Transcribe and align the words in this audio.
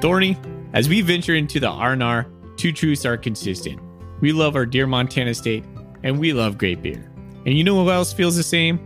Thorny, 0.00 0.38
as 0.74 0.88
we 0.88 1.00
venture 1.00 1.34
into 1.34 1.58
the 1.58 1.68
R&R, 1.68 2.26
two 2.56 2.72
truths 2.72 3.04
are 3.04 3.16
consistent. 3.16 3.80
We 4.20 4.32
love 4.32 4.54
our 4.54 4.64
dear 4.64 4.86
Montana 4.86 5.34
state, 5.34 5.64
and 6.04 6.20
we 6.20 6.32
love 6.32 6.56
great 6.56 6.82
beer. 6.82 7.10
And 7.44 7.58
you 7.58 7.64
know 7.64 7.82
who 7.82 7.90
else 7.90 8.12
feels 8.12 8.36
the 8.36 8.44
same? 8.44 8.78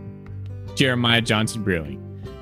Jeremiah 0.75 1.21
Johnson 1.21 1.63
Brewing. 1.63 1.99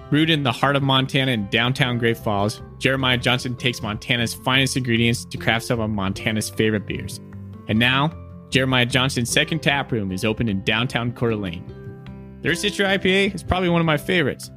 Brewed 0.10 0.30
in 0.30 0.44
the 0.44 0.54
heart 0.54 0.78
of 0.78 0.84
Montana 0.84 1.32
in 1.32 1.50
downtown 1.50 1.98
Great 1.98 2.18
Falls, 2.18 2.62
Jeremiah 2.80 3.18
Johnson 3.18 3.58
takes 3.58 3.82
Montana's 3.82 4.34
finest 4.34 4.78
ingredients 4.78 5.26
to 5.26 5.38
craft 5.38 5.66
some 5.66 5.82
of 5.82 5.90
Montana's 5.90 6.50
favorite 6.50 6.88
beers. 6.88 7.20
And 7.68 7.78
now, 7.78 8.14
Jeremiah 8.52 8.86
Johnson's 8.86 9.32
second 9.32 9.60
tap 9.60 9.92
room 9.92 10.14
is 10.14 10.24
open 10.24 10.48
in 10.48 10.64
downtown 10.64 11.12
Coeur 11.12 11.32
d'Alene. 11.32 12.40
Their 12.42 12.54
Citra 12.54 12.98
IPA 12.98 13.36
is 13.36 13.44
probably 13.44 13.70
one 13.70 13.82
of 13.82 13.86
my 13.86 13.98
favorites. 13.98 14.50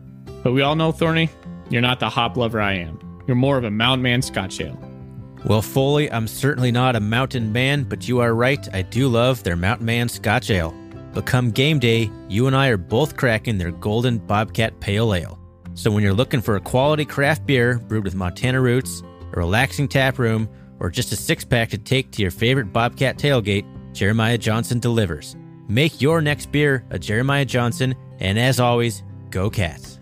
But 0.45 0.53
we 0.53 0.63
all 0.63 0.77
know, 0.77 0.93
Thorny, 0.93 1.31
you're 1.69 1.83
not 1.83 2.01
the 2.01 2.09
hop 2.09 2.37
lover 2.37 2.61
I 2.61 2.75
am. 2.75 3.04
You're 3.27 3.37
more 3.37 3.57
of 3.57 3.65
a 3.65 3.71
Mountain 3.71 4.03
Man 4.03 4.23
Scotch 4.23 4.61
Ale. 4.61 4.79
Well, 5.45 5.63
Foley, 5.63 6.11
I'm 6.11 6.27
certainly 6.27 6.73
not 6.73 6.97
a 6.97 7.01
mountain 7.01 7.53
man, 7.53 7.85
but 7.85 8.09
you 8.09 8.21
are 8.21 8.35
right. 8.35 8.67
I 8.75 8.83
do 8.83 9.09
love 9.09 9.43
their 9.43 9.57
Mountain 9.57 9.87
Man 9.87 10.09
Scotch 10.09 10.51
Ale. 10.51 10.75
But 11.13 11.27
come 11.27 11.51
game 11.51 11.79
day, 11.79 12.11
you 12.29 12.47
and 12.47 12.57
I 12.57 12.69
are 12.69 12.77
both 12.77 13.17
cracking 13.17 13.59
their 13.59 13.71
Golden 13.71 14.19
Bobcat 14.19 14.81
Pale 14.81 15.15
Ale. 15.15 15.39
So 15.75 15.91
when 15.91 16.03
you're 16.03 16.15
looking 16.15 16.41
for 16.41 16.57
a 16.57 16.61
quality 16.61 17.05
craft 17.05 17.47
beer 17.47 17.79
brewed 17.79 18.05
with 18.05 18.15
Montana 18.15 18.61
roots, 18.61 19.03
a 19.33 19.37
relaxing 19.37 19.89
tap 19.89 20.19
room, 20.19 20.49
or 20.81 20.91
just 20.91 21.13
a 21.13 21.17
six 21.17 21.45
pack 21.45 21.71
to 21.71 21.79
take 21.79 22.11
to 22.13 22.23
your 22.23 22.31
favorite 22.31 22.73
Bobcat 22.73 23.19
tailgate, 23.19 23.67
Jeremiah 23.93 24.39
Johnson 24.39 24.81
delivers. 24.81 25.37
Make 25.69 26.01
your 26.01 26.21
next 26.21 26.53
beer 26.53 26.85
a 26.91 26.99
Jeremiah 26.99 27.45
Johnson, 27.45 27.95
and 28.19 28.39
as 28.39 28.61
always, 28.61 29.03
go 29.31 29.51
Cats. 29.51 29.94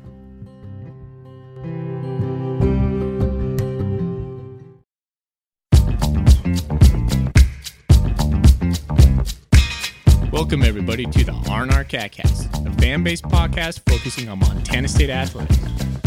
Welcome, 10.53 10.69
everybody, 10.69 11.07
to 11.07 11.25
the 11.25 11.33
R&R 11.51 11.83
Catcast, 11.83 12.67
a 12.67 12.79
fan-based 12.79 13.25
podcast 13.25 13.81
focusing 13.89 14.29
on 14.29 14.39
Montana 14.41 14.87
State 14.87 15.09
athletics. 15.09 15.59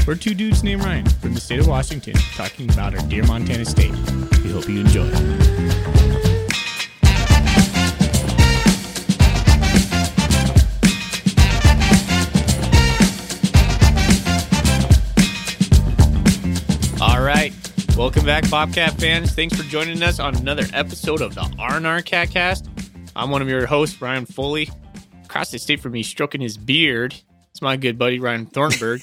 We're 0.06 0.14
two 0.14 0.36
dudes 0.36 0.64
named 0.64 0.84
Ryan 0.84 1.10
from 1.10 1.34
the 1.34 1.42
state 1.42 1.62
of 1.62 1.68
Washington 1.68 2.14
talking 2.36 2.70
about 2.70 2.96
our 2.96 3.04
dear 3.08 3.24
Montana 3.24 3.66
State. 3.66 3.90
We 4.44 4.52
hope 4.52 4.70
you 4.70 4.82
enjoy. 4.82 5.12
All 17.02 17.24
right. 17.24 17.52
Welcome 17.98 18.26
back, 18.26 18.48
Bobcat 18.52 19.00
fans. 19.00 19.34
Thanks 19.34 19.58
for 19.58 19.64
joining 19.64 20.04
us 20.04 20.20
on 20.20 20.36
another 20.36 20.66
episode 20.72 21.22
of 21.22 21.34
the 21.34 21.52
R&R 21.58 22.04
Catcast. 22.04 22.75
I'm 23.16 23.30
one 23.30 23.42
of 23.42 23.48
your 23.48 23.66
hosts, 23.66 24.02
Ryan 24.02 24.26
Foley. 24.26 24.70
Across 25.24 25.52
the 25.52 25.60
state 25.60 25.80
from 25.80 25.94
me, 25.94 26.04
stroking 26.04 26.42
his 26.42 26.58
beard, 26.58 27.16
it's 27.50 27.62
my 27.62 27.78
good 27.78 27.98
buddy 27.98 28.20
Ryan 28.20 28.46
Thornburg. 28.46 29.02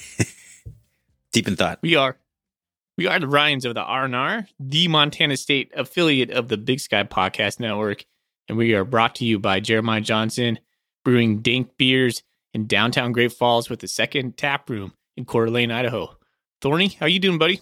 Deep 1.31 1.47
in 1.47 1.55
thought. 1.55 1.79
we 1.81 1.95
are 1.95 2.17
we 2.95 3.07
are 3.07 3.19
the 3.19 3.27
Ryans 3.27 3.65
of 3.65 3.73
the 3.73 3.81
R&R, 3.81 4.47
the 4.59 4.87
Montana 4.87 5.35
State 5.35 5.71
affiliate 5.75 6.29
of 6.29 6.47
the 6.47 6.57
Big 6.57 6.79
Sky 6.79 7.03
Podcast 7.03 7.59
Network, 7.59 8.05
and 8.47 8.55
we 8.55 8.75
are 8.75 8.83
brought 8.83 9.15
to 9.15 9.25
you 9.25 9.39
by 9.39 9.59
Jeremiah 9.59 10.01
Johnson, 10.01 10.59
brewing 11.03 11.39
dank 11.39 11.75
beers 11.77 12.21
in 12.53 12.67
downtown 12.67 13.11
Great 13.11 13.33
Falls 13.33 13.67
with 13.67 13.79
the 13.79 13.87
second 13.87 14.37
tap 14.37 14.69
room 14.69 14.93
in 15.17 15.25
Coeur 15.25 15.47
d'Alene, 15.47 15.71
Idaho. 15.71 16.15
Thorny, 16.61 16.89
how 16.99 17.07
you 17.07 17.17
doing, 17.19 17.39
buddy? 17.39 17.61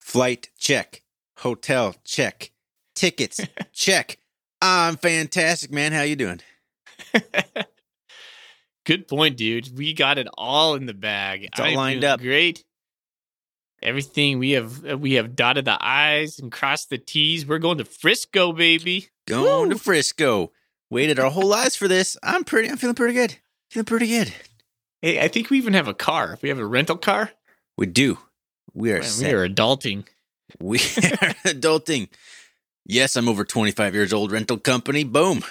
Flight 0.00 0.48
check. 0.58 1.02
Hotel 1.38 1.94
check. 2.04 2.52
Tickets 2.94 3.40
check. 3.74 4.16
I'm 4.60 4.96
fantastic, 4.96 5.70
man. 5.70 5.92
How 5.92 6.02
you 6.02 6.16
doing? 6.16 6.40
Good 8.86 9.08
point, 9.08 9.36
dude. 9.36 9.76
We 9.76 9.92
got 9.92 10.18
it 10.18 10.28
all 10.38 10.74
in 10.74 10.86
the 10.86 10.94
bag. 10.94 11.44
It's 11.44 11.58
all 11.58 11.66
I'm 11.66 11.74
lined 11.74 12.04
up. 12.04 12.20
Great. 12.20 12.64
Everything 13.82 14.38
we 14.38 14.52
have 14.52 14.82
we 15.00 15.14
have 15.14 15.36
dotted 15.36 15.64
the 15.66 15.76
I's 15.80 16.38
and 16.38 16.50
crossed 16.50 16.90
the 16.90 16.98
T's. 16.98 17.44
We're 17.44 17.58
going 17.58 17.78
to 17.78 17.84
Frisco, 17.84 18.52
baby. 18.52 19.08
Going 19.26 19.68
Woo! 19.68 19.74
to 19.74 19.78
Frisco. 19.78 20.52
Waited 20.88 21.18
our 21.18 21.30
whole 21.30 21.48
lives 21.48 21.76
for 21.76 21.88
this. 21.88 22.16
I'm 22.22 22.44
pretty. 22.44 22.70
I'm 22.70 22.76
feeling 22.76 22.94
pretty 22.94 23.14
good. 23.14 23.36
Feeling 23.70 23.84
pretty 23.84 24.06
good. 24.06 24.32
Hey, 25.02 25.20
I 25.20 25.28
think 25.28 25.50
we 25.50 25.58
even 25.58 25.74
have 25.74 25.88
a 25.88 25.94
car. 25.94 26.32
If 26.32 26.42
we 26.42 26.48
have 26.48 26.58
a 26.58 26.66
rental 26.66 26.96
car. 26.96 27.32
We 27.76 27.86
do. 27.86 28.18
We 28.72 28.92
are. 28.92 29.00
Man, 29.00 29.10
we 29.20 29.32
are 29.32 29.48
adulting. 29.48 30.06
We 30.60 30.78
are 30.78 31.34
adulting. 31.44 32.08
Yes, 32.88 33.16
I'm 33.16 33.28
over 33.28 33.44
25 33.44 33.94
years 33.94 34.12
old. 34.12 34.30
Rental 34.32 34.58
company. 34.58 35.02
Boom. 35.04 35.42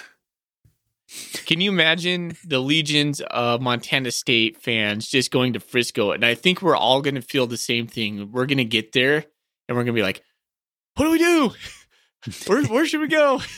Can 1.46 1.60
you 1.60 1.70
imagine 1.70 2.36
the 2.44 2.58
legions 2.58 3.20
of 3.30 3.60
Montana 3.60 4.10
State 4.10 4.56
fans 4.56 5.06
just 5.08 5.30
going 5.30 5.52
to 5.52 5.60
Frisco? 5.60 6.10
And 6.12 6.24
I 6.24 6.34
think 6.34 6.62
we're 6.62 6.76
all 6.76 7.00
going 7.02 7.14
to 7.14 7.22
feel 7.22 7.46
the 7.46 7.56
same 7.56 7.86
thing. 7.86 8.32
We're 8.32 8.46
going 8.46 8.58
to 8.58 8.64
get 8.64 8.92
there 8.92 9.24
and 9.68 9.76
we're 9.76 9.84
going 9.84 9.86
to 9.88 9.92
be 9.92 10.02
like, 10.02 10.22
what 10.96 11.04
do 11.04 11.10
we 11.12 11.18
do? 11.18 11.50
Where, 12.48 12.64
where 12.64 12.86
should 12.86 13.00
we 13.02 13.08
go? 13.08 13.40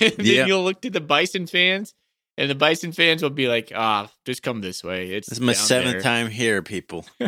And 0.00 0.12
then 0.16 0.26
Yeah. 0.26 0.46
you'll 0.46 0.64
look 0.64 0.80
to 0.82 0.90
the 0.90 1.00
Bison 1.00 1.46
fans, 1.46 1.94
and 2.36 2.50
the 2.50 2.54
Bison 2.54 2.90
fans 2.90 3.22
will 3.22 3.30
be 3.30 3.46
like, 3.48 3.70
ah, 3.74 4.10
just 4.24 4.42
come 4.42 4.60
this 4.60 4.82
way. 4.82 5.10
It's 5.10 5.28
This 5.28 5.38
is 5.38 5.44
my 5.44 5.52
seventh 5.52 5.92
there. 5.92 6.00
time 6.02 6.28
here, 6.30 6.62
people. 6.62 7.06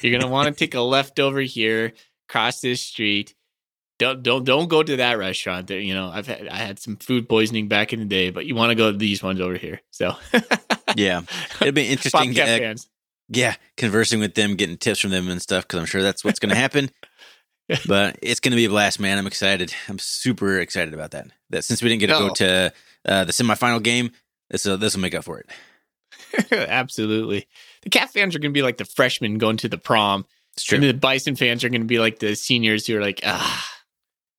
You're 0.00 0.16
gonna 0.18 0.30
want 0.30 0.46
to 0.48 0.54
take 0.54 0.74
a 0.74 0.80
left 0.80 1.18
over 1.18 1.40
here, 1.40 1.94
cross 2.28 2.60
this 2.60 2.82
street. 2.82 3.34
Don't 4.00 4.22
don't 4.22 4.44
don't 4.44 4.68
go 4.68 4.82
to 4.82 4.96
that 4.96 5.18
restaurant. 5.18 5.66
There, 5.66 5.78
you 5.78 5.92
know, 5.94 6.08
I've 6.08 6.26
had 6.26 6.48
I 6.48 6.56
had 6.56 6.78
some 6.78 6.96
food 6.96 7.28
poisoning 7.28 7.68
back 7.68 7.92
in 7.92 7.98
the 8.00 8.06
day, 8.06 8.30
but 8.30 8.46
you 8.46 8.54
want 8.54 8.70
to 8.70 8.74
go 8.74 8.90
to 8.90 8.96
these 8.96 9.22
ones 9.22 9.40
over 9.40 9.56
here. 9.56 9.82
So, 9.90 10.16
Yeah, 10.96 11.20
it'll 11.60 11.72
be 11.72 11.86
interesting. 11.86 12.38
Uh, 12.40 12.74
yeah, 13.28 13.54
conversing 13.76 14.18
with 14.18 14.34
them, 14.34 14.56
getting 14.56 14.78
tips 14.78 15.00
from 15.00 15.10
them 15.10 15.28
and 15.28 15.40
stuff, 15.40 15.64
because 15.64 15.78
I'm 15.78 15.84
sure 15.86 16.02
that's 16.02 16.24
what's 16.24 16.38
going 16.40 16.48
to 16.50 16.56
happen. 16.56 16.90
but 17.86 18.18
it's 18.22 18.40
going 18.40 18.50
to 18.52 18.56
be 18.56 18.64
a 18.64 18.70
blast, 18.70 18.98
man. 18.98 19.18
I'm 19.18 19.26
excited. 19.26 19.72
I'm 19.88 19.98
super 20.00 20.58
excited 20.58 20.94
about 20.94 21.12
that. 21.12 21.28
That 21.50 21.62
since 21.64 21.82
we 21.82 21.90
didn't 21.90 22.00
get 22.00 22.06
to 22.08 22.16
Oh. 22.16 22.28
go 22.28 22.34
to 22.34 22.72
uh, 23.04 23.24
the 23.24 23.32
semifinal 23.32 23.82
game, 23.82 24.10
this 24.50 24.64
uh, 24.66 24.76
this 24.76 24.94
will 24.96 25.02
make 25.02 25.14
up 25.14 25.24
for 25.24 25.38
it. 25.38 25.46
Absolutely. 26.52 27.46
The 27.82 27.90
Cat 27.90 28.10
fans 28.10 28.34
are 28.34 28.38
gonna 28.38 28.52
be 28.52 28.62
like 28.62 28.78
the 28.78 28.84
freshmen 28.84 29.38
going 29.38 29.58
to 29.58 29.68
the 29.68 29.78
prom, 29.78 30.26
It's 30.54 30.64
true. 30.64 30.76
and 30.76 30.84
the 30.84 30.92
Bison 30.94 31.36
fans 31.36 31.62
are 31.64 31.68
gonna 31.68 31.84
be 31.84 31.98
like 31.98 32.18
the 32.18 32.34
seniors 32.34 32.86
who 32.86 32.96
are 32.96 33.00
like, 33.00 33.20
ah, 33.24 33.68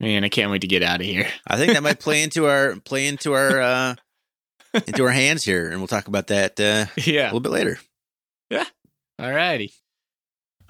man, 0.01 0.23
I 0.23 0.29
can't 0.29 0.51
wait 0.51 0.61
to 0.61 0.67
get 0.67 0.83
out 0.83 0.99
of 0.99 1.05
here. 1.05 1.27
I 1.47 1.57
think 1.57 1.73
that 1.73 1.83
might 1.83 1.99
play 1.99 2.23
into 2.23 2.47
our 2.47 2.75
play 2.77 3.07
into 3.07 3.33
our 3.33 3.61
uh, 3.61 3.95
into 4.73 5.03
our 5.03 5.11
hands 5.11 5.43
here, 5.43 5.69
and 5.69 5.79
we'll 5.79 5.87
talk 5.87 6.07
about 6.07 6.27
that 6.27 6.59
uh, 6.59 6.85
yeah. 6.97 7.25
a 7.25 7.27
little 7.27 7.39
bit 7.39 7.51
later. 7.51 7.79
Yeah. 8.49 8.65
All 9.19 9.31
righty. 9.31 9.73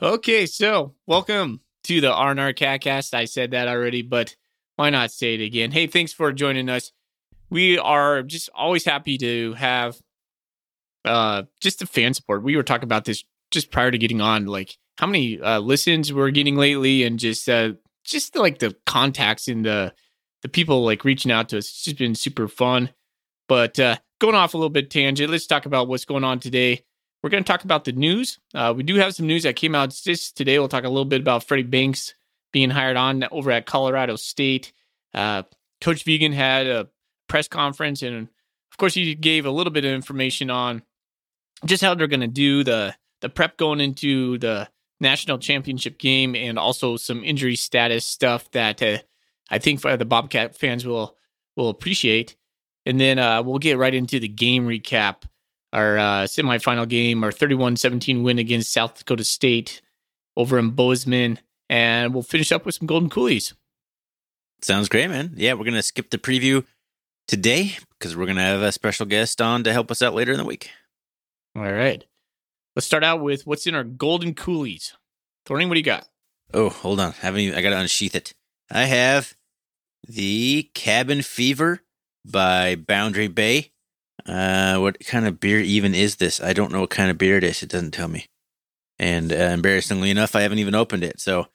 Okay, 0.01 0.45
so 0.45 0.95
welcome 1.07 1.61
to 1.85 2.01
the 2.01 2.11
R&R 2.11 2.53
Catcast. 2.53 3.13
I 3.13 3.25
said 3.25 3.51
that 3.51 3.67
already, 3.67 4.01
but 4.01 4.35
why 4.75 4.89
not 4.89 5.11
say 5.11 5.35
it 5.35 5.41
again? 5.41 5.71
Hey, 5.71 5.87
thanks 5.87 6.11
for 6.11 6.31
joining 6.33 6.69
us. 6.69 6.91
We 7.49 7.77
are 7.77 8.23
just 8.23 8.49
always 8.53 8.83
happy 8.85 9.17
to 9.17 9.53
have 9.53 9.97
uh 11.05 11.43
just 11.61 11.79
the 11.79 11.87
fan 11.87 12.13
support. 12.13 12.43
We 12.43 12.55
were 12.55 12.63
talking 12.63 12.83
about 12.83 13.05
this 13.05 13.23
just 13.51 13.71
prior 13.71 13.91
to 13.91 13.97
getting 13.97 14.21
on, 14.21 14.45
like 14.45 14.77
how 14.97 15.07
many 15.07 15.39
uh 15.39 15.59
listens 15.59 16.11
we're 16.11 16.31
getting 16.31 16.55
lately 16.55 17.03
and 17.03 17.17
just 17.19 17.47
uh 17.47 17.73
just 18.03 18.35
like 18.35 18.59
the 18.59 18.75
contacts 18.85 19.47
and 19.47 19.65
the 19.65 19.93
the 20.41 20.49
people 20.49 20.83
like 20.83 21.05
reaching 21.05 21.31
out 21.31 21.49
to 21.49 21.57
us. 21.57 21.65
It's 21.65 21.83
just 21.83 21.97
been 21.97 22.15
super 22.15 22.47
fun. 22.47 22.89
But 23.47 23.79
uh 23.79 23.97
going 24.19 24.35
off 24.35 24.53
a 24.53 24.57
little 24.57 24.69
bit 24.69 24.89
tangent, 24.89 25.31
let's 25.31 25.47
talk 25.47 25.65
about 25.65 25.87
what's 25.87 26.05
going 26.05 26.23
on 26.23 26.39
today. 26.39 26.83
We're 27.21 27.29
going 27.29 27.43
to 27.43 27.47
talk 27.47 27.63
about 27.63 27.85
the 27.85 27.91
news. 27.91 28.39
Uh, 28.53 28.73
we 28.75 28.83
do 28.83 28.95
have 28.95 29.13
some 29.13 29.27
news 29.27 29.43
that 29.43 29.55
came 29.55 29.75
out 29.75 29.91
just 29.91 30.37
today. 30.37 30.57
We'll 30.57 30.67
talk 30.67 30.85
a 30.85 30.89
little 30.89 31.05
bit 31.05 31.21
about 31.21 31.43
Freddie 31.43 31.63
Banks 31.63 32.15
being 32.51 32.69
hired 32.69 32.97
on 32.97 33.25
over 33.31 33.51
at 33.51 33.65
Colorado 33.65 34.15
State. 34.15 34.73
Uh, 35.13 35.43
Coach 35.81 36.03
Vigen 36.03 36.33
had 36.33 36.67
a 36.67 36.87
press 37.27 37.47
conference, 37.47 38.01
and 38.01 38.27
of 38.71 38.77
course, 38.77 38.93
he 38.93 39.13
gave 39.15 39.45
a 39.45 39.51
little 39.51 39.71
bit 39.71 39.85
of 39.85 39.91
information 39.91 40.49
on 40.49 40.81
just 41.65 41.83
how 41.83 41.93
they're 41.93 42.07
going 42.07 42.21
to 42.21 42.27
do 42.27 42.63
the 42.63 42.95
the 43.21 43.29
prep 43.29 43.57
going 43.57 43.79
into 43.79 44.39
the 44.39 44.67
national 45.01 45.39
championship 45.39 45.97
game, 45.97 46.35
and 46.35 46.57
also 46.57 46.95
some 46.95 47.23
injury 47.23 47.55
status 47.55 48.05
stuff 48.05 48.49
that 48.51 48.81
uh, 48.81 48.99
I 49.49 49.57
think 49.57 49.81
the 49.81 50.05
Bobcat 50.05 50.55
fans 50.55 50.85
will 50.85 51.17
will 51.55 51.69
appreciate. 51.69 52.35
And 52.85 52.99
then 52.99 53.19
uh, 53.19 53.43
we'll 53.43 53.59
get 53.59 53.77
right 53.77 53.93
into 53.93 54.19
the 54.19 54.27
game 54.27 54.65
recap 54.65 55.23
our 55.73 55.97
uh, 55.97 56.23
semifinal 56.23 56.87
game, 56.87 57.23
our 57.23 57.31
31 57.31 57.77
17 57.77 58.23
win 58.23 58.39
against 58.39 58.73
South 58.73 58.97
Dakota 58.97 59.23
State 59.23 59.81
over 60.35 60.57
in 60.57 60.71
Bozeman. 60.71 61.39
And 61.69 62.13
we'll 62.13 62.23
finish 62.23 62.51
up 62.51 62.65
with 62.65 62.75
some 62.75 62.87
Golden 62.87 63.09
Coolies. 63.09 63.53
Sounds 64.61 64.89
great, 64.89 65.09
man. 65.09 65.33
Yeah, 65.35 65.53
we're 65.53 65.65
gonna 65.65 65.81
skip 65.81 66.09
the 66.09 66.17
preview 66.17 66.65
today 67.27 67.77
because 67.97 68.15
we're 68.15 68.25
gonna 68.25 68.41
have 68.41 68.61
a 68.61 68.71
special 68.71 69.05
guest 69.05 69.41
on 69.41 69.63
to 69.63 69.73
help 69.73 69.89
us 69.89 70.01
out 70.01 70.13
later 70.13 70.31
in 70.31 70.37
the 70.37 70.45
week. 70.45 70.69
All 71.55 71.71
right. 71.71 72.05
Let's 72.75 72.85
start 72.85 73.03
out 73.03 73.21
with 73.21 73.45
what's 73.45 73.67
in 73.67 73.75
our 73.75 73.83
Golden 73.83 74.33
Coolies. 74.33 74.93
Thorny, 75.45 75.65
what 75.65 75.73
do 75.73 75.79
you 75.79 75.85
got? 75.85 76.07
Oh, 76.53 76.69
hold 76.69 76.99
on. 76.99 77.13
I 77.21 77.25
haven't 77.25 77.41
even, 77.41 77.57
I 77.57 77.61
got 77.61 77.71
to 77.71 77.79
unsheath 77.79 78.15
it. 78.15 78.33
I 78.69 78.85
have 78.85 79.35
the 80.07 80.69
Cabin 80.73 81.21
Fever 81.21 81.81
by 82.25 82.75
Boundary 82.75 83.27
Bay. 83.27 83.71
Uh, 84.25 84.77
what 84.77 85.05
kind 85.05 85.27
of 85.27 85.39
beer 85.39 85.59
even 85.59 85.93
is 85.93 86.17
this? 86.17 86.39
I 86.39 86.53
don't 86.53 86.71
know 86.71 86.81
what 86.81 86.89
kind 86.89 87.11
of 87.11 87.17
beer 87.17 87.37
it 87.37 87.43
is. 87.43 87.61
It 87.61 87.69
doesn't 87.69 87.91
tell 87.91 88.07
me. 88.07 88.25
And 88.99 89.33
uh, 89.33 89.35
embarrassingly 89.35 90.09
enough, 90.09 90.35
I 90.35 90.41
haven't 90.41 90.59
even 90.59 90.75
opened 90.75 91.03
it. 91.03 91.19
So 91.19 91.47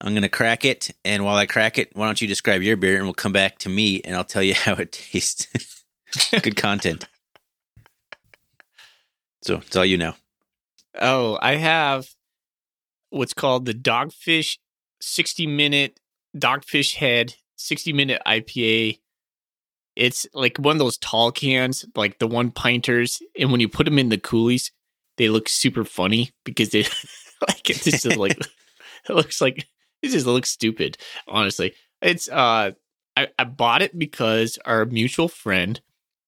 I'm 0.00 0.12
going 0.12 0.22
to 0.22 0.28
crack 0.28 0.64
it. 0.64 0.90
And 1.04 1.24
while 1.24 1.36
I 1.36 1.46
crack 1.46 1.78
it, 1.78 1.90
why 1.96 2.06
don't 2.06 2.20
you 2.20 2.28
describe 2.28 2.62
your 2.62 2.76
beer 2.76 2.96
and 2.96 3.04
we'll 3.04 3.14
come 3.14 3.32
back 3.32 3.58
to 3.60 3.68
me 3.68 4.00
and 4.02 4.14
I'll 4.14 4.24
tell 4.24 4.42
you 4.42 4.54
how 4.54 4.74
it 4.74 4.92
tastes. 4.92 5.48
Good 6.42 6.56
content. 6.56 7.06
So 9.42 9.56
it's 9.56 9.74
all 9.74 9.84
you 9.84 9.98
know. 9.98 10.14
Oh, 11.00 11.38
I 11.40 11.56
have 11.56 12.08
what's 13.10 13.34
called 13.34 13.66
the 13.66 13.74
Dogfish 13.74 14.58
60 15.00 15.46
minute 15.46 16.00
Dogfish 16.36 16.96
Head 16.96 17.34
60 17.56 17.92
minute 17.92 18.22
IPA. 18.26 18.98
It's 19.94 20.26
like 20.32 20.58
one 20.58 20.76
of 20.76 20.78
those 20.78 20.98
tall 20.98 21.30
cans, 21.30 21.84
like 21.94 22.18
the 22.18 22.26
one 22.26 22.50
pinters. 22.50 23.20
And 23.38 23.50
when 23.50 23.60
you 23.60 23.68
put 23.68 23.84
them 23.84 23.98
in 23.98 24.08
the 24.08 24.18
coolies, 24.18 24.72
they 25.18 25.28
look 25.28 25.48
super 25.48 25.84
funny 25.84 26.30
because 26.44 26.70
they 26.70 26.82
like 27.48 27.68
it 27.68 27.82
just 27.82 28.06
is 28.06 28.16
like 28.16 28.38
it 29.08 29.14
looks 29.14 29.40
like 29.40 29.66
it 30.02 30.08
just 30.08 30.26
looks 30.26 30.50
stupid. 30.50 30.96
Honestly, 31.26 31.74
it's 32.00 32.28
uh, 32.28 32.72
I, 33.16 33.28
I 33.38 33.44
bought 33.44 33.82
it 33.82 33.98
because 33.98 34.58
our 34.64 34.84
mutual 34.84 35.28
friend 35.28 35.80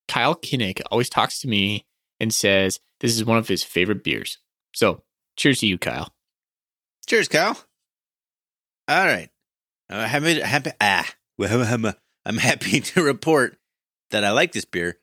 Kyle 0.07 0.35
Kinnick 0.35 0.81
always 0.91 1.09
talks 1.09 1.39
to 1.41 1.47
me 1.47 1.85
and 2.19 2.33
says 2.33 2.79
this 2.99 3.15
is 3.15 3.25
one 3.25 3.37
of 3.37 3.47
his 3.47 3.63
favorite 3.63 4.03
beers. 4.03 4.37
So 4.75 5.01
cheers 5.37 5.59
to 5.59 5.67
you, 5.67 5.77
Kyle. 5.77 6.13
Cheers, 7.07 7.29
Kyle. 7.29 7.57
All 8.87 9.05
right. 9.05 9.29
Uh, 9.89 10.05
happy, 10.05 10.39
happy, 10.41 10.71
ah, 10.81 11.09
I'm 12.25 12.37
happy 12.37 12.81
to 12.81 13.03
report 13.03 13.57
that 14.11 14.23
I 14.23 14.31
like 14.31 14.51
this 14.51 14.65
beer. 14.65 14.99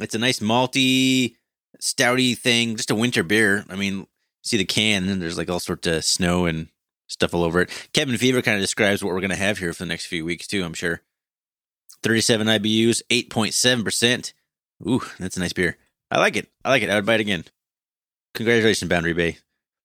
It's 0.00 0.14
a 0.14 0.18
nice 0.18 0.38
malty, 0.38 1.36
stouty 1.80 2.36
thing, 2.36 2.76
just 2.76 2.90
a 2.90 2.94
winter 2.94 3.22
beer. 3.22 3.64
I 3.68 3.76
mean, 3.76 4.06
see 4.42 4.56
the 4.56 4.64
can, 4.64 5.08
and 5.08 5.20
there's 5.20 5.36
like 5.36 5.50
all 5.50 5.60
sorts 5.60 5.86
of 5.86 6.04
snow 6.04 6.46
and 6.46 6.68
stuff 7.08 7.34
all 7.34 7.44
over 7.44 7.60
it. 7.60 7.88
Cabin 7.92 8.16
Fever 8.16 8.40
kind 8.40 8.56
of 8.56 8.62
describes 8.62 9.04
what 9.04 9.12
we're 9.12 9.20
going 9.20 9.30
to 9.30 9.36
have 9.36 9.58
here 9.58 9.72
for 9.72 9.82
the 9.82 9.88
next 9.88 10.06
few 10.06 10.24
weeks, 10.24 10.46
too, 10.46 10.64
I'm 10.64 10.74
sure. 10.74 11.02
37 12.02 12.46
IBUs, 12.46 13.02
8.7%. 13.10 14.32
Ooh, 14.88 15.02
that's 15.18 15.36
a 15.36 15.40
nice 15.40 15.52
beer. 15.52 15.76
I 16.10 16.18
like 16.18 16.36
it. 16.36 16.48
I 16.64 16.70
like 16.70 16.82
it. 16.82 16.88
I 16.90 16.94
would 16.94 17.04
buy 17.04 17.16
it 17.16 17.20
again. 17.20 17.44
Congratulations, 18.34 18.88
Boundary 18.88 19.12
Bay, 19.12 19.38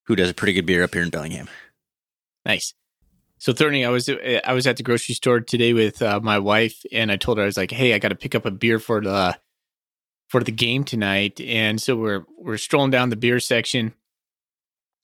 who 0.06 0.16
does 0.16 0.30
a 0.30 0.34
pretty 0.34 0.54
good 0.54 0.66
beer 0.66 0.84
up 0.84 0.94
here 0.94 1.04
in 1.04 1.10
Bellingham. 1.10 1.48
Nice. 2.46 2.74
So, 3.38 3.54
Thorny, 3.54 3.86
I 3.86 3.90
was 3.90 4.10
I 4.10 4.54
was 4.54 4.66
at 4.66 4.78
the 4.78 4.84
grocery 4.84 5.16
store 5.16 5.42
today 5.42 5.74
with 5.74 6.02
uh, 6.02 6.20
my 6.22 6.40
wife, 6.40 6.84
and 6.92 7.12
I 7.12 7.18
told 7.18 7.38
her 7.38 7.44
I 7.44 7.48
was 7.48 7.58
like, 7.58 7.72
"Hey, 7.72 7.94
I 7.94 8.00
got 8.00 8.10
to 8.10 8.16
pick 8.16 8.34
up 8.34 8.46
a 8.46 8.52
beer 8.52 8.80
for 8.80 9.02
the 9.02 9.38
for 10.30 10.44
the 10.44 10.52
game 10.52 10.84
tonight." 10.84 11.42
And 11.42 11.82
so 11.82 11.96
we're 11.96 12.26
we're 12.38 12.58
strolling 12.58 12.92
down 12.92 13.10
the 13.10 13.16
beer 13.16 13.40
section. 13.40 13.94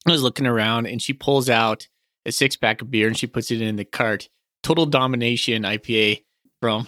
I 0.07 0.11
was 0.11 0.23
looking 0.23 0.47
around, 0.47 0.88
and 0.88 1.01
she 1.01 1.13
pulls 1.13 1.49
out 1.49 1.88
a 2.25 2.31
six 2.31 2.55
pack 2.55 2.81
of 2.81 2.89
beer 2.89 3.07
and 3.07 3.17
she 3.17 3.27
puts 3.27 3.51
it 3.51 3.61
in 3.61 3.75
the 3.75 3.85
cart. 3.85 4.29
Total 4.63 4.85
Domination 4.85 5.63
IPA 5.63 6.23
from 6.61 6.88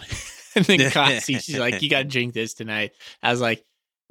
and 0.54 0.64
then 0.64 0.78
Ninkasi. 0.78 1.40
She's 1.42 1.58
like, 1.58 1.82
"You 1.82 1.90
got 1.90 1.98
to 1.98 2.04
drink 2.04 2.34
this 2.34 2.54
tonight." 2.54 2.92
I 3.22 3.30
was 3.30 3.40
like, 3.40 3.64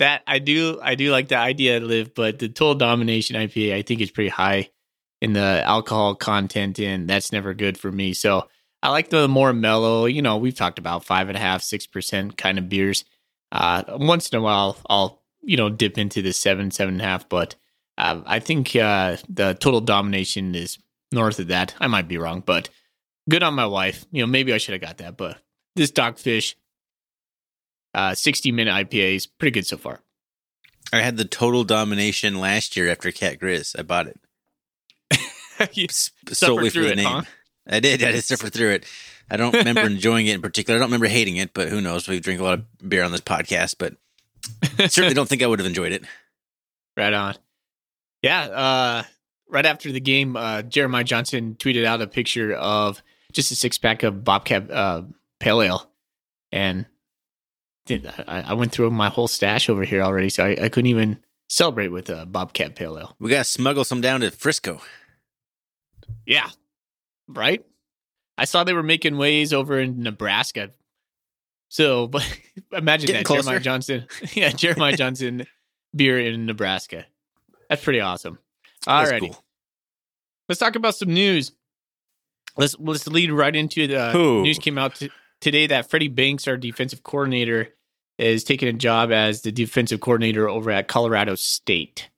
"That 0.04 0.24
I 0.28 0.40
do, 0.40 0.80
I 0.82 0.96
do 0.96 1.12
like 1.12 1.28
the 1.30 1.38
idea, 1.38 1.80
live, 1.80 2.14
but 2.14 2.40
the 2.40 2.50
Total 2.50 2.76
Domination 2.76 3.36
IPA, 3.36 3.74
I 3.74 3.82
think 3.82 4.02
is 4.02 4.12
pretty 4.12 4.30
high." 4.30 4.70
in 5.24 5.32
the 5.32 5.64
alcohol 5.64 6.16
content 6.16 6.78
and 6.80 7.10
That's 7.10 7.32
never 7.32 7.54
good 7.54 7.78
for 7.78 7.90
me. 7.90 8.14
So 8.14 8.50
I 8.84 8.90
like 8.90 9.10
the 9.10 9.30
more 9.30 9.54
mellow, 9.54 10.06
you 10.06 10.22
know, 10.22 10.36
we've 10.36 10.54
talked 10.54 10.80
about 10.80 11.06
five 11.06 11.30
and 11.30 11.38
a 11.38 11.40
half, 11.40 11.62
six 11.64 11.88
percent 11.88 12.38
kind 12.38 12.60
of 12.60 12.68
beers. 12.68 13.06
Uh, 13.50 13.84
once 13.88 14.28
in 14.30 14.38
a 14.38 14.42
while, 14.42 14.76
I'll, 14.90 15.22
you 15.42 15.56
know, 15.56 15.70
dip 15.70 15.98
into 15.98 16.22
the 16.22 16.34
seven, 16.34 16.72
seven 16.72 16.96
and 16.96 17.02
a 17.02 17.06
half, 17.06 17.30
but 17.30 17.56
uh, 17.98 18.22
I 18.26 18.40
think 18.40 18.76
uh, 18.76 19.16
the 19.30 19.54
total 19.54 19.80
domination 19.80 20.56
is 20.56 20.78
north 21.14 21.40
of 21.40 21.48
that. 21.48 21.74
I 21.80 21.88
might 21.88 22.10
be 22.10 22.18
wrong, 22.18 22.44
but 22.46 22.70
good 23.30 23.44
on 23.44 23.54
my 23.54 23.68
wife. 23.68 24.06
You 24.12 24.24
know, 24.24 24.28
maybe 24.28 24.52
I 24.52 24.58
should 24.58 24.74
have 24.74 24.82
got 24.82 24.98
that, 24.98 25.16
but 25.16 25.38
this 25.78 25.92
Dogfish 25.92 26.56
uh, 27.94 28.16
60 28.16 28.52
minute 28.52 28.74
IPA 28.74 29.16
is 29.16 29.28
pretty 29.28 29.52
good 29.52 29.68
so 29.68 29.78
far. 29.78 30.00
I 30.92 31.02
had 31.02 31.18
the 31.18 31.26
total 31.26 31.64
domination 31.64 32.40
last 32.40 32.76
year 32.78 32.90
after 32.90 33.12
Cat 33.12 33.40
Grizz. 33.40 33.78
I 33.78 33.84
bought 33.84 34.08
it. 34.08 34.20
you 35.74 35.88
solely 35.90 36.70
for 36.70 36.80
the 36.80 36.92
it, 36.92 36.96
name. 36.98 37.06
huh? 37.08 37.22
I 37.68 37.80
did. 37.80 38.04
I 38.04 38.12
did 38.12 38.24
suffer 38.24 38.50
through 38.50 38.72
it. 38.72 38.86
I 39.30 39.38
don't 39.38 39.54
remember 39.54 39.82
enjoying 39.86 40.28
it 40.28 40.36
in 40.36 40.42
particular. 40.42 40.78
I 40.78 40.80
don't 40.80 40.90
remember 40.90 41.08
hating 41.08 41.38
it, 41.38 41.54
but 41.54 41.70
who 41.70 41.82
knows? 41.82 42.08
We 42.08 42.20
drink 42.20 42.40
a 42.40 42.44
lot 42.44 42.60
of 42.60 42.90
beer 42.90 43.04
on 43.04 43.12
this 43.12 43.22
podcast, 43.22 43.76
but 43.80 43.96
certainly 44.92 45.14
don't 45.14 45.30
think 45.30 45.42
I 45.42 45.48
would 45.48 45.60
have 45.60 45.68
enjoyed 45.68 45.92
it. 45.92 46.04
Right 46.96 47.12
on. 47.12 47.34
Yeah. 48.22 48.42
Uh, 48.44 49.04
right 49.50 49.66
after 49.66 49.92
the 49.92 50.00
game, 50.00 50.36
uh, 50.36 50.62
Jeremiah 50.62 51.04
Johnson 51.04 51.56
tweeted 51.58 51.86
out 51.86 52.04
a 52.04 52.08
picture 52.08 52.54
of 52.54 53.02
just 53.32 53.52
a 53.52 53.56
six 53.56 53.80
pack 53.80 54.04
of 54.04 54.24
Bobcat 54.24 54.70
uh, 54.70 55.02
Pale 55.40 55.62
Ale, 55.64 55.92
and 56.52 56.86
I, 57.90 58.44
I 58.48 58.54
went 58.54 58.72
through 58.72 58.92
my 58.92 59.10
whole 59.10 59.28
stash 59.28 59.70
over 59.70 59.84
here 59.84 60.02
already, 60.02 60.30
so 60.30 60.46
I, 60.46 60.52
I 60.52 60.70
couldn't 60.70 60.88
even 60.88 61.20
celebrate 61.50 61.90
with 61.90 62.10
a 62.10 62.26
Bobcat 62.26 62.76
Pale 62.76 62.98
Ale. 62.98 63.16
We 63.20 63.30
got 63.30 63.40
to 63.40 63.44
smuggle 63.44 63.84
some 63.84 64.02
down 64.02 64.22
to 64.22 64.32
Frisco. 64.32 64.82
Yeah. 66.26 66.50
Right? 67.28 67.66
I 68.38 68.46
saw 68.46 68.64
they 68.64 68.74
were 68.74 68.84
making 68.84 69.18
ways 69.18 69.54
over 69.54 69.80
in 69.80 70.02
Nebraska. 70.02 70.72
So, 71.70 72.08
but 72.10 72.28
imagine 72.72 73.08
Getting 73.08 73.22
that 73.22 73.26
closer. 73.26 73.44
Jeremiah 73.44 73.60
Johnson. 73.60 74.08
yeah, 74.34 74.50
Jeremiah 74.50 74.96
Johnson 74.96 75.46
beer 75.96 76.20
in 76.20 76.46
Nebraska. 76.46 77.06
That's 77.70 77.84
pretty 77.84 78.00
awesome. 78.00 78.40
All 78.88 79.06
That's 79.06 79.20
cool. 79.20 79.44
Let's 80.50 80.60
talk 80.60 80.76
about 80.76 80.96
some 80.96 81.14
news. 81.14 81.52
Let's 82.58 82.76
let's 82.78 83.08
lead 83.08 83.32
right 83.32 83.56
into 83.56 83.88
the 83.88 84.16
Ooh. 84.16 84.44
news 84.44 84.60
came 84.60 84.78
out 84.78 84.96
t- 84.96 85.10
today 85.44 85.68
that 85.68 85.90
Freddie 85.90 86.08
Banks, 86.08 86.48
our 86.48 86.58
defensive 86.58 87.04
coordinator, 87.04 87.70
is 88.18 88.44
taking 88.44 88.70
a 88.70 88.74
job 88.74 89.12
as 89.12 89.42
the 89.42 89.52
defensive 89.52 90.00
coordinator 90.00 90.48
over 90.48 90.72
at 90.72 90.88
Colorado 90.88 91.36
State. 91.36 92.10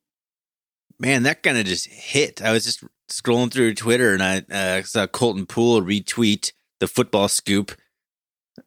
Man, 0.99 1.23
that 1.23 1.43
kind 1.43 1.57
of 1.57 1.65
just 1.65 1.87
hit. 1.87 2.41
I 2.41 2.53
was 2.53 2.63
just 2.63 2.83
scrolling 3.09 3.51
through 3.51 3.73
Twitter 3.73 4.13
and 4.13 4.23
I 4.23 4.43
uh, 4.51 4.83
saw 4.83 5.07
Colton 5.07 5.45
Poole 5.45 5.81
retweet 5.81 6.53
the 6.79 6.87
football 6.87 7.27
scoop. 7.27 7.73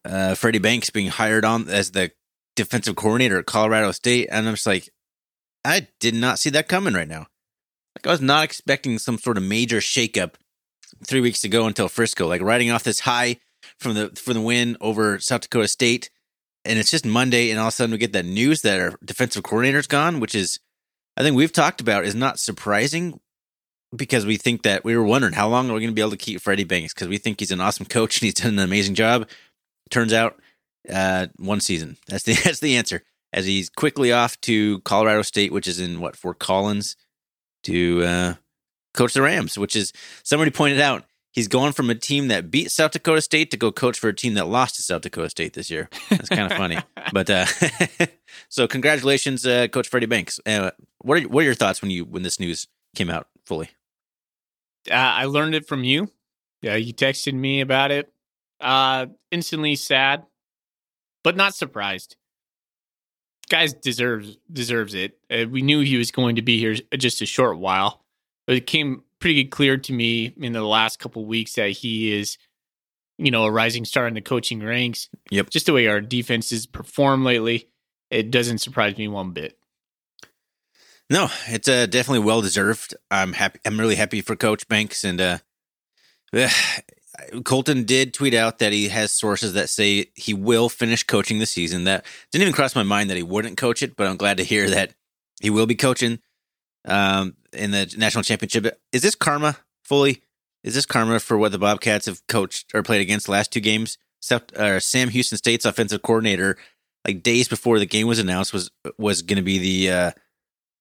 Uh, 0.05 0.35
Freddie 0.35 0.59
Banks 0.59 0.91
being 0.91 1.09
hired 1.09 1.45
on 1.45 1.69
as 1.69 1.93
the 1.93 2.11
defensive 2.57 2.97
coordinator 2.97 3.39
at 3.39 3.47
Colorado 3.47 3.93
State, 3.93 4.29
and 4.31 4.47
I'm 4.47 4.55
just 4.55 4.67
like, 4.67 4.91
I 5.65 5.89
did 6.01 6.15
not 6.15 6.39
see 6.39 6.51
that 6.51 6.69
coming 6.69 6.95
right 6.95 7.09
now. 7.09 7.27
Like 7.97 8.07
I 8.07 8.11
was 8.11 8.21
not 8.21 8.45
expecting 8.45 8.99
some 8.99 9.19
sort 9.19 9.39
of 9.39 9.45
major 9.45 9.79
shakeup 9.79 10.35
three 11.05 11.21
weeks 11.21 11.45
ago 11.45 11.67
until 11.67 11.89
Frisco, 11.89 12.27
like 12.27 12.43
riding 12.43 12.71
off 12.71 12.85
this 12.85 13.01
high 13.01 13.39
from 13.79 13.95
the 13.95 14.11
for 14.17 14.35
the 14.35 14.41
win 14.41 14.77
over 14.81 15.19
South 15.19 15.43
Dakota 15.43 15.69
State, 15.69 16.11
and 16.65 16.79
it's 16.79 16.91
just 16.91 17.07
Monday, 17.07 17.51
and 17.51 17.59
all 17.59 17.69
of 17.69 17.73
a 17.73 17.77
sudden 17.77 17.93
we 17.93 17.99
get 17.99 18.13
that 18.13 18.25
news 18.25 18.63
that 18.63 18.81
our 18.81 18.99
defensive 19.05 19.43
coordinator's 19.43 19.87
gone, 19.87 20.21
which 20.21 20.35
is 20.35 20.61
I 21.17 21.23
think 21.23 21.37
we've 21.37 21.53
talked 21.53 21.81
about 21.81 22.05
is 22.05 22.15
not 22.15 22.39
surprising 22.39 23.21
because 23.95 24.27
we 24.27 24.37
think 24.37 24.63
that 24.63 24.85
we 24.85 24.97
were 24.97 25.05
wondering 25.05 25.33
how 25.33 25.49
long 25.49 25.71
are 25.71 25.75
we 25.75 25.81
going 25.81 25.91
to 25.91 25.95
be 25.95 26.01
able 26.01 26.11
to 26.11 26.17
keep 26.17 26.41
Freddie 26.41 26.65
Banks 26.65 26.93
because 26.93 27.09
we 27.09 27.19
think 27.19 27.41
he's 27.41 27.51
an 27.51 27.61
awesome 27.61 27.87
coach 27.87 28.17
and 28.17 28.27
he's 28.27 28.35
done 28.35 28.53
an 28.53 28.59
amazing 28.59 28.95
job. 28.95 29.29
Turns 29.91 30.13
out, 30.13 30.39
uh, 30.93 31.27
one 31.37 31.61
season. 31.61 31.97
That's 32.07 32.25
the 32.25 32.35
that's 32.45 32.61
the 32.61 32.77
answer. 32.77 33.03
As 33.33 33.45
he's 33.45 33.69
quickly 33.69 34.11
off 34.11 34.41
to 34.43 34.81
Colorado 34.81 35.23
State, 35.23 35.53
which 35.53 35.69
is 35.69 35.81
in 35.81 36.01
what 36.01 36.17
Fort 36.17 36.39
Collins, 36.39 36.97
to 37.65 38.03
uh, 38.03 38.35
coach 38.95 39.13
the 39.13 39.23
Rams. 39.23 39.59
Which 39.59 39.77
is 39.77 39.93
somebody 40.23 40.51
pointed 40.51 40.81
out 40.81 41.05
he's 41.39 41.47
going 41.47 41.73
from 41.73 41.89
a 41.89 41.95
team 41.95 42.27
that 42.29 42.51
beat 42.51 42.69
South 42.69 42.91
Dakota 42.91 43.23
State 43.23 43.53
to 43.53 43.57
go 43.57 43.71
coach 43.71 43.97
for 43.97 44.09
a 44.09 44.13
team 44.13 44.35
that 44.35 44.49
lost 44.49 44.75
to 44.75 44.83
South 44.83 45.03
Dakota 45.03 45.31
State 45.31 45.53
this 45.53 45.71
year. 45.71 45.89
That's 46.11 46.29
kind 46.29 46.51
of 46.51 46.59
funny. 46.59 46.79
But 47.11 47.31
uh, 47.31 47.47
so 48.51 48.69
congratulations, 48.69 49.47
uh, 49.47 49.69
Coach 49.69 49.89
Freddie 49.89 50.05
Banks. 50.05 50.39
Uh, 50.45 50.73
what 50.99 51.23
are 51.23 51.29
what 51.29 51.41
are 51.41 51.45
your 51.45 51.55
thoughts 51.55 51.81
when 51.81 51.91
you 51.91 52.05
when 52.05 52.23
this 52.23 52.39
news 52.39 52.67
came 52.95 53.09
out 53.09 53.29
Foley? 53.47 53.71
Uh, 54.91 54.95
I 54.95 55.25
learned 55.25 55.55
it 55.55 55.67
from 55.67 55.85
you. 55.85 56.11
Yeah, 56.61 56.75
you 56.75 56.93
texted 56.93 57.33
me 57.33 57.63
about 57.63 57.93
it. 57.93 58.13
Uh, 58.61 59.07
instantly 59.31 59.75
sad, 59.75 60.27
but 61.25 61.35
not 61.35 61.55
surprised. 61.55 62.17
Guys 63.49 63.73
deserves 63.73 64.37
deserves 64.53 64.93
it. 64.93 65.17
Uh, 65.31 65.47
we 65.49 65.63
knew 65.63 65.81
he 65.81 65.97
was 65.97 66.11
going 66.11 66.37
to 66.37 66.43
be 66.43 66.59
here 66.59 66.77
just 66.99 67.23
a 67.23 67.27
short 67.27 67.59
while, 67.59 68.05
it 68.49 68.67
came 68.67 69.03
pretty 69.21 69.43
good 69.43 69.51
clear 69.51 69.77
to 69.77 69.93
me 69.93 70.33
in 70.37 70.53
the 70.53 70.63
last 70.63 70.99
couple 70.99 71.25
weeks 71.25 71.55
that 71.55 71.71
he 71.71 72.19
is, 72.19 72.39
you 73.19 73.31
know, 73.31 73.45
a 73.45 73.51
rising 73.51 73.85
star 73.85 74.07
in 74.07 74.15
the 74.15 74.21
coaching 74.21 74.63
ranks. 74.63 75.09
Yep. 75.31 75.51
Just 75.51 75.67
the 75.67 75.73
way 75.73 75.87
our 75.87 76.01
defenses 76.01 76.67
perform 76.67 77.25
lately, 77.25 77.69
it 78.11 78.31
doesn't 78.31 78.59
surprise 78.59 78.97
me 78.97 79.09
one 79.09 79.33
bit. 79.33 79.59
No, 81.11 81.29
it's 81.47 81.69
uh, 81.69 81.87
definitely 81.87 82.25
well 82.25 82.43
deserved. 82.43 82.95
I'm 83.11 83.33
happy. 83.33 83.61
I'm 83.65 83.81
really 83.81 83.95
happy 83.95 84.21
for 84.21 84.37
Coach 84.37 84.69
Banks, 84.69 85.05
and 85.05 85.21
uh, 85.21 85.39
Colton 87.45 87.85
did 87.85 88.13
tweet 88.13 88.35
out 88.35 88.59
that 88.59 88.73
he 88.73 88.89
has 88.89 89.11
sources 89.11 89.55
that 89.55 89.71
say 89.71 90.11
he 90.15 90.35
will 90.35 90.69
finish 90.69 91.03
coaching 91.05 91.39
the 91.39 91.47
season. 91.47 91.85
That 91.85 92.05
didn't 92.31 92.43
even 92.43 92.53
cross 92.53 92.75
my 92.75 92.83
mind 92.83 93.09
that 93.09 93.17
he 93.17 93.23
wouldn't 93.23 93.57
coach 93.57 93.83
it, 93.83 93.97
but 93.97 94.07
I'm 94.07 94.19
glad 94.19 94.37
to 94.37 94.45
hear 94.45 94.69
that 94.69 94.95
he 95.41 95.49
will 95.49 95.67
be 95.67 95.75
coaching 95.75 96.19
um, 96.85 97.37
in 97.53 97.71
the 97.71 97.93
national 97.97 98.25
championship. 98.25 98.79
Is 98.93 99.03
this 99.03 99.15
karma 99.15 99.57
Foley? 99.85 100.23
Is 100.65 100.75
this 100.75 100.87
karma 100.87 101.21
for 101.21 101.39
what 101.39 101.53
the 101.53 101.59
Bobcats 101.59 102.07
have 102.07 102.27
coached 102.27 102.73
or 102.75 102.83
played 102.83 103.01
against 103.01 103.27
the 103.27 103.33
last 103.33 103.53
two 103.53 103.61
games? 103.61 103.99
uh, 104.57 104.81
Sam 104.81 105.09
Houston 105.09 105.39
State's 105.39 105.65
offensive 105.65 106.03
coordinator, 106.03 106.57
like 107.07 107.23
days 107.23 107.49
before 107.49 107.79
the 107.79 107.87
game 107.87 108.07
was 108.07 108.19
announced, 108.19 108.53
was 108.53 108.71
was 108.99 109.23
going 109.23 109.37
to 109.37 109.43
be 109.43 109.59
the 109.59 109.93
uh, 109.93 110.11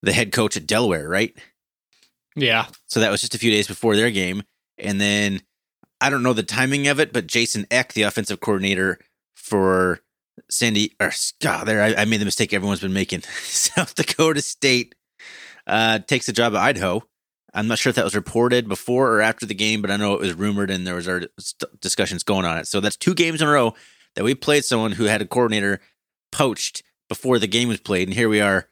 the 0.02 0.14
head 0.14 0.32
coach 0.32 0.58
at 0.58 0.68
Delaware, 0.68 1.08
right? 1.08 1.36
Yeah. 2.36 2.68
So 2.88 3.00
that 3.00 3.12
was 3.12 3.22
just 3.22 3.36
a 3.36 3.40
few 3.40 3.52
days 3.52 3.68
before 3.68 3.96
their 3.96 4.12
game, 4.12 4.44
and 4.78 5.00
then 5.00 5.42
I 6.02 6.10
don't 6.10 6.24
know 6.24 6.34
the 6.34 6.44
timing 6.44 6.88
of 6.88 7.00
it, 7.00 7.14
but 7.14 7.28
Jason 7.28 7.66
Eck, 7.72 7.94
the 7.94 8.04
offensive 8.04 8.40
coordinator 8.40 9.00
for 9.36 10.02
Sandy 10.50 10.96
or 11.00 11.12
God, 11.42 11.66
there 11.66 11.82
I, 11.82 12.02
I 12.02 12.06
made 12.06 12.22
the 12.22 12.26
mistake 12.26 12.54
everyone's 12.54 12.82
been 12.82 12.94
making. 12.94 13.22
South 13.44 13.96
Dakota 13.96 14.42
State 14.42 14.96
uh, 15.68 16.00
takes 16.00 16.26
the 16.26 16.34
job 16.34 16.56
at 16.56 16.62
Idaho. 16.62 17.04
I'm 17.54 17.68
not 17.68 17.78
sure 17.78 17.90
if 17.90 17.96
that 17.96 18.06
was 18.06 18.16
reported 18.16 18.68
before 18.68 19.12
or 19.12 19.22
after 19.22 19.46
the 19.46 19.54
game, 19.54 19.82
but 19.82 19.92
I 19.92 19.98
know 19.98 20.14
it 20.14 20.22
was 20.22 20.34
rumored 20.34 20.70
and 20.70 20.86
there 20.86 20.96
was 20.96 21.08
our 21.08 21.24
discussions 21.82 22.24
going 22.24 22.46
on 22.46 22.58
it. 22.58 22.68
So 22.68 22.80
that's 22.80 22.98
two 22.98 23.14
games 23.14 23.42
in 23.42 23.48
a 23.48 23.52
row 23.52 23.74
that 24.16 24.24
we 24.24 24.36
played 24.36 24.66
someone 24.66 24.94
who 24.94 25.06
had 25.06 25.22
a 25.22 25.26
coordinator 25.26 25.80
poached 26.32 26.84
before 27.10 27.40
the 27.40 27.48
game 27.48 27.70
was 27.70 27.80
played, 27.80 28.08
and 28.08 28.16
here 28.16 28.30
we 28.30 28.42
are 28.42 28.68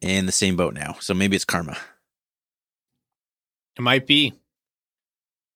in 0.00 0.26
the 0.26 0.32
same 0.32 0.56
boat 0.56 0.74
now. 0.74 0.96
So 1.00 1.14
maybe 1.14 1.36
it's 1.36 1.44
karma. 1.44 1.76
It 3.78 3.82
might 3.82 4.06
be. 4.06 4.34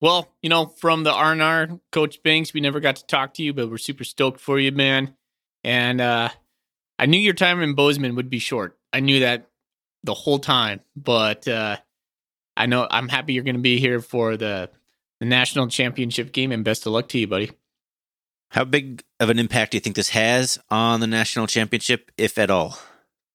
Well, 0.01 0.33
you 0.43 0.49
know, 0.49 0.67
from 0.67 1.05
the 1.05 1.13
R&R, 1.13 1.69
Coach 1.93 2.23
Banks, 2.23 2.53
we 2.53 2.61
never 2.61 2.81
got 2.81 2.97
to 2.97 3.07
talk 3.07 3.35
to 3.35 3.43
you, 3.43 3.53
but 3.53 3.71
we're 3.71 3.79
super 3.79 4.05
stoked 4.05 4.41
for 4.41 4.59
you, 4.59 4.73
man. 4.73 5.15
And 5.63 6.01
uh, 6.01 6.31
I 6.99 7.07
knew 7.07 7.19
your 7.19 7.35
time 7.35 7.63
in 7.63 7.75
Bozeman 7.75 8.17
would 8.17 8.31
be 8.31 8.41
short. 8.41 8.79
I 8.93 9.01
knew 9.01 9.21
that 9.21 9.49
the 10.05 10.15
whole 10.15 10.39
time, 10.39 10.81
but 10.97 11.47
uh, 11.47 11.77
I 12.57 12.67
know 12.67 12.87
I'm 12.91 13.09
happy 13.09 13.33
you're 13.33 13.45
going 13.45 13.57
to 13.57 13.63
be 13.63 13.79
here 13.79 14.01
for 14.01 14.37
the 14.37 14.71
the 15.21 15.27
national 15.27 15.69
championship 15.69 16.33
game, 16.33 16.51
and 16.51 16.65
best 16.65 16.85
of 16.87 16.93
luck 16.93 17.09
to 17.11 17.19
you, 17.19 17.29
buddy. 17.29 17.53
How 18.51 18.65
big 18.65 19.05
of 19.21 19.31
an 19.31 19.39
impact 19.39 19.71
do 19.71 19.77
you 19.77 19.81
think 19.81 19.97
this 19.97 20.11
has 20.11 20.59
on 20.69 21.01
the 21.01 21.07
national 21.07 21.47
championship, 21.47 22.11
if 22.19 22.37
at 22.39 22.51
all? 22.51 22.79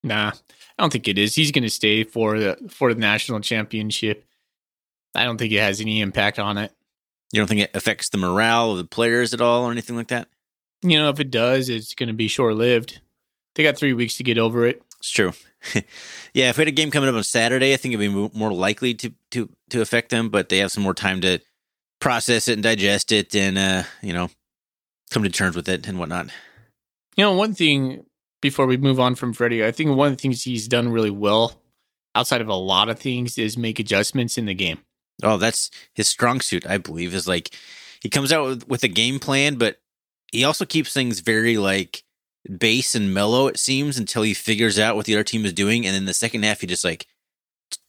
Nah, 0.02 0.32
I 0.32 0.82
don't 0.82 0.92
think 0.92 1.08
it 1.08 1.18
is. 1.18 1.34
He's 1.34 1.50
going 1.50 1.64
to 1.64 1.70
stay 1.70 2.04
for 2.04 2.38
the 2.38 2.56
for 2.68 2.92
the 2.92 3.00
national 3.00 3.40
championship. 3.40 4.24
I 5.14 5.24
don't 5.24 5.38
think 5.38 5.52
it 5.52 5.60
has 5.60 5.80
any 5.80 6.00
impact 6.00 6.38
on 6.38 6.58
it. 6.58 6.72
You 7.32 7.40
don't 7.40 7.48
think 7.48 7.62
it 7.62 7.74
affects 7.74 8.10
the 8.10 8.18
morale 8.18 8.72
of 8.72 8.78
the 8.78 8.84
players 8.84 9.34
at 9.34 9.40
all, 9.40 9.64
or 9.64 9.72
anything 9.72 9.96
like 9.96 10.08
that? 10.08 10.28
You 10.82 10.98
know, 10.98 11.08
if 11.08 11.18
it 11.18 11.30
does, 11.30 11.68
it's 11.68 11.94
going 11.94 12.06
to 12.06 12.14
be 12.14 12.28
short 12.28 12.54
lived. 12.54 13.00
They 13.54 13.64
got 13.64 13.76
three 13.76 13.92
weeks 13.92 14.16
to 14.18 14.22
get 14.22 14.38
over 14.38 14.66
it. 14.66 14.82
It's 15.00 15.10
true. 15.10 15.32
yeah, 16.34 16.50
if 16.50 16.56
we 16.56 16.62
had 16.62 16.68
a 16.68 16.72
game 16.72 16.90
coming 16.90 17.08
up 17.08 17.14
on 17.14 17.24
Saturday, 17.24 17.72
I 17.72 17.76
think 17.76 17.94
it'd 17.94 18.14
be 18.14 18.38
more 18.38 18.52
likely 18.52 18.94
to 18.94 19.12
to 19.32 19.48
to 19.70 19.80
affect 19.80 20.10
them. 20.10 20.28
But 20.28 20.48
they 20.48 20.58
have 20.58 20.72
some 20.72 20.82
more 20.82 20.94
time 20.94 21.20
to 21.22 21.40
process 22.00 22.48
it 22.48 22.54
and 22.54 22.62
digest 22.62 23.12
it, 23.12 23.34
and 23.34 23.58
uh, 23.58 23.82
you 24.02 24.12
know, 24.12 24.30
come 25.10 25.22
to 25.22 25.30
terms 25.30 25.56
with 25.56 25.68
it 25.68 25.86
and 25.86 25.98
whatnot. 25.98 26.28
You 27.16 27.24
know, 27.24 27.32
one 27.32 27.54
thing 27.54 28.04
before 28.40 28.66
we 28.66 28.76
move 28.76 29.00
on 29.00 29.14
from 29.14 29.32
Freddie, 29.32 29.64
I 29.64 29.72
think 29.72 29.90
one 29.96 30.12
of 30.12 30.16
the 30.16 30.20
things 30.20 30.44
he's 30.44 30.68
done 30.68 30.90
really 30.90 31.10
well, 31.10 31.60
outside 32.14 32.40
of 32.40 32.48
a 32.48 32.54
lot 32.54 32.88
of 32.88 32.98
things, 32.98 33.36
is 33.38 33.58
make 33.58 33.78
adjustments 33.78 34.38
in 34.38 34.46
the 34.46 34.54
game. 34.54 34.78
Oh, 35.22 35.36
that's 35.36 35.70
his 35.94 36.06
strong 36.06 36.40
suit, 36.40 36.66
I 36.66 36.78
believe. 36.78 37.14
Is 37.14 37.26
like 37.26 37.50
he 38.00 38.08
comes 38.08 38.32
out 38.32 38.46
with, 38.46 38.68
with 38.68 38.84
a 38.84 38.88
game 38.88 39.18
plan, 39.18 39.56
but 39.56 39.80
he 40.30 40.44
also 40.44 40.64
keeps 40.64 40.92
things 40.92 41.20
very 41.20 41.58
like 41.58 42.04
base 42.56 42.94
and 42.94 43.12
mellow, 43.12 43.46
it 43.46 43.58
seems, 43.58 43.98
until 43.98 44.22
he 44.22 44.34
figures 44.34 44.78
out 44.78 44.96
what 44.96 45.06
the 45.06 45.14
other 45.14 45.24
team 45.24 45.44
is 45.44 45.52
doing. 45.52 45.86
And 45.86 45.94
then 45.94 46.04
the 46.04 46.14
second 46.14 46.44
half, 46.44 46.60
he 46.60 46.66
just 46.66 46.84
like 46.84 47.06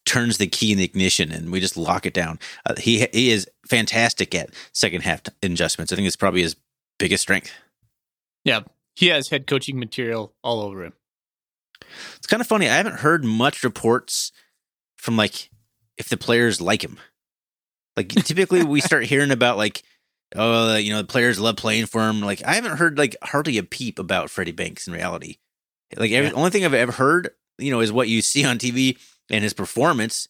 turns 0.06 0.38
the 0.38 0.48
key 0.48 0.72
in 0.72 0.78
the 0.78 0.84
ignition 0.84 1.32
and 1.32 1.52
we 1.52 1.60
just 1.60 1.78
lock 1.78 2.06
it 2.06 2.14
down. 2.14 2.40
Uh, 2.66 2.74
he 2.78 3.08
he 3.14 3.30
is 3.30 3.48
fantastic 3.68 4.34
at 4.34 4.50
second 4.74 5.02
half 5.02 5.22
adjustments. 5.44 5.94
I 5.94 5.96
think 5.96 6.08
it's 6.08 6.16
probably 6.16 6.42
his 6.42 6.56
biggest 6.98 7.22
strength. 7.22 7.52
Yeah, 8.44 8.62
he 8.96 9.08
has 9.08 9.30
head 9.30 9.48
coaching 9.48 9.80
material 9.80 10.34
all 10.44 10.62
over 10.62 10.84
him. 10.84 10.94
It's 12.18 12.28
kind 12.28 12.42
of 12.42 12.48
funny. 12.48 12.68
I 12.68 12.76
haven't 12.76 13.00
heard 13.00 13.24
much 13.24 13.64
reports 13.64 14.32
from 14.98 15.16
like 15.16 15.50
if 15.98 16.10
the 16.10 16.18
players 16.18 16.60
like 16.60 16.84
him. 16.84 16.98
Like 17.96 18.10
typically 18.10 18.64
we 18.64 18.82
start 18.82 19.06
hearing 19.06 19.32
about 19.32 19.58
like 19.58 19.84
oh, 20.36 20.72
uh, 20.72 20.76
you 20.78 20.92
know, 20.92 21.02
the 21.02 21.08
players 21.08 21.40
love 21.40 21.58
playing 21.58 21.86
for 21.86 22.08
him. 22.08 22.22
Like 22.22 22.44
I 22.46 22.54
haven't 22.56 22.78
heard 22.78 22.98
like 22.98 23.16
hardly 23.24 23.58
a 23.58 23.64
peep 23.64 24.00
about 24.00 24.30
Freddie 24.30 24.52
Banks 24.52 24.88
in 24.88 24.94
reality. 24.94 25.38
Like 25.96 26.12
every, 26.12 26.30
yeah. 26.30 26.36
only 26.36 26.52
thing 26.52 26.66
I've 26.66 26.74
ever 26.74 26.92
heard, 26.92 27.32
you 27.58 27.72
know, 27.72 27.80
is 27.80 27.92
what 27.92 28.10
you 28.10 28.22
see 28.22 28.46
on 28.46 28.58
TV 28.58 28.98
and 29.30 29.44
his 29.44 29.54
performance. 29.54 30.28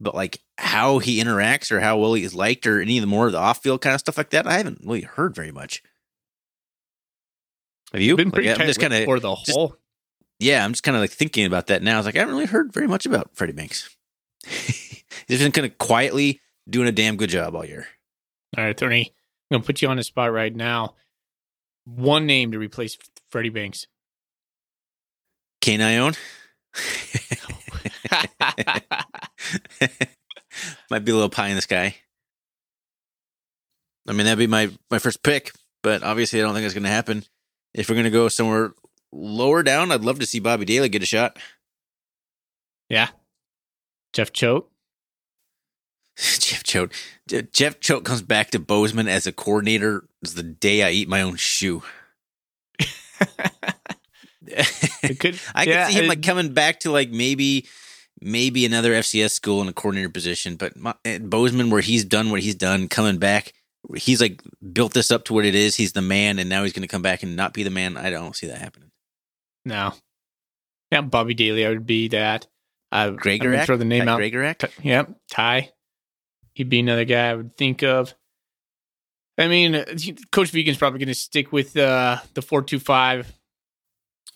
But 0.00 0.14
like 0.14 0.40
how 0.58 0.98
he 0.98 1.22
interacts 1.22 1.70
or 1.70 1.80
how 1.80 1.98
well 1.98 2.14
he 2.14 2.24
is 2.24 2.34
liked 2.34 2.66
or 2.66 2.80
any 2.80 2.98
of 2.98 3.02
the 3.02 3.06
more 3.06 3.26
of 3.26 3.32
the 3.32 3.38
off 3.38 3.62
field 3.62 3.80
kind 3.80 3.94
of 3.94 4.00
stuff 4.00 4.18
like 4.18 4.30
that, 4.30 4.46
I 4.46 4.54
haven't 4.54 4.80
really 4.82 5.02
heard 5.02 5.34
very 5.34 5.52
much. 5.52 5.82
Have 7.92 8.00
you? 8.00 8.16
Been 8.16 8.30
pretty 8.30 8.48
like, 8.48 8.60
I'm 8.60 8.66
just 8.66 8.80
kind 8.80 8.94
of 8.94 9.04
for 9.04 9.20
the 9.20 9.34
just, 9.36 9.52
whole. 9.52 9.76
Yeah, 10.40 10.64
I'm 10.64 10.72
just 10.72 10.82
kind 10.82 10.96
of 10.96 11.02
like 11.02 11.10
thinking 11.10 11.46
about 11.46 11.68
that 11.68 11.82
now. 11.82 11.94
I 11.94 11.96
was 11.98 12.06
like, 12.06 12.16
I 12.16 12.20
haven't 12.20 12.34
really 12.34 12.46
heard 12.46 12.72
very 12.72 12.88
much 12.88 13.06
about 13.06 13.30
Freddie 13.34 13.52
Banks. 13.52 13.94
He's 14.46 15.38
been 15.40 15.52
kind 15.52 15.66
of 15.66 15.78
quietly 15.78 16.40
doing 16.68 16.88
a 16.88 16.92
damn 16.92 17.16
good 17.16 17.30
job 17.30 17.54
all 17.54 17.64
year. 17.64 17.86
All 18.56 18.64
right, 18.64 18.76
Tony. 18.76 19.12
I'm 19.52 19.58
gonna 19.58 19.66
put 19.66 19.82
you 19.82 19.88
on 19.88 19.98
the 19.98 20.02
spot 20.02 20.32
right 20.32 20.54
now. 20.54 20.94
One 21.84 22.24
name 22.24 22.52
to 22.52 22.58
replace 22.58 22.96
Freddie 23.30 23.50
Banks. 23.50 23.86
Kane 25.60 25.80
Ioane. 25.80 26.16
Might 30.90 31.04
be 31.04 31.12
a 31.12 31.14
little 31.14 31.28
pie 31.28 31.48
in 31.48 31.56
the 31.56 31.60
sky. 31.60 31.96
I 34.08 34.12
mean, 34.12 34.24
that'd 34.24 34.38
be 34.38 34.46
my 34.46 34.70
my 34.90 34.98
first 34.98 35.22
pick, 35.22 35.52
but 35.82 36.02
obviously, 36.02 36.40
I 36.40 36.44
don't 36.44 36.54
think 36.54 36.64
it's 36.64 36.72
going 36.72 36.84
to 36.84 36.88
happen. 36.88 37.24
If 37.74 37.90
we're 37.90 37.94
going 37.94 38.04
to 38.04 38.10
go 38.10 38.28
somewhere 38.28 38.72
lower 39.12 39.62
down, 39.62 39.92
I'd 39.92 40.00
love 40.00 40.18
to 40.20 40.26
see 40.26 40.40
Bobby 40.40 40.64
Daly 40.64 40.88
get 40.88 41.02
a 41.02 41.06
shot. 41.06 41.38
Yeah, 42.88 43.08
Jeff 44.14 44.32
Choate. 44.32 44.66
Jeff 46.72 46.90
Choate. 47.26 47.52
Jeff 47.52 47.80
Choate 47.80 48.04
comes 48.04 48.22
back 48.22 48.50
to 48.50 48.58
Bozeman 48.58 49.08
as 49.08 49.26
a 49.26 49.32
coordinator 49.32 50.04
is 50.22 50.34
the 50.34 50.42
day 50.42 50.82
I 50.82 50.90
eat 50.90 51.08
my 51.08 51.22
own 51.22 51.36
shoe. 51.36 51.82
could, 55.18 55.38
I 55.54 55.64
yeah, 55.64 55.86
could 55.86 55.92
see 55.92 56.00
him 56.00 56.08
like 56.08 56.22
coming 56.22 56.52
back 56.52 56.80
to 56.80 56.90
like 56.90 57.10
maybe 57.10 57.66
maybe 58.20 58.64
another 58.64 58.92
FCS 58.92 59.32
school 59.32 59.60
in 59.62 59.68
a 59.68 59.72
coordinator 59.72 60.08
position, 60.08 60.56
but 60.56 60.76
my, 60.76 60.94
Bozeman 61.20 61.70
where 61.70 61.80
he's 61.80 62.04
done 62.04 62.30
what 62.30 62.40
he's 62.40 62.54
done, 62.54 62.88
coming 62.88 63.18
back, 63.18 63.52
he's 63.96 64.20
like 64.20 64.42
built 64.72 64.94
this 64.94 65.10
up 65.10 65.24
to 65.24 65.34
what 65.34 65.44
it 65.44 65.54
is. 65.54 65.76
He's 65.76 65.92
the 65.92 66.02
man, 66.02 66.38
and 66.38 66.48
now 66.48 66.62
he's 66.62 66.72
going 66.72 66.82
to 66.82 66.88
come 66.88 67.02
back 67.02 67.22
and 67.22 67.36
not 67.36 67.52
be 67.52 67.62
the 67.62 67.70
man. 67.70 67.96
I 67.96 68.10
don't 68.10 68.36
see 68.36 68.46
that 68.46 68.58
happening. 68.58 68.90
No, 69.64 69.92
yeah, 70.90 71.02
Bobby 71.02 71.34
Daly, 71.34 71.66
I 71.66 71.68
would 71.68 71.86
be 71.86 72.08
that. 72.08 72.46
Uh, 72.90 73.10
Gregorak, 73.10 73.64
throw 73.64 73.76
the 73.76 73.84
name 73.84 74.04
Ty 74.04 74.12
out. 74.12 74.20
Gregorak, 74.20 74.70
yep, 74.82 75.10
Ty 75.30 75.70
he'd 76.54 76.68
be 76.68 76.80
another 76.80 77.04
guy 77.04 77.30
I 77.30 77.34
would 77.34 77.56
think 77.56 77.82
of. 77.82 78.14
I 79.38 79.48
mean, 79.48 79.84
Coach 80.30 80.50
Vigen's 80.50 80.76
probably 80.76 80.98
going 80.98 81.08
to 81.08 81.14
stick 81.14 81.52
with 81.52 81.76
uh, 81.76 82.18
the 82.34 82.42
four 82.42 82.62
two 82.62 82.78
five 82.78 83.32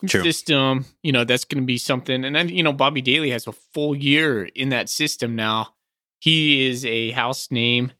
system. 0.05 0.85
You 1.03 1.11
know, 1.11 1.23
that's 1.23 1.45
going 1.45 1.61
to 1.61 1.67
be 1.67 1.77
something. 1.77 2.25
And 2.25 2.35
then 2.35 2.49
you 2.49 2.63
know, 2.63 2.73
Bobby 2.73 3.01
Daly 3.01 3.29
has 3.31 3.47
a 3.47 3.51
full 3.51 3.95
year 3.95 4.45
in 4.45 4.69
that 4.69 4.89
system 4.89 5.35
now. 5.35 5.75
He 6.19 6.67
is 6.67 6.83
a 6.83 7.11
house 7.11 7.51
name, 7.51 7.91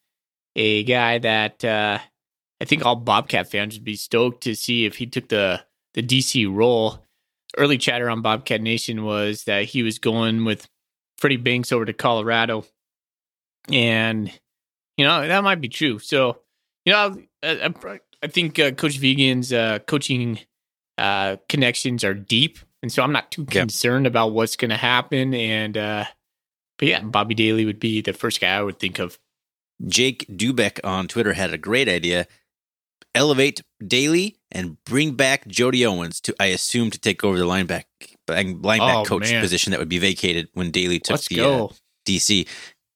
a 0.55 0.83
guy 0.83 1.19
that 1.19 1.63
uh, 1.63 1.99
I 2.59 2.65
think 2.65 2.83
all 2.83 2.95
Bobcat 2.95 3.49
fans 3.49 3.75
would 3.75 3.85
be 3.85 3.95
stoked 3.95 4.41
to 4.43 4.55
see 4.55 4.85
if 4.85 4.95
he 4.95 5.05
took 5.05 5.29
the 5.29 5.61
the 5.93 6.03
DC 6.03 6.51
role. 6.53 7.03
Early 7.57 7.77
chatter 7.77 8.09
on 8.09 8.21
Bobcat 8.21 8.61
Nation 8.61 9.03
was 9.03 9.45
that 9.45 9.65
he 9.65 9.81
was 9.81 9.99
going 9.99 10.45
with 10.45 10.67
Freddie 11.17 11.37
Banks 11.37 11.71
over 11.71 11.85
to 11.85 11.93
Colorado 11.93 12.65
and 13.71 14.31
you 14.97 15.05
know 15.05 15.27
that 15.27 15.43
might 15.43 15.61
be 15.61 15.69
true. 15.69 15.99
So 15.99 16.39
you 16.85 16.93
know, 16.93 17.21
I, 17.43 17.99
I 18.23 18.27
think 18.27 18.59
uh, 18.59 18.71
Coach 18.71 18.97
Vigen's 18.97 19.51
uh, 19.51 19.79
coaching 19.79 20.39
uh, 20.97 21.37
connections 21.49 22.03
are 22.03 22.13
deep, 22.13 22.59
and 22.81 22.91
so 22.91 23.03
I'm 23.03 23.11
not 23.11 23.31
too 23.31 23.45
concerned 23.45 24.07
about 24.07 24.31
what's 24.31 24.55
going 24.55 24.69
to 24.69 24.77
happen. 24.77 25.33
And 25.33 25.77
uh, 25.77 26.05
but 26.77 26.87
yeah, 26.87 27.01
Bobby 27.01 27.35
Daly 27.35 27.65
would 27.65 27.79
be 27.79 28.01
the 28.01 28.13
first 28.13 28.41
guy 28.41 28.55
I 28.55 28.61
would 28.61 28.79
think 28.79 28.99
of. 28.99 29.19
Jake 29.85 30.25
Dubek 30.27 30.79
on 30.83 31.07
Twitter 31.07 31.33
had 31.33 31.53
a 31.53 31.57
great 31.57 31.87
idea. 31.87 32.27
Elevate 33.13 33.61
Daly 33.85 34.37
and 34.51 34.83
bring 34.85 35.13
back 35.15 35.47
Jody 35.47 35.85
Owens 35.85 36.21
to, 36.21 36.35
I 36.39 36.47
assume, 36.47 36.91
to 36.91 36.99
take 36.99 37.23
over 37.23 37.37
the 37.37 37.45
lineback 37.45 37.85
lineback 38.27 39.01
oh, 39.01 39.03
coach 39.05 39.31
man. 39.31 39.41
position 39.41 39.71
that 39.71 39.79
would 39.79 39.89
be 39.89 39.99
vacated 39.99 40.49
when 40.53 40.71
Daly 40.71 40.99
took 40.99 41.15
Let's 41.15 41.27
the 41.27 41.41
uh, 41.41 41.67
DC 42.07 42.47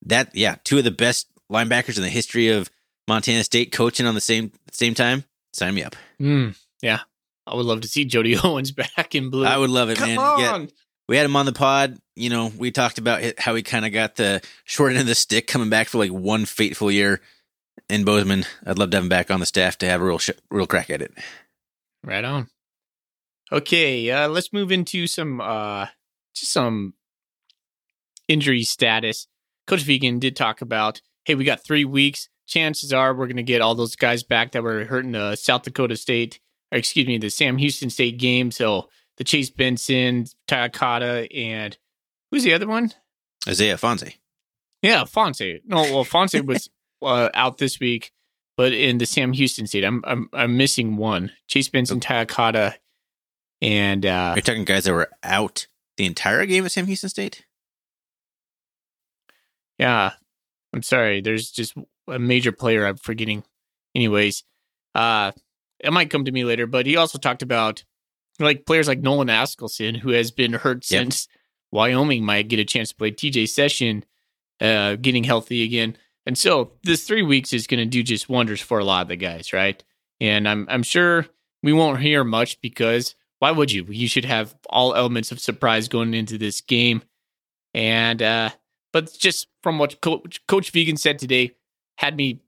that 0.05 0.35
yeah, 0.35 0.55
two 0.63 0.77
of 0.77 0.83
the 0.83 0.91
best 0.91 1.27
linebackers 1.51 1.97
in 1.97 2.03
the 2.03 2.09
history 2.09 2.49
of 2.49 2.69
Montana 3.07 3.43
State 3.43 3.71
coaching 3.71 4.05
on 4.05 4.15
the 4.15 4.21
same 4.21 4.51
same 4.71 4.93
time, 4.93 5.23
sign 5.53 5.73
me 5.75 5.83
up. 5.83 5.95
Mm, 6.19 6.57
yeah, 6.81 6.99
I 7.47 7.55
would 7.55 7.65
love 7.65 7.81
to 7.81 7.87
see 7.87 8.05
Jody 8.05 8.37
Owens 8.43 8.71
back 8.71 9.15
in 9.15 9.29
blue. 9.29 9.45
I 9.45 9.57
would 9.57 9.69
love 9.69 9.89
it, 9.89 9.97
Come 9.97 10.09
man. 10.09 10.17
on. 10.19 10.39
Yeah, 10.39 10.65
we 11.09 11.17
had 11.17 11.25
him 11.25 11.35
on 11.35 11.45
the 11.45 11.53
pod. 11.53 11.97
You 12.15 12.29
know, 12.29 12.51
we 12.57 12.71
talked 12.71 12.97
about 12.97 13.21
how 13.39 13.55
he 13.55 13.63
kind 13.63 13.85
of 13.85 13.91
got 13.91 14.15
the 14.15 14.41
short 14.63 14.91
end 14.91 15.01
of 15.01 15.07
the 15.07 15.15
stick 15.15 15.47
coming 15.47 15.69
back 15.69 15.87
for 15.87 15.97
like 15.97 16.11
one 16.11 16.45
fateful 16.45 16.91
year 16.91 17.21
in 17.89 18.03
Bozeman. 18.03 18.45
I'd 18.65 18.77
love 18.77 18.91
to 18.91 18.97
have 18.97 19.03
him 19.03 19.09
back 19.09 19.31
on 19.31 19.39
the 19.39 19.45
staff 19.45 19.77
to 19.79 19.85
have 19.87 20.01
a 20.01 20.05
real 20.05 20.19
sh- 20.19 20.29
real 20.49 20.67
crack 20.67 20.89
at 20.89 21.01
it. 21.01 21.13
Right 22.03 22.23
on. 22.23 22.47
Okay, 23.51 24.09
uh, 24.09 24.29
let's 24.29 24.53
move 24.53 24.71
into 24.71 25.07
some 25.07 25.41
uh, 25.41 25.87
just 26.33 26.51
some 26.53 26.93
injury 28.27 28.63
status. 28.63 29.27
Coach 29.67 29.83
Vigen 29.83 30.19
did 30.19 30.35
talk 30.35 30.61
about, 30.61 31.01
hey, 31.25 31.35
we 31.35 31.43
got 31.43 31.63
three 31.63 31.85
weeks. 31.85 32.29
Chances 32.47 32.91
are 32.91 33.13
we're 33.13 33.27
going 33.27 33.37
to 33.37 33.43
get 33.43 33.61
all 33.61 33.75
those 33.75 33.95
guys 33.95 34.23
back 34.23 34.51
that 34.51 34.63
were 34.63 34.85
hurting 34.85 35.13
the 35.13 35.35
South 35.35 35.63
Dakota 35.63 35.95
State, 35.95 36.39
or 36.71 36.77
excuse 36.77 37.07
me, 37.07 37.17
the 37.17 37.29
Sam 37.29 37.57
Houston 37.57 37.89
State 37.89 38.17
game. 38.17 38.51
So 38.51 38.89
the 39.17 39.23
Chase 39.23 39.49
Benson, 39.49 40.25
Takata, 40.47 41.27
and 41.33 41.77
who's 42.31 42.43
the 42.43 42.53
other 42.53 42.67
one? 42.67 42.91
Isaiah 43.47 43.77
Ifanse. 43.77 44.15
Yeah, 44.81 45.03
Fonse. 45.03 45.61
No, 45.65 45.81
well, 45.81 46.05
Fonse 46.05 46.43
was 46.45 46.69
uh, 47.01 47.29
out 47.33 47.57
this 47.57 47.79
week, 47.79 48.11
but 48.57 48.73
in 48.73 48.97
the 48.97 49.05
Sam 49.05 49.33
Houston 49.33 49.67
State, 49.67 49.85
I'm 49.85 50.01
I'm 50.05 50.29
I'm 50.33 50.57
missing 50.57 50.97
one. 50.97 51.31
Chase 51.47 51.69
Benson, 51.69 51.99
Takata, 51.99 52.75
and 53.61 54.05
uh, 54.05 54.33
Are 54.35 54.41
talking 54.41 54.65
guys 54.65 54.85
that 54.85 54.93
were 54.93 55.09
out 55.23 55.67
the 55.97 56.05
entire 56.05 56.45
game 56.45 56.65
at 56.65 56.71
Sam 56.71 56.87
Houston 56.87 57.09
State? 57.09 57.45
Yeah. 59.81 60.13
I'm 60.73 60.83
sorry. 60.83 61.21
There's 61.21 61.51
just 61.51 61.75
a 62.07 62.19
major 62.19 62.51
player 62.53 62.85
I'm 62.85 62.97
forgetting. 62.97 63.43
Anyways, 63.95 64.43
uh 64.95 65.33
it 65.79 65.91
might 65.91 66.11
come 66.11 66.25
to 66.25 66.31
me 66.31 66.45
later, 66.45 66.67
but 66.67 66.85
he 66.85 66.95
also 66.97 67.17
talked 67.17 67.41
about 67.41 67.83
like 68.39 68.65
players 68.65 68.87
like 68.87 69.01
Nolan 69.01 69.29
Askelson, 69.29 69.97
who 69.97 70.11
has 70.11 70.31
been 70.31 70.53
hurt 70.53 70.85
Yep. 70.89 71.01
since 71.03 71.27
Wyoming 71.71 72.23
might 72.25 72.47
get 72.49 72.59
a 72.59 72.65
chance 72.65 72.89
to 72.89 72.95
play 72.95 73.11
TJ 73.11 73.49
Session, 73.49 74.05
uh, 74.61 74.95
getting 74.95 75.23
healthy 75.23 75.63
again. 75.63 75.97
And 76.27 76.37
so 76.37 76.73
this 76.83 77.05
three 77.07 77.23
weeks 77.23 77.53
is 77.53 77.67
gonna 77.67 77.85
do 77.87 78.03
just 78.03 78.29
wonders 78.29 78.61
for 78.61 78.79
a 78.79 78.85
lot 78.85 79.03
of 79.03 79.07
the 79.09 79.15
guys, 79.17 79.53
right? 79.53 79.83
And 80.21 80.47
I'm 80.47 80.67
I'm 80.69 80.83
sure 80.83 81.27
we 81.63 81.73
won't 81.73 81.99
hear 82.01 82.23
much 82.23 82.61
because 82.61 83.15
why 83.39 83.51
would 83.51 83.71
you? 83.71 83.85
You 83.89 84.07
should 84.07 84.25
have 84.25 84.55
all 84.69 84.95
elements 84.95 85.31
of 85.31 85.39
surprise 85.41 85.87
going 85.89 86.13
into 86.13 86.37
this 86.37 86.61
game. 86.61 87.03
And 87.73 88.21
uh 88.21 88.51
but 88.93 89.11
just 89.17 89.47
from 89.63 89.77
what 89.79 90.01
Coach, 90.01 90.41
Coach 90.47 90.71
Vigen 90.71 90.97
said 90.97 91.19
today, 91.19 91.51
had 91.97 92.15
me, 92.15 92.39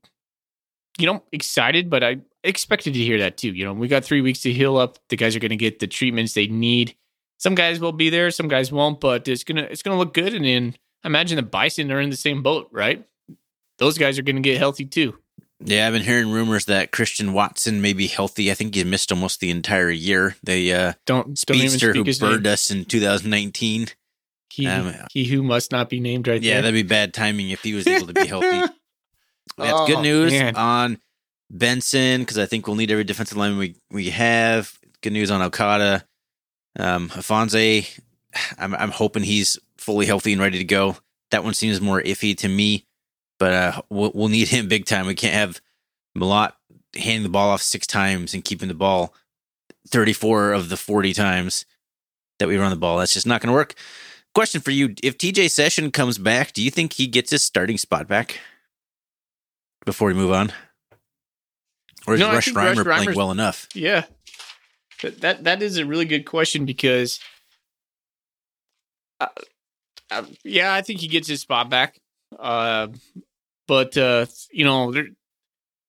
you 0.98 1.06
know, 1.06 1.22
excited. 1.32 1.90
But 1.90 2.04
I 2.04 2.18
expected 2.42 2.94
to 2.94 3.00
hear 3.00 3.18
that 3.18 3.36
too. 3.36 3.52
You 3.52 3.64
know, 3.64 3.72
we 3.72 3.88
got 3.88 4.04
three 4.04 4.20
weeks 4.20 4.40
to 4.42 4.52
heal 4.52 4.76
up. 4.76 4.98
The 5.08 5.16
guys 5.16 5.34
are 5.36 5.40
going 5.40 5.50
to 5.50 5.56
get 5.56 5.78
the 5.78 5.86
treatments 5.86 6.34
they 6.34 6.46
need. 6.46 6.94
Some 7.38 7.54
guys 7.54 7.80
will 7.80 7.92
be 7.92 8.10
there, 8.10 8.30
some 8.30 8.48
guys 8.48 8.70
won't. 8.72 9.00
But 9.00 9.28
it's 9.28 9.44
gonna 9.44 9.62
it's 9.62 9.82
gonna 9.82 9.98
look 9.98 10.14
good. 10.14 10.34
And 10.34 10.44
then 10.44 10.76
I 11.02 11.08
imagine 11.08 11.36
the 11.36 11.42
Bison 11.42 11.90
are 11.92 12.00
in 12.00 12.10
the 12.10 12.16
same 12.16 12.42
boat, 12.42 12.68
right? 12.72 13.04
Those 13.78 13.98
guys 13.98 14.18
are 14.18 14.22
going 14.22 14.36
to 14.36 14.42
get 14.42 14.56
healthy 14.58 14.86
too. 14.86 15.18
Yeah, 15.64 15.86
I've 15.86 15.92
been 15.92 16.02
hearing 16.02 16.30
rumors 16.30 16.66
that 16.66 16.92
Christian 16.92 17.32
Watson 17.32 17.80
may 17.80 17.92
be 17.92 18.06
healthy. 18.06 18.50
I 18.50 18.54
think 18.54 18.74
he 18.74 18.84
missed 18.84 19.10
almost 19.10 19.40
the 19.40 19.50
entire 19.50 19.90
year. 19.90 20.36
They 20.42 20.72
uh, 20.72 20.92
Don't 21.06 21.34
don't 21.46 21.56
even 21.56 21.70
speedster 21.70 21.92
speak 21.94 22.06
who 22.06 22.20
burned 22.20 22.42
name. 22.44 22.52
us 22.52 22.70
in 22.70 22.84
2019. 22.84 23.88
He, 24.54 24.66
Um, 24.66 24.94
he 25.12 25.24
who 25.24 25.42
must 25.42 25.72
not 25.72 25.88
be 25.88 25.98
named 26.00 26.28
right 26.28 26.40
there. 26.40 26.48
Yeah, 26.48 26.54
there. 26.56 26.62
that'd 26.70 26.74
be 26.74 26.88
bad 26.88 27.12
timing 27.12 27.50
if 27.50 27.62
he 27.62 27.74
was 27.74 27.86
able 27.86 28.06
to 28.06 28.12
be 28.12 28.26
healthy. 28.26 28.48
That's 29.58 29.72
Oh, 29.72 29.86
good 29.86 30.00
news 30.00 30.32
man. 30.32 30.54
on 30.56 30.98
Benson 31.50 32.20
because 32.22 32.38
I 32.38 32.46
think 32.46 32.66
we'll 32.66 32.76
need 32.76 32.90
every 32.90 33.04
defensive 33.04 33.36
lineman 33.36 33.58
we, 33.58 33.76
we 33.90 34.10
have. 34.10 34.78
Good 35.02 35.12
news 35.12 35.30
on 35.30 35.42
Okada. 35.42 36.04
Um, 36.78 37.08
Ifanse, 37.10 38.00
I'm, 38.58 38.74
I'm 38.74 38.90
hoping 38.90 39.22
he's 39.22 39.58
fully 39.78 40.06
healthy 40.06 40.32
and 40.32 40.40
ready 40.42 40.58
to 40.58 40.64
go. 40.64 40.96
That 41.30 41.44
one 41.44 41.54
seems 41.54 41.80
more 41.80 42.00
iffy 42.02 42.36
to 42.38 42.48
me, 42.48 42.86
but 43.38 43.52
uh, 43.52 43.82
we'll, 43.90 44.12
we'll 44.14 44.28
need 44.28 44.48
him 44.48 44.66
big 44.68 44.84
time. 44.86 45.06
We 45.06 45.14
can't 45.14 45.34
have 45.34 45.60
Mellott 46.16 46.52
handing 46.96 47.22
the 47.24 47.28
ball 47.28 47.50
off 47.50 47.62
six 47.62 47.86
times 47.86 48.34
and 48.34 48.44
keeping 48.44 48.68
the 48.68 48.74
ball 48.74 49.14
34 49.88 50.52
of 50.52 50.68
the 50.68 50.76
40 50.76 51.12
times 51.12 51.66
that 52.38 52.48
we 52.48 52.56
run 52.56 52.70
the 52.70 52.76
ball. 52.76 52.98
That's 52.98 53.14
just 53.14 53.26
not 53.26 53.40
going 53.40 53.48
to 53.48 53.54
work. 53.54 53.74
Question 54.34 54.60
for 54.60 54.70
you: 54.70 54.94
If 55.02 55.18
TJ 55.18 55.50
Session 55.50 55.90
comes 55.90 56.18
back, 56.18 56.52
do 56.52 56.62
you 56.62 56.70
think 56.70 56.94
he 56.94 57.06
gets 57.06 57.30
his 57.30 57.42
starting 57.42 57.78
spot 57.78 58.08
back 58.08 58.40
before 59.84 60.08
we 60.08 60.14
move 60.14 60.32
on, 60.32 60.52
or 62.06 62.14
is 62.14 62.20
No, 62.20 62.32
Rush 62.32 62.48
Reimer 62.48 62.84
Rush 62.84 63.02
playing 63.02 63.16
well 63.16 63.30
enough? 63.30 63.68
Yeah. 63.74 64.04
That, 65.02 65.20
that 65.20 65.44
that 65.44 65.62
is 65.62 65.76
a 65.76 65.84
really 65.84 66.04
good 66.06 66.24
question 66.24 66.64
because 66.64 67.20
uh, 69.20 69.26
uh, 70.10 70.24
yeah, 70.44 70.74
I 70.74 70.82
think 70.82 71.00
he 71.00 71.08
gets 71.08 71.28
his 71.28 71.40
spot 71.40 71.70
back. 71.70 72.00
Uh, 72.38 72.88
but 73.66 73.96
uh, 73.96 74.26
you 74.50 74.64
know, 74.64 74.92
there, 74.92 75.08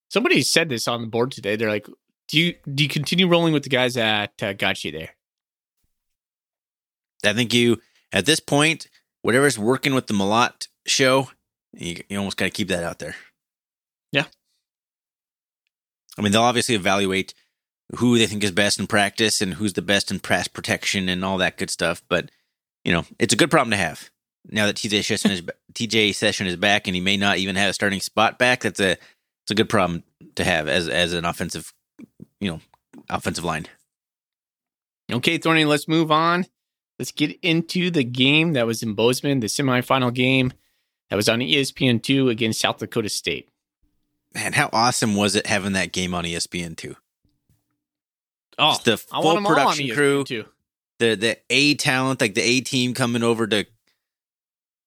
somebody 0.10 0.42
said 0.42 0.70
this 0.70 0.88
on 0.88 1.02
the 1.02 1.08
board 1.08 1.32
today. 1.32 1.56
They're 1.56 1.70
like, 1.70 1.88
"Do 2.28 2.40
you 2.40 2.56
do 2.74 2.84
you 2.84 2.90
continue 2.90 3.28
rolling 3.28 3.54
with 3.54 3.64
the 3.64 3.70
guys 3.70 3.96
that 3.96 4.32
uh, 4.42 4.54
got 4.54 4.84
you 4.84 4.92
there?" 4.92 5.16
I 7.24 7.34
think 7.34 7.54
you, 7.54 7.82
at 8.16 8.26
this 8.26 8.40
point, 8.40 8.88
whatever's 9.22 9.60
working 9.60 9.94
with 9.94 10.08
the 10.08 10.14
Mellott 10.14 10.70
show, 10.88 11.30
you, 11.74 11.98
you 12.08 12.18
almost 12.18 12.38
got 12.38 12.46
to 12.46 12.52
keep 12.52 12.70
that 12.70 12.84
out 12.84 13.00
there. 13.00 13.16
Yeah. 14.14 14.24
I 16.18 16.22
mean, 16.22 16.32
they'll 16.32 16.42
obviously 16.42 16.76
evaluate 16.76 17.34
who 17.98 18.18
they 18.18 18.26
think 18.26 18.44
is 18.44 18.52
best 18.52 18.80
in 18.80 18.88
practice 18.88 19.42
and 19.42 19.56
who's 19.56 19.74
the 19.74 19.82
best 19.82 20.12
in 20.12 20.20
pass 20.22 20.48
protection 20.48 21.10
and 21.10 21.26
all 21.26 21.38
that 21.40 21.58
good 21.58 21.70
stuff. 21.70 22.02
But 22.10 22.32
you 22.86 22.94
know, 22.94 23.04
it's 23.20 23.34
a 23.34 23.38
good 23.38 23.52
problem 23.52 23.72
to 23.72 23.78
have. 23.78 24.10
Now 24.48 24.68
that 24.68 24.78
TJ 24.78 25.04
Session 25.04 25.32
is 25.32 25.42
TJ 25.74 26.16
Session 26.16 26.48
is 26.48 26.56
back 26.56 26.88
and 26.88 26.96
he 26.96 27.02
may 27.02 27.18
not 27.18 27.38
even 27.38 27.56
have 27.58 27.72
a 27.72 27.74
starting 27.74 28.00
spot 28.00 28.40
back, 28.40 28.62
that's 28.62 28.80
a 28.80 28.92
it's 28.92 29.52
a 29.52 29.56
good 29.56 29.70
problem 29.70 30.04
to 30.36 30.44
have 30.44 30.68
as 30.70 30.88
as 30.88 31.14
an 31.14 31.26
offensive, 31.26 31.74
you 32.40 32.50
know, 32.50 32.62
offensive 33.10 33.44
line. 33.44 33.68
Okay, 35.12 35.38
Thorny, 35.38 35.66
let's 35.66 35.88
move 35.88 36.12
on. 36.12 36.46
Let's 37.00 37.12
get 37.12 37.38
into 37.42 37.92
the 37.92 38.04
game 38.04 38.54
that 38.54 38.66
was 38.66 38.82
in 38.82 38.94
Bozeman, 38.94 39.40
the 39.42 39.48
semifinal 39.48 40.14
game 40.14 40.54
that 41.10 41.16
was 41.16 41.28
on 41.28 41.42
E 41.42 41.56
ESPN 41.56 42.02
two 42.02 42.30
against 42.30 42.60
South 42.62 42.78
Dakota 42.78 43.10
State. 43.10 43.50
Man, 44.34 44.54
how 44.54 44.70
awesome 44.74 45.16
was 45.16 45.36
it 45.36 45.48
having 45.48 45.74
that 45.74 45.92
game 45.92 46.14
on 46.14 46.26
E 46.26 46.34
ESPN 46.36 46.76
two? 46.78 46.96
Oh, 48.58 48.72
Just 48.72 48.86
the 48.86 48.98
full 48.98 49.24
want 49.24 49.38
them 49.38 49.46
all 49.46 49.52
on 49.52 49.58
production 49.58 49.96
crew. 49.96 50.24
too. 50.24 50.46
the 51.00 51.16
the 51.16 51.38
A 51.50 51.76
talent, 51.76 52.22
like 52.22 52.34
the 52.36 52.42
A 52.42 52.62
team 52.62 52.94
coming 52.94 53.24
over 53.24 53.46
to, 53.48 53.66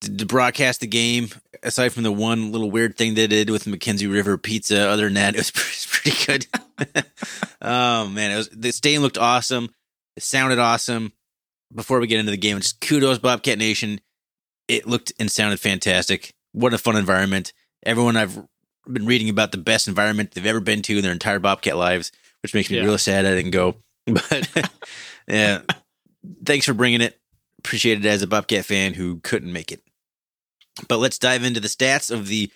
to 0.00 0.16
to 0.16 0.26
broadcast 0.26 0.80
the 0.80 0.86
game. 0.86 1.28
Aside 1.62 1.90
from 1.92 2.04
the 2.04 2.12
one 2.12 2.52
little 2.52 2.70
weird 2.70 2.96
thing 2.96 3.14
they 3.14 3.26
did 3.26 3.50
with 3.50 3.66
Mackenzie 3.66 4.06
River 4.06 4.38
Pizza, 4.38 4.88
other 4.88 5.04
than 5.04 5.14
that, 5.14 5.34
it 5.34 5.38
was 5.38 5.50
pretty, 5.90 6.14
pretty 6.14 6.24
good. 6.86 7.04
oh 7.62 8.06
man, 8.08 8.30
it 8.30 8.36
was 8.36 8.48
the 8.48 8.70
stadium 8.72 9.02
looked 9.02 9.18
awesome. 9.18 9.68
It 10.16 10.22
sounded 10.22 10.58
awesome. 10.58 11.12
Before 11.74 12.00
we 12.00 12.06
get 12.06 12.18
into 12.20 12.30
the 12.30 12.36
game, 12.36 12.58
just 12.58 12.80
kudos 12.80 13.18
Bobcat 13.18 13.58
Nation. 13.58 14.00
It 14.68 14.86
looked 14.86 15.12
and 15.18 15.30
sounded 15.30 15.60
fantastic. 15.60 16.34
What 16.52 16.74
a 16.74 16.78
fun 16.78 16.96
environment! 16.96 17.52
Everyone 17.84 18.16
I've 18.16 18.38
been 18.86 19.06
reading 19.06 19.28
about 19.28 19.52
the 19.52 19.58
best 19.58 19.86
environment 19.88 20.30
they've 20.32 20.46
ever 20.46 20.60
been 20.60 20.82
to 20.82 20.96
in 20.96 21.02
their 21.02 21.12
entire 21.12 21.38
Bobcat 21.38 21.76
lives, 21.76 22.10
which 22.42 22.54
makes 22.54 22.70
me 22.70 22.78
Yeah. 22.78 22.84
real 22.84 22.98
sad 22.98 23.26
I 23.26 23.34
didn't 23.34 23.50
go. 23.52 23.76
But 24.06 24.48
yeah, 25.28 25.60
thanks 26.44 26.64
for 26.64 26.72
bringing 26.72 27.02
it. 27.02 27.18
Appreciate 27.58 27.98
it 27.98 28.08
as 28.08 28.22
a 28.22 28.26
Bobcat 28.26 28.64
fan 28.64 28.94
who 28.94 29.20
couldn't 29.20 29.52
make 29.52 29.70
it. 29.70 29.82
But 30.88 30.98
let's 30.98 31.18
dive 31.18 31.44
into 31.44 31.60
the 31.60 31.68
stats 31.68 32.10
of 32.10 32.28
the 32.28 32.50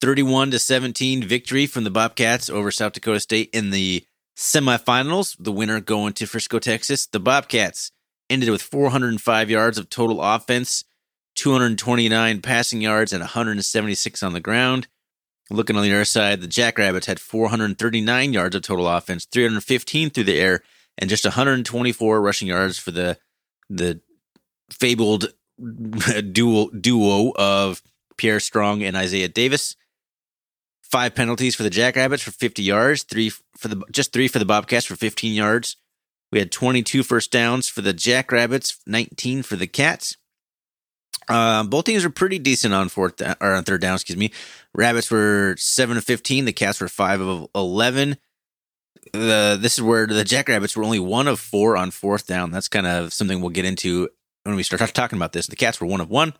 31 0.00 0.50
to 0.50 0.58
17 0.58 1.22
victory 1.22 1.66
from 1.66 1.84
the 1.84 1.90
Bobcats 1.90 2.50
over 2.50 2.70
South 2.72 2.94
Dakota 2.94 3.20
State 3.20 3.50
in 3.52 3.70
the 3.70 4.04
semifinals. 4.36 5.36
The 5.38 5.52
winner 5.52 5.80
going 5.80 6.14
to 6.14 6.26
Frisco, 6.26 6.58
Texas. 6.58 7.06
The 7.06 7.20
Bobcats 7.20 7.92
ended 8.28 8.50
with 8.50 8.62
405 8.62 9.50
yards 9.50 9.78
of 9.78 9.88
total 9.88 10.22
offense, 10.22 10.84
229 11.36 12.40
passing 12.42 12.80
yards, 12.80 13.12
and 13.12 13.20
176 13.20 14.22
on 14.22 14.32
the 14.32 14.40
ground. 14.40 14.88
Looking 15.48 15.76
on 15.76 15.82
the 15.82 15.92
other 15.92 16.04
side, 16.04 16.40
the 16.40 16.48
Jackrabbits 16.48 17.06
had 17.06 17.20
439 17.20 18.32
yards 18.32 18.56
of 18.56 18.62
total 18.62 18.88
offense, 18.88 19.26
315 19.26 20.10
through 20.10 20.24
the 20.24 20.40
air, 20.40 20.62
and 20.98 21.08
just 21.08 21.24
124 21.24 22.20
rushing 22.20 22.48
yards 22.48 22.78
for 22.78 22.90
the 22.90 23.18
the 23.68 24.00
fabled 24.70 25.32
duo 26.32 26.68
duo 26.70 27.32
of 27.36 27.82
Pierre 28.16 28.40
Strong 28.40 28.82
and 28.82 28.96
Isaiah 28.96 29.28
Davis. 29.28 29.76
Five 30.82 31.14
penalties 31.14 31.54
for 31.54 31.62
the 31.62 31.70
Jackrabbits 31.70 32.22
for 32.22 32.30
50 32.30 32.62
yards, 32.62 33.02
three 33.02 33.30
for 33.30 33.68
the 33.68 33.82
just 33.92 34.12
three 34.12 34.28
for 34.28 34.38
the 34.38 34.44
Bobcats 34.44 34.86
for 34.86 34.96
15 34.96 35.32
yards. 35.32 35.76
We 36.36 36.40
had 36.40 36.52
22 36.52 37.02
first 37.02 37.32
downs 37.32 37.66
for 37.66 37.80
the 37.80 37.94
Jackrabbits, 37.94 38.78
19 38.86 39.42
for 39.42 39.56
the 39.56 39.66
Cats. 39.66 40.18
Uh, 41.30 41.64
both 41.64 41.86
teams 41.86 42.04
were 42.04 42.10
pretty 42.10 42.38
decent 42.38 42.74
on 42.74 42.90
fourth 42.90 43.16
down, 43.16 43.36
or 43.40 43.54
on 43.54 43.64
third 43.64 43.80
down. 43.80 43.94
Excuse 43.94 44.18
me. 44.18 44.30
Rabbits 44.74 45.10
were 45.10 45.54
seven 45.56 45.96
of 45.96 46.04
fifteen. 46.04 46.44
The 46.44 46.52
Cats 46.52 46.78
were 46.78 46.88
five 46.88 47.22
of 47.22 47.48
eleven. 47.54 48.18
The 49.14 49.56
this 49.58 49.78
is 49.78 49.82
where 49.82 50.06
the 50.06 50.24
Jackrabbits 50.24 50.76
were 50.76 50.84
only 50.84 50.98
one 50.98 51.26
of 51.26 51.40
four 51.40 51.74
on 51.74 51.90
fourth 51.90 52.26
down. 52.26 52.50
That's 52.50 52.68
kind 52.68 52.86
of 52.86 53.14
something 53.14 53.40
we'll 53.40 53.48
get 53.48 53.64
into 53.64 54.10
when 54.42 54.56
we 54.56 54.62
start 54.62 54.92
talking 54.92 55.16
about 55.16 55.32
this. 55.32 55.46
The 55.46 55.56
Cats 55.56 55.80
were 55.80 55.86
one 55.86 56.02
of 56.02 56.10
one. 56.10 56.34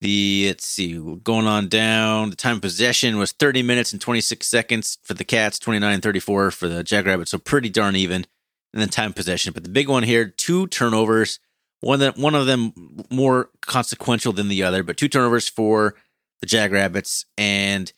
The 0.00 0.44
let's 0.46 0.64
see, 0.64 0.92
going 1.24 1.48
on 1.48 1.66
down. 1.66 2.30
The 2.30 2.36
time 2.36 2.56
of 2.56 2.62
possession 2.62 3.18
was 3.18 3.32
30 3.32 3.64
minutes 3.64 3.92
and 3.92 4.00
26 4.00 4.46
seconds 4.46 4.98
for 5.02 5.14
the 5.14 5.24
Cats, 5.24 5.58
29 5.58 6.00
34 6.00 6.52
for 6.52 6.68
the 6.68 6.84
Jackrabbits. 6.84 7.32
So 7.32 7.38
pretty 7.38 7.68
darn 7.68 7.96
even. 7.96 8.26
And 8.74 8.82
then 8.82 8.88
time 8.88 9.12
possession. 9.12 9.52
But 9.54 9.62
the 9.62 9.70
big 9.70 9.88
one 9.88 10.02
here, 10.02 10.26
two 10.26 10.66
turnovers. 10.66 11.38
One 11.80 12.00
that 12.00 12.18
one 12.18 12.34
of 12.34 12.46
them 12.46 12.72
more 13.08 13.50
consequential 13.60 14.32
than 14.32 14.48
the 14.48 14.64
other, 14.64 14.82
but 14.82 14.96
two 14.96 15.08
turnovers 15.08 15.48
for 15.48 15.94
the 16.40 16.46
Jackrabbits 16.46 17.24
and 17.38 17.92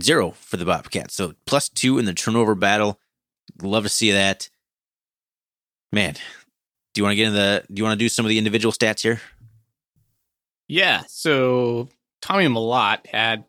zero 0.00 0.30
for 0.30 0.56
the 0.56 0.64
Bobcats. 0.64 1.14
So 1.14 1.34
plus 1.46 1.68
two 1.68 1.98
in 1.98 2.04
the 2.04 2.14
turnover 2.14 2.54
battle. 2.54 3.00
Love 3.60 3.82
to 3.82 3.88
see 3.88 4.12
that. 4.12 4.48
Man, 5.92 6.14
do 6.14 7.00
you 7.00 7.04
want 7.04 7.12
to 7.12 7.16
get 7.16 7.28
in 7.28 7.34
the? 7.34 7.64
Do 7.68 7.80
you 7.80 7.84
want 7.84 7.98
to 7.98 8.04
do 8.04 8.08
some 8.08 8.24
of 8.24 8.28
the 8.30 8.38
individual 8.38 8.72
stats 8.72 9.02
here? 9.02 9.20
Yeah. 10.68 11.02
So 11.08 11.88
Tommy 12.20 12.46
Mellott 12.46 13.06
had 13.06 13.44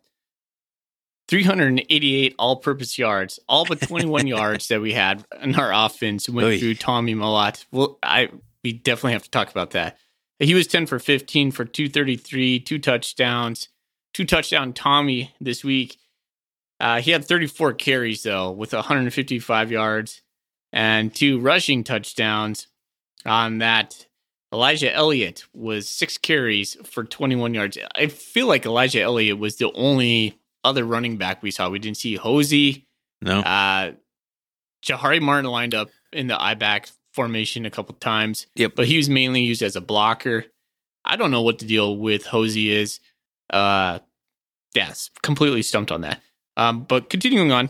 388 1.27 2.35
all-purpose 2.37 2.97
yards, 2.97 3.39
all 3.47 3.65
but 3.65 3.81
21 3.81 4.27
yards 4.27 4.67
that 4.67 4.81
we 4.81 4.93
had 4.93 5.25
in 5.41 5.55
our 5.55 5.73
offense 5.73 6.27
went 6.27 6.47
Oy. 6.47 6.59
through 6.59 6.75
Tommy 6.75 7.15
Mellott. 7.15 7.65
Well, 7.71 7.97
I 8.03 8.29
we 8.63 8.73
definitely 8.73 9.13
have 9.13 9.23
to 9.23 9.31
talk 9.31 9.49
about 9.51 9.71
that. 9.71 9.97
He 10.39 10.53
was 10.53 10.67
10 10.67 10.87
for 10.87 10.99
15 10.99 11.51
for 11.51 11.65
233, 11.65 12.59
two 12.59 12.79
touchdowns, 12.79 13.69
two 14.13 14.25
touchdown 14.25 14.73
Tommy 14.73 15.33
this 15.39 15.63
week. 15.63 15.97
Uh, 16.79 16.99
he 17.01 17.11
had 17.11 17.23
34 17.25 17.73
carries 17.73 18.23
though, 18.23 18.51
with 18.51 18.73
155 18.73 19.71
yards 19.71 20.21
and 20.71 21.13
two 21.13 21.39
rushing 21.39 21.83
touchdowns. 21.83 22.67
On 23.25 23.59
that, 23.59 24.07
Elijah 24.51 24.93
Elliott 24.93 25.45
was 25.53 25.87
six 25.87 26.17
carries 26.17 26.75
for 26.83 27.05
21 27.05 27.53
yards. 27.53 27.77
I 27.95 28.07
feel 28.07 28.47
like 28.47 28.65
Elijah 28.65 29.01
Elliott 29.01 29.39
was 29.39 29.55
the 29.55 29.71
only 29.73 30.37
other 30.63 30.85
running 30.85 31.17
back 31.17 31.41
we 31.41 31.51
saw. 31.51 31.69
We 31.69 31.79
didn't 31.79 31.97
see 31.97 32.15
Hosey. 32.15 32.87
No. 33.21 33.39
Uh, 33.39 33.93
Jahari 34.85 35.21
Martin 35.21 35.49
lined 35.49 35.73
up 35.73 35.89
in 36.11 36.27
the 36.27 36.41
I 36.41 36.53
back 36.55 36.89
formation 37.13 37.65
a 37.65 37.71
couple 37.71 37.95
times. 37.95 38.47
Yep. 38.55 38.73
But 38.75 38.87
he 38.87 38.97
was 38.97 39.09
mainly 39.09 39.41
used 39.41 39.61
as 39.61 39.75
a 39.75 39.81
blocker. 39.81 40.45
I 41.05 41.15
don't 41.15 41.31
know 41.31 41.41
what 41.41 41.59
the 41.59 41.65
deal 41.65 41.97
with 41.97 42.25
Hosey 42.25 42.71
is. 42.71 42.99
Uh, 43.49 43.99
yes, 44.73 45.09
completely 45.21 45.61
stumped 45.61 45.91
on 45.91 46.01
that. 46.01 46.21
Um, 46.55 46.83
but 46.83 47.09
continuing 47.09 47.51
on, 47.51 47.69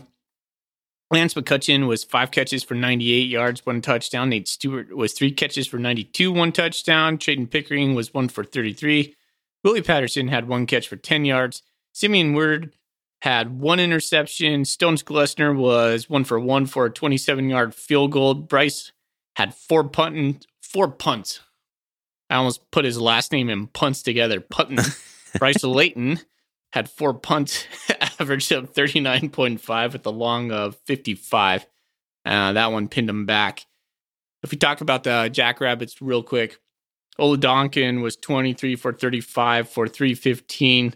Lance 1.10 1.34
McCutcheon 1.34 1.86
was 1.86 2.04
five 2.04 2.30
catches 2.30 2.64
for 2.64 2.74
98 2.74 3.28
yards, 3.28 3.64
one 3.66 3.80
touchdown. 3.80 4.30
Nate 4.30 4.48
Stewart 4.48 4.94
was 4.96 5.12
three 5.12 5.32
catches 5.32 5.66
for 5.66 5.78
92, 5.78 6.32
one 6.32 6.52
touchdown. 6.52 7.18
Trayton 7.18 7.46
Pickering 7.46 7.94
was 7.94 8.14
one 8.14 8.28
for 8.28 8.44
33. 8.44 9.14
Willie 9.62 9.82
Patterson 9.82 10.28
had 10.28 10.48
one 10.48 10.66
catch 10.66 10.88
for 10.88 10.96
10 10.96 11.24
yards. 11.24 11.62
Simeon 11.92 12.34
Word 12.34 12.74
had 13.24 13.58
one 13.58 13.80
interception. 13.80 14.66
Stones 14.66 15.02
Glessner 15.02 15.56
was 15.56 16.10
one 16.10 16.24
for 16.24 16.38
one 16.38 16.66
for 16.66 16.84
a 16.84 16.90
27 16.90 17.48
yard 17.48 17.74
field 17.74 18.12
goal. 18.12 18.34
Bryce 18.34 18.92
had 19.36 19.54
four 19.54 19.82
punting, 19.82 20.42
four 20.62 20.90
punts. 20.90 21.40
I 22.28 22.34
almost 22.34 22.70
put 22.70 22.84
his 22.84 23.00
last 23.00 23.32
name 23.32 23.48
and 23.48 23.72
punts 23.72 24.02
together. 24.02 24.40
Punting. 24.40 24.84
Bryce 25.38 25.64
Layton 25.64 26.20
had 26.74 26.90
four 26.90 27.14
punts, 27.14 27.66
averaged 28.20 28.52
up 28.52 28.74
39.5 28.74 29.92
with 29.94 30.04
a 30.04 30.10
long 30.10 30.52
of 30.52 30.76
55. 30.84 31.66
Uh, 32.26 32.52
that 32.52 32.72
one 32.72 32.88
pinned 32.88 33.08
him 33.08 33.24
back. 33.24 33.64
If 34.42 34.50
we 34.50 34.58
talk 34.58 34.82
about 34.82 35.04
the 35.04 35.30
Jackrabbits 35.32 36.02
real 36.02 36.22
quick, 36.22 36.58
Oladokun 37.18 38.02
was 38.02 38.16
23 38.16 38.76
for 38.76 38.92
35 38.92 39.70
for 39.70 39.88
315, 39.88 40.94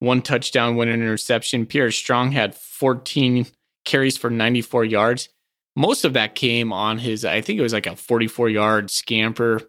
one 0.00 0.22
touchdown, 0.22 0.76
one 0.76 0.88
interception. 0.88 1.66
Pierre 1.66 1.90
Strong 1.90 2.32
had 2.32 2.54
14 2.54 3.46
carries 3.84 4.16
for 4.16 4.30
94 4.30 4.84
yards. 4.86 5.28
Most 5.76 6.04
of 6.04 6.14
that 6.14 6.34
came 6.34 6.72
on 6.72 6.98
his, 6.98 7.24
I 7.24 7.40
think 7.40 7.58
it 7.58 7.62
was 7.62 7.72
like 7.72 7.86
a 7.86 7.94
44 7.96 8.48
yard 8.48 8.90
scamper. 8.90 9.60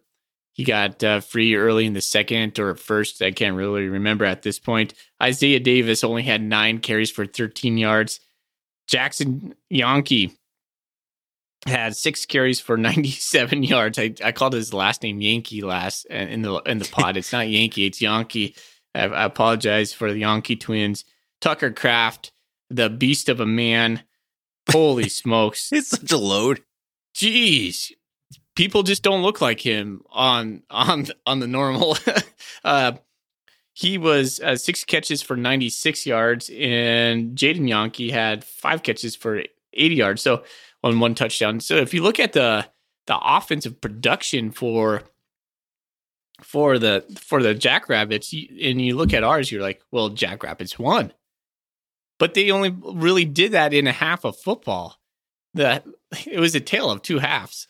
He 0.53 0.63
got 0.63 1.01
uh, 1.03 1.21
free 1.21 1.55
early 1.55 1.85
in 1.85 1.93
the 1.93 2.01
second 2.01 2.59
or 2.59 2.75
first. 2.75 3.21
I 3.21 3.31
can't 3.31 3.55
really 3.55 3.87
remember 3.87 4.25
at 4.25 4.41
this 4.41 4.59
point. 4.59 4.93
Isaiah 5.21 5.59
Davis 5.59 6.03
only 6.03 6.23
had 6.23 6.41
nine 6.41 6.79
carries 6.79 7.11
for 7.11 7.25
13 7.25 7.77
yards. 7.77 8.19
Jackson 8.87 9.55
Yankee 9.69 10.37
had 11.65 11.95
six 11.95 12.25
carries 12.25 12.59
for 12.59 12.77
97 12.77 13.63
yards. 13.63 13.99
I, 13.99 14.13
I 14.23 14.31
called 14.31 14.53
his 14.53 14.73
last 14.73 15.03
name 15.03 15.21
Yankee 15.21 15.61
last 15.61 16.07
uh, 16.11 16.15
in 16.15 16.41
the 16.41 16.55
in 16.65 16.79
the 16.79 16.89
pod. 16.89 17.17
It's 17.17 17.31
not 17.31 17.47
Yankee, 17.47 17.85
it's 17.85 18.01
Yankee. 18.01 18.55
I, 18.93 19.05
I 19.05 19.25
apologize 19.25 19.93
for 19.93 20.11
the 20.11 20.19
Yankee 20.19 20.55
twins. 20.55 21.05
Tucker 21.39 21.71
Kraft, 21.71 22.31
the 22.69 22.89
beast 22.89 23.29
of 23.29 23.39
a 23.39 23.45
man. 23.45 24.03
Holy 24.71 25.09
smokes. 25.09 25.71
It's 25.71 25.89
such 25.89 26.11
a 26.11 26.17
load. 26.17 26.61
Jeez. 27.15 27.91
People 28.55 28.83
just 28.83 29.03
don't 29.03 29.23
look 29.23 29.41
like 29.41 29.61
him 29.61 30.01
on 30.11 30.63
on 30.69 31.07
on 31.25 31.39
the 31.39 31.47
normal. 31.47 31.97
uh 32.63 32.93
he 33.73 33.97
was 33.97 34.41
uh, 34.41 34.57
six 34.57 34.83
catches 34.83 35.21
for 35.21 35.37
96 35.37 36.05
yards, 36.05 36.51
and 36.53 37.37
Jaden 37.37 37.69
Yankee 37.69 38.11
had 38.11 38.43
five 38.43 38.83
catches 38.83 39.15
for 39.15 39.41
80 39.73 39.95
yards. 39.95 40.21
So 40.21 40.43
on 40.83 40.99
one 40.99 41.15
touchdown. 41.15 41.59
So 41.59 41.75
if 41.77 41.93
you 41.93 42.03
look 42.03 42.19
at 42.19 42.33
the 42.33 42.67
the 43.07 43.17
offensive 43.17 43.81
production 43.81 44.51
for 44.51 45.03
for 46.41 46.77
the 46.79 47.03
for 47.21 47.41
the 47.43 47.53
Jackrabbits, 47.53 48.33
and 48.33 48.81
you 48.81 48.95
look 48.97 49.13
at 49.13 49.23
ours, 49.23 49.51
you're 49.51 49.61
like, 49.61 49.81
well, 49.91 50.09
Jackrabbits 50.09 50.77
won, 50.79 51.13
but 52.19 52.33
they 52.33 52.51
only 52.51 52.75
really 52.83 53.25
did 53.25 53.51
that 53.53 53.73
in 53.73 53.87
a 53.87 53.91
half 53.91 54.23
of 54.25 54.37
football. 54.37 54.97
That 55.53 55.85
it 56.27 56.39
was 56.39 56.55
a 56.55 56.59
tale 56.59 56.89
of 56.91 57.01
two 57.01 57.19
halves. 57.19 57.67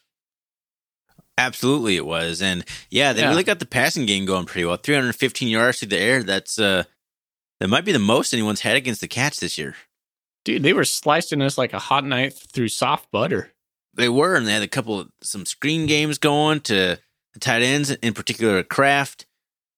Absolutely, 1.38 1.96
it 1.96 2.06
was, 2.06 2.42
and 2.42 2.64
yeah, 2.90 3.14
they 3.14 3.22
Yeah. 3.22 3.30
really 3.30 3.44
got 3.44 3.60
the 3.60 3.66
passing 3.66 4.06
game 4.06 4.26
going 4.26 4.46
pretty 4.46 4.66
well. 4.66 4.78
315 4.78 5.48
yards 5.48 5.80
through 5.80 5.88
the 5.90 5.98
air. 5.98 6.24
That's 6.24 6.60
uh, 6.60 6.84
that 7.60 7.68
might 7.70 7.86
be 7.86 7.92
the 7.92 8.00
most 8.00 8.34
anyone's 8.34 8.62
had 8.62 8.76
against 8.76 9.02
the 9.02 9.08
Cats 9.08 9.40
this 9.40 9.58
year. 9.58 9.76
Dude, 10.44 10.64
they 10.64 10.74
were 10.74 10.86
slicing 10.86 11.42
us 11.42 11.58
like 11.58 11.74
a 11.74 11.80
hot 11.80 12.04
knife 12.06 12.52
through 12.52 12.68
soft 12.70 13.12
butter. 13.12 13.54
They 13.94 14.10
were, 14.10 14.36
and 14.36 14.46
they 14.48 14.54
had 14.54 14.64
a 14.64 14.68
couple 14.68 15.00
of 15.00 15.10
some 15.22 15.46
screen 15.46 15.86
games 15.86 16.18
going 16.18 16.62
to 16.62 16.98
the 17.34 17.40
tight 17.40 17.62
ends, 17.62 17.92
in 17.92 18.14
particular 18.14 18.64
Kraft. 18.64 19.26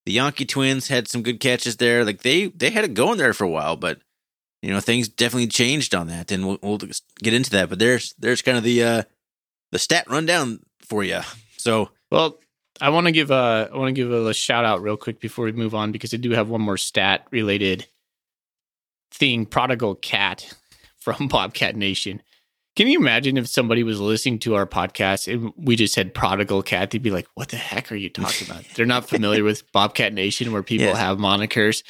The 0.05 0.13
Yankee 0.13 0.45
twins 0.45 0.89
had 0.89 1.07
some 1.07 1.23
good 1.23 1.39
catches 1.39 1.77
there. 1.77 2.03
Like 2.03 2.23
they 2.23 2.47
they 2.47 2.71
had 2.71 2.83
it 2.83 2.93
going 2.93 3.17
there 3.17 3.33
for 3.33 3.45
a 3.45 3.49
while, 3.49 3.77
but 3.77 3.99
you 4.61 4.71
know 4.71 4.79
things 4.79 5.07
definitely 5.07 5.47
changed 5.47 5.95
on 5.95 6.07
that, 6.07 6.31
and 6.31 6.45
we'll, 6.45 6.59
we'll 6.61 6.77
get 6.77 7.33
into 7.33 7.51
that. 7.51 7.69
But 7.69 7.79
there's 7.79 8.13
there's 8.19 8.41
kind 8.41 8.57
of 8.57 8.63
the 8.63 8.83
uh, 8.83 9.03
the 9.71 9.79
stat 9.79 10.05
rundown 10.09 10.59
for 10.81 11.03
you. 11.03 11.21
So 11.57 11.89
Well, 12.11 12.37
I 12.81 12.89
want 12.89 13.07
to 13.07 13.11
give 13.11 13.31
a 13.31 13.69
I 13.71 13.77
want 13.77 13.89
to 13.89 13.93
give 13.93 14.11
a 14.11 14.33
shout 14.33 14.65
out 14.65 14.81
real 14.81 14.97
quick 14.97 15.19
before 15.19 15.45
we 15.45 15.51
move 15.51 15.73
on 15.73 15.91
because 15.91 16.13
I 16.13 16.17
do 16.17 16.31
have 16.31 16.49
one 16.49 16.61
more 16.61 16.77
stat 16.77 17.25
related 17.31 17.87
thing. 19.11 19.45
Prodigal 19.45 19.95
cat 19.95 20.53
from 20.99 21.27
Bobcat 21.27 21.75
Nation. 21.75 22.21
Can 22.75 22.87
you 22.87 22.99
imagine 22.99 23.37
if 23.37 23.47
somebody 23.47 23.83
was 23.83 23.99
listening 23.99 24.39
to 24.39 24.55
our 24.55 24.65
podcast 24.65 25.31
and 25.31 25.53
we 25.55 25.75
just 25.75 25.93
said 25.93 26.13
prodigal 26.13 26.63
cat? 26.63 26.89
They'd 26.89 27.03
be 27.03 27.11
like, 27.11 27.27
"What 27.35 27.49
the 27.49 27.57
heck 27.57 27.91
are 27.91 27.95
you 27.95 28.09
talking 28.09 28.49
about?" 28.49 28.63
They're 28.75 28.85
not 28.87 29.07
familiar 29.07 29.43
with 29.43 29.71
Bobcat 29.71 30.11
Nation 30.13 30.51
where 30.51 30.63
people 30.63 30.87
Yeah. 30.87 30.95
have 30.97 31.19
monikers. 31.19 31.83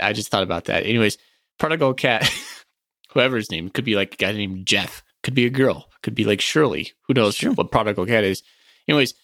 I 0.00 0.12
just 0.12 0.30
thought 0.30 0.42
about 0.42 0.64
that. 0.64 0.84
Anyways, 0.84 1.18
prodigal 1.60 1.94
cat, 1.94 2.28
whoever 3.12 3.36
his 3.36 3.50
name 3.50 3.68
could 3.68 3.84
be 3.84 3.94
like 3.94 4.14
a 4.14 4.16
guy 4.16 4.32
named 4.32 4.66
Jeff, 4.66 5.04
could 5.22 5.34
be 5.34 5.46
a 5.46 5.50
girl, 5.50 5.88
could 6.02 6.16
be 6.16 6.24
like 6.24 6.40
Shirley. 6.40 6.92
Who 7.06 7.14
knows 7.14 7.36
Sure. 7.36 7.52
what 7.52 7.70
prodigal 7.70 8.06
cat 8.06 8.24
is? 8.24 8.42
Anyways, 8.88 9.14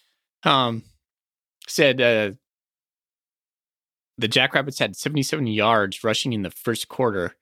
um, 0.43 0.83
said 1.67 1.99
uh, 1.99 2.31
the 4.17 4.27
Jackrabbits 4.29 4.79
had 4.79 4.95
77 4.95 5.45
yards 5.47 6.05
rushing 6.05 6.31
in 6.31 6.43
the 6.43 6.51
first 6.51 6.87
quarter, 6.87 7.35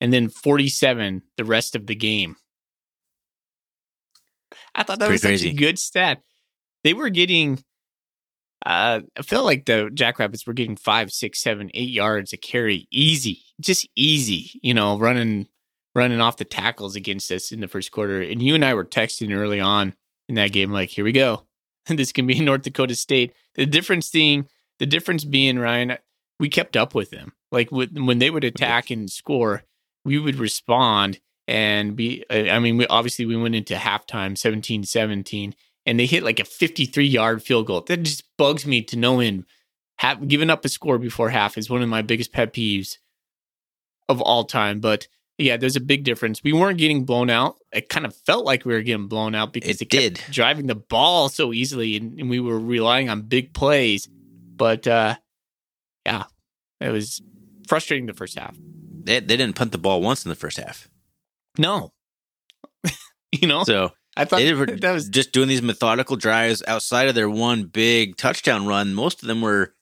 and 0.00 0.12
then 0.12 0.28
47 0.28 1.22
the 1.36 1.44
rest 1.44 1.74
of 1.74 1.88
the 1.88 1.96
game. 1.96 2.36
I 4.74 4.82
thought 4.82 4.98
that 4.98 5.08
Pretty 5.08 5.28
was 5.28 5.40
such 5.40 5.48
a 5.48 5.54
good 5.54 5.78
stat. 5.78 6.22
They 6.84 6.94
were 6.94 7.10
getting. 7.10 7.62
Uh, 8.64 9.00
I 9.18 9.22
felt 9.22 9.46
like 9.46 9.64
the 9.64 9.90
Jackrabbits 9.92 10.46
were 10.46 10.52
getting 10.52 10.76
five, 10.76 11.10
six, 11.10 11.40
seven, 11.40 11.70
eight 11.72 11.88
yards 11.88 12.34
a 12.34 12.36
carry, 12.36 12.86
easy, 12.90 13.42
just 13.60 13.88
easy. 13.96 14.60
You 14.62 14.74
know, 14.74 14.98
running, 14.98 15.48
running 15.94 16.20
off 16.20 16.36
the 16.36 16.44
tackles 16.44 16.94
against 16.94 17.32
us 17.32 17.52
in 17.52 17.60
the 17.60 17.68
first 17.68 17.90
quarter. 17.90 18.20
And 18.20 18.42
you 18.42 18.54
and 18.54 18.64
I 18.64 18.74
were 18.74 18.84
texting 18.84 19.34
early 19.34 19.60
on 19.60 19.94
in 20.28 20.34
that 20.34 20.52
game, 20.52 20.70
like, 20.70 20.90
here 20.90 21.04
we 21.04 21.12
go. 21.12 21.46
This 21.86 22.12
can 22.12 22.26
be 22.26 22.38
North 22.38 22.62
Dakota 22.62 22.94
State. 22.94 23.32
The 23.54 23.66
difference 23.66 24.10
thing 24.10 24.46
the 24.80 24.86
difference 24.86 25.24
being 25.24 25.58
Ryan, 25.58 25.98
we 26.40 26.48
kept 26.48 26.76
up 26.76 26.94
with 26.94 27.10
them. 27.10 27.34
Like 27.52 27.70
with, 27.70 27.96
when 27.96 28.18
they 28.18 28.30
would 28.30 28.44
attack 28.44 28.90
and 28.90 29.08
score, 29.08 29.62
we 30.04 30.18
would 30.18 30.36
respond 30.36 31.20
and 31.50 31.96
be. 31.96 32.24
I 32.30 32.58
mean, 32.60 32.76
we 32.76 32.86
obviously 32.86 33.26
we 33.26 33.36
went 33.36 33.56
into 33.56 33.74
halftime 33.74 34.32
17-17 34.34 35.52
and 35.84 35.98
they 35.98 36.06
hit 36.06 36.22
like 36.22 36.38
a 36.38 36.44
53 36.44 37.04
yard 37.04 37.42
field 37.42 37.66
goal. 37.66 37.80
That 37.82 37.98
just 38.04 38.22
bugs 38.38 38.64
me 38.64 38.82
to 38.82 38.96
no 38.96 39.18
end. 39.20 39.44
Have, 39.98 40.28
giving 40.28 40.48
up 40.48 40.64
a 40.64 40.68
score 40.68 40.96
before 40.98 41.28
half 41.28 41.58
is 41.58 41.68
one 41.68 41.82
of 41.82 41.88
my 41.88 42.02
biggest 42.02 42.32
pet 42.32 42.54
peeves 42.54 42.96
of 44.08 44.20
all 44.22 44.44
time. 44.44 44.80
But 44.80 45.08
yeah, 45.38 45.56
there's 45.56 45.76
a 45.76 45.80
big 45.80 46.04
difference. 46.04 46.42
We 46.42 46.52
weren't 46.52 46.78
getting 46.78 47.04
blown 47.04 47.28
out. 47.30 47.56
It 47.72 47.88
kind 47.88 48.06
of 48.06 48.14
felt 48.14 48.44
like 48.44 48.64
we 48.64 48.72
were 48.72 48.82
getting 48.82 49.08
blown 49.08 49.34
out 49.34 49.52
because 49.52 49.70
It 49.70 49.78
they 49.80 49.84
kept 49.86 50.26
did. 50.26 50.32
driving 50.32 50.68
the 50.68 50.74
ball 50.76 51.28
so 51.28 51.52
easily 51.52 51.96
and, 51.96 52.18
and 52.18 52.30
we 52.30 52.40
were 52.40 52.58
relying 52.60 53.08
on 53.10 53.22
big 53.22 53.52
plays. 53.52 54.06
But 54.06 54.86
uh 54.86 55.16
yeah, 56.06 56.24
it 56.80 56.90
was 56.90 57.20
frustrating 57.68 58.06
the 58.06 58.14
first 58.14 58.38
half. 58.38 58.56
They, 59.02 59.20
they 59.20 59.36
didn't 59.36 59.56
punt 59.56 59.72
the 59.72 59.78
ball 59.78 60.00
once 60.00 60.24
in 60.24 60.28
the 60.28 60.34
first 60.34 60.56
half. 60.56 60.88
No. 61.58 61.92
you 63.32 63.48
know, 63.48 63.64
So 63.64 63.92
I 64.16 64.24
thought 64.24 64.40
they 64.40 64.54
were 64.54 64.66
that 64.80 64.92
was 64.92 65.08
just 65.08 65.32
doing 65.32 65.48
these 65.48 65.62
methodical 65.62 66.16
drives 66.16 66.62
outside 66.66 67.08
of 67.08 67.14
their 67.14 67.30
one 67.30 67.64
big 67.64 68.16
touchdown 68.16 68.66
run. 68.66 68.94
Most 68.94 69.22
of 69.22 69.28
them 69.28 69.40
were 69.40 69.74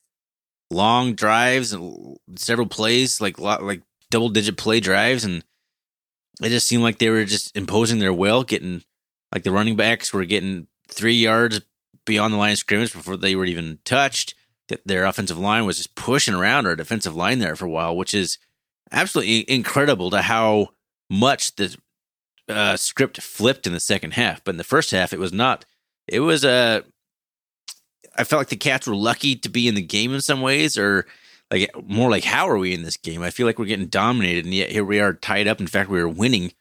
long 0.70 1.14
drives 1.14 1.72
and 1.72 2.16
several 2.36 2.66
plays, 2.66 3.20
like 3.20 3.38
lot, 3.38 3.62
like 3.62 3.82
double 4.10 4.28
digit 4.28 4.56
play 4.56 4.80
drives, 4.80 5.24
and 5.24 5.44
it 6.42 6.50
just 6.50 6.68
seemed 6.68 6.82
like 6.82 6.98
they 6.98 7.10
were 7.10 7.24
just 7.24 7.56
imposing 7.56 7.98
their 7.98 8.12
will, 8.12 8.44
getting 8.44 8.82
like 9.32 9.42
the 9.42 9.52
running 9.52 9.76
backs 9.76 10.12
were 10.12 10.24
getting 10.24 10.66
three 10.88 11.14
yards 11.14 11.60
beyond 12.04 12.32
the 12.32 12.38
line 12.38 12.52
of 12.52 12.58
scrimmage 12.58 12.92
before 12.92 13.16
they 13.16 13.34
were 13.34 13.44
even 13.44 13.78
touched. 13.84 14.34
That 14.68 14.86
their 14.86 15.06
offensive 15.06 15.38
line 15.38 15.64
was 15.64 15.78
just 15.78 15.94
pushing 15.94 16.34
around 16.34 16.66
our 16.66 16.76
defensive 16.76 17.16
line 17.16 17.38
there 17.38 17.56
for 17.56 17.64
a 17.64 17.70
while, 17.70 17.96
which 17.96 18.12
is 18.12 18.36
absolutely 18.92 19.50
incredible 19.50 20.10
to 20.10 20.20
how 20.20 20.68
much 21.10 21.56
the 21.56 21.76
uh, 22.48 22.76
script 22.76 23.20
flipped 23.20 23.66
in 23.66 23.72
the 23.72 23.80
second 23.80 24.14
half. 24.14 24.42
But 24.44 24.52
in 24.52 24.58
the 24.58 24.64
first 24.64 24.90
half, 24.90 25.12
it 25.12 25.18
was 25.18 25.32
not. 25.32 25.64
It 26.06 26.20
was 26.20 26.44
a. 26.44 26.84
I 28.16 28.24
felt 28.24 28.40
like 28.40 28.48
the 28.48 28.56
Cats 28.56 28.86
were 28.86 28.96
lucky 28.96 29.36
to 29.36 29.48
be 29.48 29.68
in 29.68 29.74
the 29.74 29.82
game 29.82 30.12
in 30.12 30.20
some 30.20 30.40
ways, 30.40 30.76
or 30.76 31.06
like 31.50 31.70
more 31.86 32.10
like 32.10 32.24
how 32.24 32.48
are 32.48 32.58
we 32.58 32.74
in 32.74 32.82
this 32.82 32.96
game? 32.96 33.22
I 33.22 33.30
feel 33.30 33.46
like 33.46 33.58
we're 33.58 33.66
getting 33.66 33.86
dominated, 33.86 34.44
and 34.44 34.54
yet 34.54 34.70
here 34.70 34.84
we 34.84 35.00
are 35.00 35.12
tied 35.12 35.46
up. 35.46 35.60
In 35.60 35.66
fact, 35.66 35.90
we 35.90 36.00
were 36.00 36.08
winning. 36.08 36.52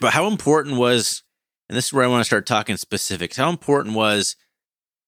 But 0.00 0.12
how 0.12 0.26
important 0.26 0.76
was, 0.76 1.22
and 1.68 1.76
this 1.76 1.86
is 1.86 1.92
where 1.92 2.04
I 2.04 2.08
want 2.08 2.20
to 2.20 2.26
start 2.26 2.46
talking 2.46 2.76
specifics. 2.76 3.36
How 3.36 3.50
important 3.50 3.94
was 3.94 4.36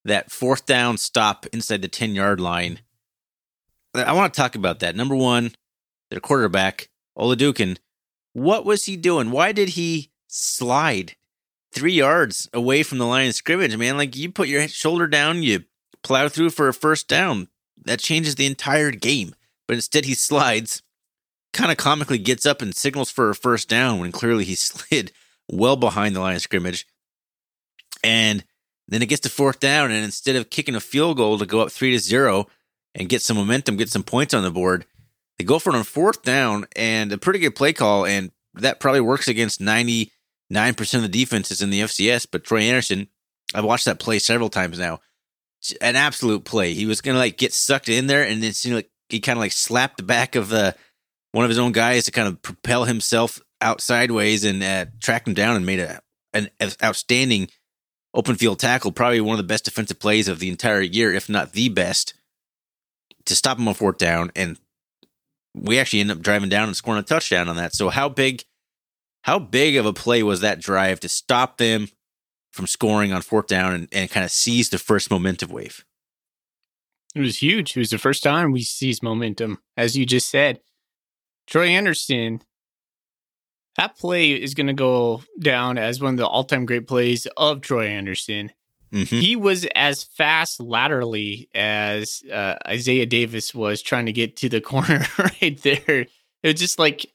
that 0.05 0.31
fourth 0.31 0.67
down 0.67 0.99
stop 0.99 1.47
inside 1.53 1.83
the 1.83 1.89
ten 1.89 2.15
yard 2.15 2.41
line? 2.41 2.81
I 3.95 4.13
want 4.13 4.33
to 4.33 4.41
talk 4.41 4.55
about 4.55 4.81
that. 4.81 4.95
Number 4.95 5.17
one, 5.17 5.53
their 6.11 6.21
quarterback 6.21 6.89
Oladokun. 7.19 7.79
What 8.33 8.65
was 8.65 8.85
he 8.85 8.97
doing? 8.97 9.31
Why 9.31 9.53
did 9.53 9.71
he 9.71 10.11
slide 10.29 11.17
three 11.73 11.93
yards 11.93 12.49
away 12.53 12.83
from 12.83 12.99
the 12.99 13.07
line 13.07 13.29
of 13.29 13.35
scrimmage, 13.35 13.77
man? 13.77 13.97
Like 13.97 14.17
you 14.17 14.31
put 14.31 14.49
your 14.49 14.69
shoulder 14.69 15.07
down, 15.07 15.43
you 15.43 15.65
plow 16.03 16.29
through 16.29 16.51
for 16.51 16.69
a 16.69 16.75
first 16.75 17.09
down. 17.09 17.49
That 17.85 18.01
changes 18.01 18.35
the 18.35 18.47
entire 18.47 18.91
game. 18.91 19.35
But 19.67 19.75
instead, 19.75 20.05
he 20.05 20.15
slides, 20.15 20.83
kind 21.53 21.71
of 21.71 21.77
comically 21.77 22.19
gets 22.19 22.45
up 22.45 22.61
and 22.61 22.75
signals 22.75 23.11
for 23.11 23.31
a 23.31 23.35
first 23.35 23.69
down 23.69 24.01
when 24.01 24.13
clearly 24.13 24.45
he 24.45 24.55
slid 24.57 25.13
well 25.51 25.77
behind 25.77 26.15
the 26.15 26.21
line 26.21 26.37
of 26.37 26.43
scrimmage. 26.43 26.87
And 28.03 28.45
then 28.89 29.03
it 29.03 29.07
gets 29.07 29.21
to 29.23 29.29
fourth 29.29 29.61
down, 29.61 29.91
and 29.93 30.05
instead 30.05 30.37
of 30.37 30.51
kicking 30.51 30.75
a 30.75 30.81
field 30.81 31.17
goal 31.17 31.39
to 31.39 31.47
go 31.47 31.61
up 31.61 31.71
three 31.71 31.93
to 31.93 31.99
zero 31.99 32.49
and 32.95 33.09
get 33.09 33.23
some 33.23 33.37
momentum, 33.37 33.77
get 33.77 33.89
some 33.89 34.03
points 34.03 34.35
on 34.35 34.43
the 34.43 34.51
board, 34.51 34.85
they 35.41 35.45
go 35.45 35.59
for 35.59 35.71
it 35.71 35.77
on 35.77 35.85
fourth 35.85 36.23
down 36.23 36.67
and 36.77 37.11
a 37.13 37.17
pretty 37.17 37.39
good 37.39 37.57
play 37.57 37.73
call, 37.73 38.05
and 38.05 38.31
that 38.53 38.79
probably 38.79 39.01
works 39.01 39.27
against 39.27 39.59
99% 39.59 40.11
of 40.53 41.03
the 41.03 41.09
defenses 41.09 41.63
in 41.63 41.71
the 41.71 41.81
FCS. 41.81 42.27
But 42.31 42.45
Troy 42.45 42.61
Andersen, 42.61 43.09
I've 43.55 43.65
watched 43.65 43.87
that 43.87 43.99
play 43.99 44.19
several 44.19 44.51
times 44.51 44.79
now. 44.79 45.01
An 45.81 45.97
absolute 45.97 46.45
play. 46.45 46.75
He 46.75 46.85
was 46.85 47.01
gonna 47.01 47.19
like 47.19 47.39
get 47.39 47.55
sucked 47.55 47.89
in 47.89 48.07
there, 48.07 48.23
and 48.23 48.43
then 48.43 48.53
seemed 48.53 48.75
like 48.75 48.91
he 49.09 49.19
kind 49.21 49.39
of 49.39 49.41
like 49.41 49.53
slapped 49.53 49.97
the 49.97 50.03
back 50.03 50.37
of 50.37 50.51
the 50.51 50.77
one 51.33 51.47
of 51.47 51.49
his 51.49 51.59
own 51.59 51.73
guys 51.73 52.05
to 52.05 52.11
kind 52.11 52.29
of 52.29 52.43
propel 52.43 52.85
himself 52.85 53.41
out 53.63 53.81
sideways 53.81 54.45
and 54.45 54.63
uh, 54.63 54.85
him 55.27 55.33
down 55.33 55.57
and 55.57 55.65
made 55.65 55.81
a 55.81 56.03
an 56.35 56.51
outstanding 56.83 57.49
open 58.13 58.37
field 58.37 58.59
tackle. 58.59 58.93
Probably 58.93 59.23
one 59.23 59.39
of 59.39 59.43
the 59.43 59.51
best 59.51 59.65
defensive 59.65 59.99
plays 59.99 60.29
of 60.29 60.39
the 60.39 60.51
entire 60.51 60.83
year, 60.83 61.15
if 61.15 61.31
not 61.31 61.53
the 61.53 61.71
best, 61.71 62.13
to 63.25 63.35
stop 63.35 63.59
him 63.59 63.69
on 63.69 63.75
fourth 63.75 63.97
down 63.97 64.33
and 64.37 64.59
we 65.55 65.79
actually 65.79 66.01
ended 66.01 66.19
up 66.19 66.23
driving 66.23 66.49
down 66.49 66.69
and 66.69 66.77
scoring 66.77 67.01
a 67.01 67.05
touchdown 67.05 67.49
on 67.49 67.57
that. 67.57 67.75
So 67.75 67.89
how 67.89 68.09
big 68.09 68.45
how 69.23 69.39
big 69.39 69.77
of 69.77 69.87
a 69.87 69.93
play 69.93 70.23
was 70.23 70.41
that 70.41 70.61
drive 70.61 71.01
to 71.01 71.09
stop 71.09 71.59
them 71.59 71.89
from 72.53 72.67
scoring 72.67 73.13
on 73.13 73.23
fourth 73.23 73.47
down 73.47 73.75
and, 73.75 73.89
and 73.93 74.11
kind 74.11 74.25
of 74.25 74.31
seize 74.31 74.71
the 74.71 74.79
first 74.79 75.11
momentum 75.11 75.51
wave? 75.51 75.85
It 77.15 77.21
was 77.21 77.43
huge. 77.43 77.77
It 77.77 77.81
was 77.81 77.91
the 77.91 77.99
first 77.99 78.23
time 78.23 78.53
we 78.53 78.63
seized 78.63 79.03
momentum, 79.03 79.59
as 79.77 79.97
you 79.97 80.07
just 80.07 80.29
said. 80.29 80.61
Troy 81.47 81.67
Andersen, 81.67 82.43
that 83.77 83.97
play 83.97 84.31
is 84.31 84.55
going 84.55 84.69
to 84.69 84.73
go 84.73 85.23
down 85.39 85.77
as 85.77 86.01
one 86.01 86.15
of 86.15 86.19
the 86.19 86.27
all 86.27 86.45
time 86.45 86.67
great 86.67 86.87
plays 86.87 87.27
of 87.37 87.61
Troy 87.61 87.87
Andersen. 87.87 88.53
Mm-hmm. 88.93 89.17
He 89.17 89.37
was 89.37 89.67
as 89.75 90.05
fast 90.05 90.61
laterally 90.61 91.49
as 91.55 92.23
uh, 92.33 92.57
Isaiah 92.67 93.07
Davis 93.07 93.55
was 93.55 93.83
trying 93.83 94.07
to 94.07 94.13
get 94.13 94.37
to 94.39 94.49
the 94.49 94.61
corner 94.61 95.07
right 95.19 95.61
there. 95.63 96.07
It 96.43 96.53
was 96.53 96.55
just 96.55 96.79
like, 96.79 97.07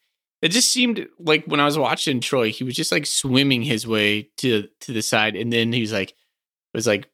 it 0.41 0.49
just 0.49 0.71
seemed 0.71 1.07
like 1.19 1.45
when 1.45 1.59
I 1.59 1.65
was 1.65 1.77
watching 1.77 2.21
Troy, 2.21 2.51
he 2.51 2.63
was 2.63 2.75
just 2.75 2.91
like 2.91 3.05
swimming 3.05 3.61
his 3.63 3.87
way 3.87 4.29
to 4.37 4.67
to 4.81 4.93
the 4.93 5.01
side, 5.01 5.35
and 5.35 5.51
then 5.51 5.73
he 5.73 5.81
was 5.81 5.91
like, 5.91 6.13
was 6.73 6.85
like 6.85 7.09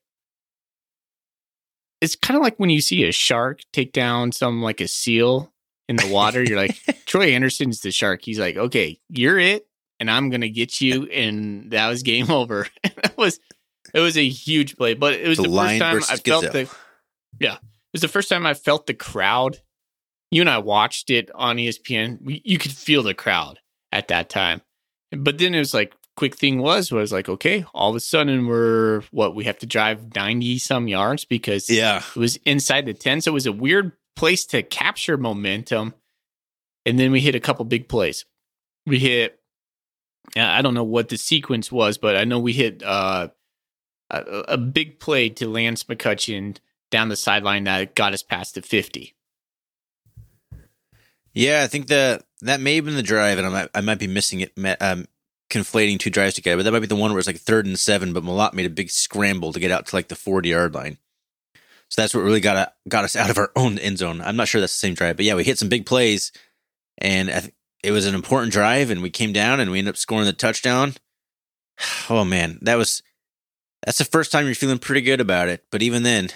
it's 2.02 2.15
kind 2.15 2.36
of 2.36 2.43
like 2.43 2.58
when 2.58 2.71
you 2.71 2.82
see 2.82 3.04
a 3.04 3.12
shark 3.12 3.62
take 3.71 3.93
down 3.93 4.32
some 4.32 4.62
like 4.62 4.82
a 4.82 4.88
seal 4.88 5.54
in 5.88 5.95
the 5.95 6.12
water. 6.12 6.43
You're 6.43 6.58
like, 6.58 6.76
Troy 7.06 7.32
Andersen's 7.34 7.82
the 7.82 7.91
shark. 7.91 8.21
He's 8.24 8.39
like, 8.39 8.58
okay, 8.58 9.00
you're 9.08 9.39
it, 9.39 9.67
and 10.00 10.10
I'm 10.10 10.30
gonna 10.30 10.50
get 10.50 10.82
you. 10.82 11.06
And 11.06 11.71
that 11.71 11.88
was 11.88 12.04
game 12.04 12.32
over. 12.32 12.67
that 12.84 13.15
was 13.17 13.39
it 13.94 14.00
was 14.00 14.17
a 14.17 14.28
huge 14.28 14.78
play, 14.78 14.94
but 14.94 15.13
it 15.13 15.28
was 15.28 15.38
The 15.38 15.44
the, 15.48 15.50
first 15.58 15.80
time 15.80 15.98
I 15.98 16.02
felt 16.02 16.24
gazelle. 16.44 16.52
the 16.52 16.72
yeah, 17.39 17.54
it 17.56 17.60
was 17.94 18.02
the 18.02 18.08
first 18.08 18.30
time 18.30 18.46
I 18.46 18.54
felt 18.54 18.88
the 18.88 18.94
crowd. 18.94 19.60
You 20.32 20.41
and 20.41 20.50
I 20.50 20.60
watched 20.60 21.10
it 21.10 21.30
on 21.36 21.58
ESPN. 21.58 22.22
We, 22.22 22.41
you 22.46 22.58
could 22.58 22.72
feel 22.72 23.04
the 23.04 23.13
crowd 23.13 23.60
at 23.91 24.08
that 24.10 24.30
time, 24.30 24.62
but 25.12 25.38
then 25.38 25.54
it 25.56 25.60
was 25.60 25.74
like 25.74 25.94
quick 26.17 26.36
thing 26.36 26.60
was 26.62 26.91
was 26.91 27.12
like 27.12 27.28
okay, 27.30 27.65
all 27.74 27.89
of 27.89 27.96
a 27.96 28.00
sudden 28.00 28.46
we're 28.48 29.02
what 29.12 29.34
we 29.36 29.44
have 29.46 29.58
to 29.60 29.65
drive 29.65 30.15
ninety 30.15 30.58
some 30.58 30.88
yards 30.88 31.26
because 31.26 31.70
Yeah. 31.70 31.98
it 32.15 32.20
was 32.20 32.38
inside 32.46 32.86
the 32.86 32.94
10. 32.94 33.22
So 33.22 33.32
it 33.32 33.34
was 33.34 33.46
a 33.48 33.52
weird 33.52 33.94
place 34.15 34.46
to 34.48 34.62
capture 34.63 35.17
momentum. 35.17 35.94
And 36.86 36.98
then 37.00 37.12
we 37.12 37.22
hit 37.22 37.36
a 37.36 37.39
couple 37.39 37.63
big 37.65 37.88
plays. 37.88 38.26
We 38.86 39.00
hit, 39.00 39.39
I 40.36 40.62
don't 40.62 40.74
know 40.74 40.84
what 40.84 41.10
the 41.10 41.17
sequence 41.17 41.72
was, 41.72 41.98
but 41.98 42.15
I 42.15 42.24
know 42.24 42.39
we 42.39 42.54
hit 42.54 42.82
uh, 42.84 43.30
a, 44.12 44.54
a 44.54 44.58
big 44.58 45.00
play 45.00 45.30
to 45.30 45.47
Lance 45.47 45.84
McCutcheon 45.86 46.58
down 46.89 47.10
the 47.10 47.15
sideline 47.15 47.63
that 47.63 47.95
got 47.95 48.13
us 48.13 48.21
past 48.21 48.56
the 48.56 48.62
50. 48.62 49.15
Yeah, 51.34 51.63
I 51.63 51.67
think 51.67 51.88
the 51.88 52.21
that 52.41 52.60
may 52.60 52.76
have 52.76 52.86
been 52.86 52.95
the 52.95 53.04
drive, 53.04 53.38
and 53.38 53.47
I 53.47 53.50
might, 53.50 53.69
I 53.74 53.82
might 53.82 54.00
be 54.00 54.08
missing 54.08 54.41
it, 54.41 54.52
um, 54.82 55.06
conflating 55.50 55.97
two 55.97 56.10
drives 56.10 56.34
together. 56.34 56.58
But 56.58 56.63
that 56.63 56.71
might 56.71 56.80
be 56.80 56.88
the 56.88 56.95
one 56.95 57.12
where 57.12 57.19
it's 57.19 57.28
like 57.28 57.38
third 57.38 57.65
and 57.65 57.80
seven, 57.80 58.12
but 58.12 58.24
Mellott 58.24 58.54
made 58.54 58.65
a 58.65 58.69
big 58.69 58.89
scramble 58.89 59.54
to 59.54 59.60
get 59.60 59.71
out 59.71 59.88
to 59.88 59.95
like 59.95 60.10
the 60.10 60.15
forty 60.15 60.50
yard 60.50 60.74
line. 60.74 60.97
So 61.88 62.02
that's 62.02 62.13
what 62.13 62.21
really 62.21 62.41
got 62.41 62.74
got 62.88 63.06
us 63.06 63.15
out 63.17 63.30
of 63.30 63.38
our 63.38 63.52
own 63.56 63.80
end 63.80 64.00
zone. 64.00 64.19
I'm 64.21 64.36
not 64.36 64.50
sure 64.50 64.60
that's 64.60 64.74
the 64.74 64.88
same 64.88 64.93
drive, 64.93 65.15
but 65.15 65.26
yeah, 65.26 65.36
we 65.36 65.45
hit 65.45 65.58
some 65.58 65.69
big 65.69 65.86
plays, 65.86 66.34
and 66.97 67.30
th- 67.30 67.54
it 67.82 67.91
was 67.91 68.06
an 68.06 68.15
important 68.15 68.52
drive, 68.52 68.89
and 68.89 69.02
we 69.02 69.10
came 69.10 69.32
down 69.32 69.60
and 69.62 69.71
we 69.71 69.80
ended 69.80 69.93
up 69.93 69.97
scoring 69.97 70.26
the 70.26 70.34
touchdown. 70.34 70.95
Oh 72.10 72.26
man, 72.26 72.60
that 72.62 72.76
was 72.76 73.02
that's 73.86 73.98
the 73.98 74.06
first 74.06 74.32
time 74.32 74.46
you're 74.46 74.56
feeling 74.56 74.80
pretty 74.80 75.02
good 75.02 75.22
about 75.22 75.48
it. 75.50 75.65
But 75.72 75.82
even 75.82 76.04
then, 76.04 76.30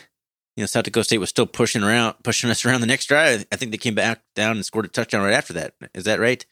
you 0.55 0.61
know, 0.63 0.65
South 0.67 0.85
Dakota 0.85 1.03
State 1.03 1.17
was 1.19 1.29
still 1.29 1.45
pushing 1.45 1.83
around, 1.83 2.15
pushing 2.23 2.49
us 2.49 2.65
around 2.65 2.81
the 2.81 2.87
next 2.87 3.05
drive. 3.07 3.45
I 3.51 3.55
think 3.55 3.71
they 3.71 3.77
came 3.77 3.95
back 3.95 4.21
down 4.35 4.55
and 4.57 4.65
scored 4.65 4.85
a 4.85 4.89
touchdown 4.89 5.23
right 5.23 5.33
after 5.33 5.53
that. 5.53 5.73
Is 5.93 6.05
that 6.05 6.19
right? 6.19 6.45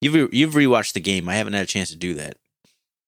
You've 0.00 0.32
you've 0.32 0.54
rewatched 0.54 0.92
the 0.92 1.00
game. 1.00 1.28
I 1.28 1.34
haven't 1.34 1.54
had 1.54 1.62
a 1.64 1.66
chance 1.66 1.90
to 1.90 1.96
do 1.96 2.14
that. 2.14 2.36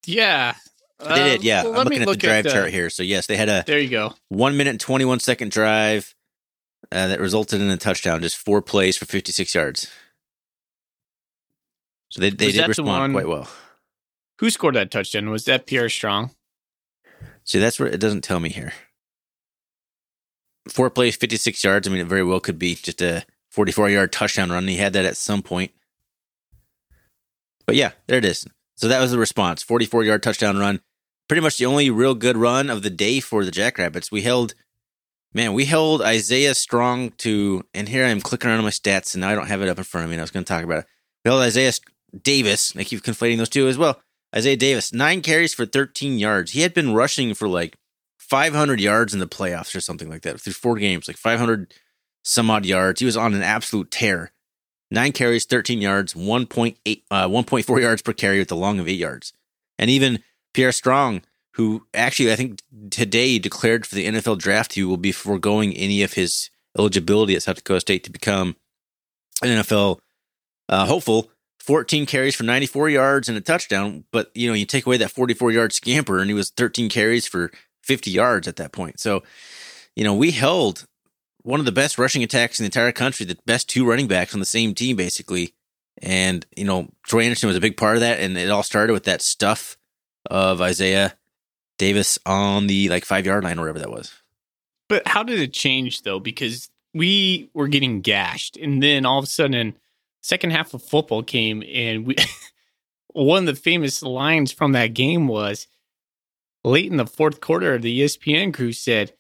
Yeah. 0.07 0.55
They 0.99 1.15
did, 1.15 1.45
yeah. 1.45 1.61
Uh, 1.61 1.71
well, 1.71 1.81
I'm 1.81 1.85
looking 1.85 2.03
at 2.03 2.05
the 2.07 2.11
look 2.11 2.19
drive 2.19 2.45
the- 2.45 2.51
chart 2.51 2.71
here. 2.71 2.91
So 2.91 3.03
yes, 3.03 3.27
they 3.27 3.37
had 3.37 3.49
a 3.49 3.65
There 3.67 3.79
you 3.79 3.89
go. 3.89 4.15
one 4.29 4.57
minute 4.57 4.71
and 4.71 4.81
twenty 4.81 5.05
one 5.07 5.19
second 5.21 5.51
drive 5.51 6.15
uh, 6.93 7.07
that 7.09 7.21
resulted 7.21 7.61
in 7.61 7.71
a 7.71 7.77
touchdown. 7.77 8.21
Just 8.21 8.37
four 8.37 8.61
plays 8.61 8.99
for 8.99 9.07
fifty 9.07 9.33
six 9.33 9.55
yards. 9.55 9.89
So 12.11 12.21
they 12.21 12.31
they 12.31 12.47
Was 12.47 12.55
did 12.55 12.65
the 12.65 12.69
respond 12.69 13.15
one- 13.15 13.23
quite 13.23 13.29
well. 13.29 13.49
Who 14.41 14.51
scored 14.51 14.75
that 14.75 14.91
touchdown? 14.91 15.31
Was 15.31 15.45
that 15.45 15.67
Pierre 15.67 15.89
Strong? 15.89 16.31
See, 17.51 17.59
that's 17.59 17.81
where 17.81 17.89
it 17.89 17.99
doesn't 17.99 18.23
tell 18.23 18.39
me 18.39 18.49
here. 18.49 18.73
four 20.69 20.89
plays, 20.89 21.17
56 21.17 21.65
yards. 21.65 21.89
I 21.89 21.91
mean, 21.91 22.01
it 22.01 22.07
very 22.07 22.23
well 22.23 22.39
could 22.39 22.61
be 22.61 22.77
just 22.77 23.03
a 23.03 23.27
44 23.51 23.91
yard 23.91 24.13
touchdown 24.13 24.51
run. 24.51 24.69
He 24.69 24.77
had 24.77 24.93
that 24.93 25.05
at 25.05 25.17
some 25.17 25.43
point. 25.43 25.73
But 27.67 27.75
yeah, 27.75 27.91
there 28.07 28.19
it 28.19 28.25
is. 28.25 28.47
So 28.77 28.87
that 28.87 29.01
was 29.01 29.11
the 29.11 29.19
response 29.19 29.65
44 29.65 30.05
yard 30.05 30.23
touchdown 30.23 30.59
run. 30.59 30.81
Pretty 31.27 31.41
much 31.41 31.59
the 31.59 31.67
only 31.67 31.91
real 31.91 32.15
good 32.15 32.37
run 32.37 32.71
of 32.71 32.85
the 32.85 32.91
day 32.91 33.19
for 33.19 33.45
the 33.45 33.51
Jackrabbits. 33.51 34.13
We 34.13 34.23
held, 34.23 34.55
man, 35.35 35.53
we 35.53 35.65
held 35.65 36.03
Isaiah 36.03 36.55
Strong 36.55 37.15
to, 37.19 37.65
and 37.75 37.89
here 37.89 38.05
I 38.05 38.11
am 38.11 38.21
clicking 38.21 38.49
around 38.49 38.59
on 38.59 38.65
my 38.65 38.71
stats, 38.71 39.15
and 39.15 39.23
now 39.23 39.31
I 39.31 39.35
don't 39.35 39.49
have 39.49 39.61
it 39.61 39.69
up 39.69 39.79
in 39.79 39.83
front 39.83 40.05
of 40.05 40.11
me. 40.11 40.15
And 40.15 40.21
I 40.21 40.23
was 40.23 40.31
going 40.31 40.45
to 40.45 40.49
talk 40.49 40.63
about 40.63 40.85
it. 40.85 40.87
We 41.25 41.31
held 41.31 41.43
Isaiah 41.43 41.73
Davis. 42.23 42.77
I 42.77 42.85
keep 42.85 43.03
conflating 43.03 43.39
those 43.39 43.49
two 43.49 43.67
as 43.67 43.77
well. 43.77 44.01
Isaiah 44.35 44.57
Davis, 44.57 44.93
nine 44.93 45.23
carries 45.23 45.55
for 45.55 45.67
13 45.67 46.19
yards. 46.19 46.53
He 46.53 46.61
had 46.61 46.73
been 46.73 46.95
rushing 46.95 47.35
for 47.35 47.49
like 47.49 47.77
500 48.19 48.81
yards 48.81 49.13
in 49.13 49.21
the 49.21 49.27
playoffs 49.27 49.75
or 49.75 49.81
something 49.81 50.09
like 50.09 50.23
that 50.23 50.41
through 50.41 50.53
four 50.53 50.77
games, 50.77 51.09
like 51.09 51.17
500 51.17 51.75
some 52.23 52.51
odd 52.51 52.65
yards. 52.65 53.01
He 53.01 53.07
was 53.07 53.17
on 53.17 53.35
an 53.35 53.43
absolute 53.43 53.91
tear. 53.91 54.33
Nine 54.91 55.13
carries, 55.13 55.45
13 55.47 55.81
yards, 55.81 56.15
1.8, 56.15 57.03
uh, 57.11 57.29
1.4 57.29 57.81
yards 57.81 58.03
per 58.03 58.13
carry 58.13 58.39
with 58.39 58.51
a 58.53 58.57
long 58.57 58.79
of 58.79 58.89
eight 58.89 58.99
yards. 58.99 59.33
And 59.79 59.89
even 59.89 60.23
Pierre 60.53 60.73
Strong, 60.73 61.23
who 61.55 61.87
actually 61.95 62.33
I 62.33 62.37
think 62.37 62.61
today 62.91 63.39
declared 63.39 63.87
for 63.87 63.95
the 63.95 64.07
NFL 64.07 64.39
draft, 64.39 64.75
he 64.75 64.85
will 64.85 64.97
be 64.97 65.13
foregoing 65.13 65.73
any 65.75 66.03
of 66.03 66.15
his 66.15 66.51
eligibility 66.79 67.35
at 67.37 67.43
South 67.43 67.57
Dakota 67.57 67.81
State 67.81 68.05
to 68.05 68.11
become 68.11 68.57
an 69.43 69.49
NFL 69.49 69.99
uh, 70.69 70.87
hopeful. 70.87 71.31
14 71.71 72.05
carries 72.05 72.35
for 72.35 72.43
94 72.43 72.91
yards 72.91 73.29
and 73.29 73.39
a 73.39 73.41
touchdown, 73.41 74.03
but 74.11 74.29
you 74.35 74.49
know 74.49 74.55
you 74.55 74.67
take 74.67 74.87
away 74.87 74.97
that 74.97 75.13
44 75.13 75.53
yard 75.53 75.73
scamper, 75.73 76.19
and 76.19 76.29
he 76.29 76.35
was 76.35 76.51
13 76.51 76.89
carries 76.89 77.29
for 77.29 77.53
50 77.85 78.11
yards 78.11 78.49
at 78.49 78.57
that 78.57 78.73
point. 78.73 78.99
So, 78.99 79.23
you 79.95 80.03
know, 80.03 80.13
we 80.13 80.33
held 80.33 80.89
one 81.43 81.61
of 81.61 81.67
the 81.67 81.71
best 81.71 81.97
rushing 81.97 82.25
attacks 82.25 82.59
in 82.59 82.65
the 82.65 82.67
entire 82.67 82.91
country, 82.91 83.25
the 83.25 83.39
best 83.47 83.69
two 83.69 83.89
running 83.89 84.09
backs 84.09 84.35
on 84.35 84.41
the 84.41 84.47
same 84.47 84.75
team, 84.75 84.97
basically. 84.97 85.55
And, 86.03 86.45
you 86.57 86.65
know, 86.65 86.89
Troy 87.07 87.23
Andersen 87.23 87.47
was 87.47 87.57
a 87.57 87.61
big 87.61 87.77
part 87.77 87.95
of 87.95 88.01
that. 88.01 88.19
And 88.19 88.37
it 88.37 88.51
all 88.51 88.65
started 88.65 88.93
with 88.93 89.05
that 89.05 89.23
stuff 89.23 89.79
of 90.29 90.61
Isaiah 90.61 91.15
Davis 91.79 92.19
on 92.27 92.67
the 92.67 92.89
like 92.89 93.05
five 93.05 93.27
yard 93.27 93.45
line 93.45 93.61
or 93.61 93.63
whatever 93.63 93.79
that 93.79 93.93
was. 93.93 94.13
But 94.89 95.07
how 95.07 95.23
did 95.23 95.39
it 95.39 95.53
change 95.53 96.03
though? 96.03 96.19
Because 96.19 96.69
we 96.95 97.49
were 97.55 97.69
getting 97.69 98.01
gashed, 98.01 98.57
and 98.57 98.83
then 98.83 99.07
all 99.07 99.19
of 99.19 99.25
a 99.25 99.29
sudden, 99.29 99.77
second 100.21 100.51
half 100.51 100.75
of 100.75 100.83
football 100.83 101.23
came, 101.23 101.63
and 101.63 102.07
we. 102.07 102.17
one 103.13 103.49
of 103.49 103.55
the 103.55 103.61
famous 103.61 104.03
lines 104.03 104.53
from 104.53 104.73
that 104.73 104.95
game 104.95 105.27
was 105.27 105.67
late 106.65 106.91
in 106.91 106.97
the 106.97 107.07
fourth 107.07 107.41
quarter. 107.41 107.79
The 107.79 108.01
ESPN 108.01 108.55
crew 108.55 108.73
said, 108.73 109.15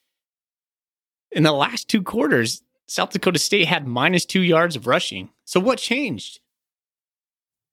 "In 1.30 1.42
the 1.42 1.52
last 1.52 1.88
two 1.88 2.02
quarters, 2.02 2.62
South 2.86 3.10
Dakota 3.10 3.38
State 3.38 3.66
had 3.66 3.86
minus 3.86 4.24
two 4.24 4.42
yards 4.42 4.76
of 4.76 4.86
rushing. 4.86 5.30
So 5.44 5.60
what 5.60 5.78
changed?" 5.78 6.40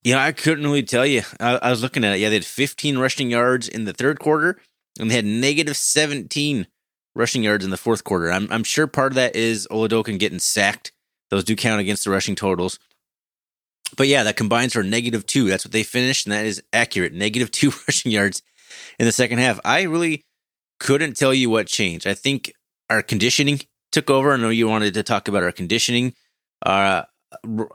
Yeah, 0.04 0.24
I 0.24 0.32
couldn't 0.32 0.63
really 0.63 0.84
tell 0.84 1.06
you. 1.06 1.24
I, 1.40 1.58
I 1.58 1.70
was 1.70 1.82
looking 1.82 2.06
at 2.06 2.16
it. 2.16 2.20
Yeah, 2.20 2.30
they 2.30 2.36
had 2.36 2.46
15 2.46 2.98
rushing 2.98 3.30
yards 3.30 3.68
in 3.68 3.84
the 3.84 3.94
third 3.94 4.20
quarter, 4.20 4.62
and 5.00 5.12
they 5.12 5.16
had 5.16 5.26
negative 5.26 5.76
17 5.76 6.68
rushing 7.13 7.44
yards 7.44 7.66
in 7.66 7.72
the 7.72 7.78
fourth 7.78 8.04
quarter. 8.04 8.32
I'm, 8.32 8.48
I'm 8.52 8.63
sure 8.63 8.88
part 8.88 9.12
of 9.12 9.16
that 9.16 9.36
is 9.36 9.68
Oladokun 9.70 10.18
getting 10.18 10.40
sacked. 10.40 10.94
Those 11.30 11.44
do 11.44 11.56
count 11.58 11.82
against 11.82 12.06
the 12.06 12.12
rushing 12.12 12.36
totals. 12.36 12.80
But 13.95 14.08
yeah, 14.08 14.23
that 14.23 14.36
combines 14.36 14.73
for 14.73 14.84
negative 14.84 15.26
two. 15.26 15.47
That's 15.47 15.65
what 15.65 15.71
they 15.71 15.84
finished, 15.84 16.26
and 16.26 16.34
that 16.34 16.45
is 16.45 16.62
accurate. 16.73 17.13
Negative 17.13 17.50
two 17.52 17.71
rushing 17.88 18.12
yards 18.12 18.41
in 19.00 19.06
the 19.06 19.12
second 19.12 19.39
half. 19.39 19.60
I 19.63 19.84
really 19.84 20.26
couldn't 20.80 21.17
tell 21.17 21.34
you 21.34 21.50
what 21.50 21.67
changed. 21.67 22.06
I 22.06 22.13
think 22.13 22.54
our 22.89 23.02
conditioning 23.02 23.62
took 23.91 24.10
over. 24.10 24.34
I 24.34 24.38
know 24.38 24.50
you 24.50 24.67
wanted 24.67 24.93
to 24.95 25.04
talk 25.04 25.28
about 25.28 25.43
our 25.43 25.52
conditioning, 25.52 26.13
uh, 26.65 27.04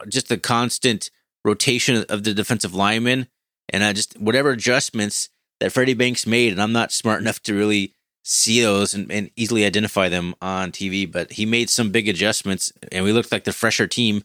just 0.08 0.28
the 0.28 0.38
constant 0.38 1.10
rotation 1.44 2.04
of 2.08 2.24
the 2.24 2.34
defensive 2.34 2.74
linemen, 2.74 3.26
and 3.68 3.82
uh, 3.82 3.92
just 3.92 4.20
whatever 4.20 4.50
adjustments 4.50 5.30
that 5.60 5.72
Freddie 5.72 5.94
Banks 5.94 6.26
made. 6.26 6.52
And 6.52 6.62
I'm 6.62 6.72
not 6.72 6.92
smart 6.92 7.20
enough 7.20 7.42
to 7.44 7.54
really 7.54 7.94
see 8.24 8.60
those 8.60 8.94
and, 8.94 9.10
and, 9.10 9.30
easily 9.34 9.64
identify 9.64 10.08
them 10.08 10.34
on 10.40 10.70
TV, 10.70 11.10
but 11.10 11.32
he 11.32 11.44
made 11.44 11.68
some 11.68 11.90
big 11.90 12.08
adjustments, 12.08 12.72
and 12.92 13.04
we 13.04 13.12
looked 13.12 13.32
like 13.32 13.44
the 13.44 13.52
fresher 13.52 13.88
team. 13.88 14.22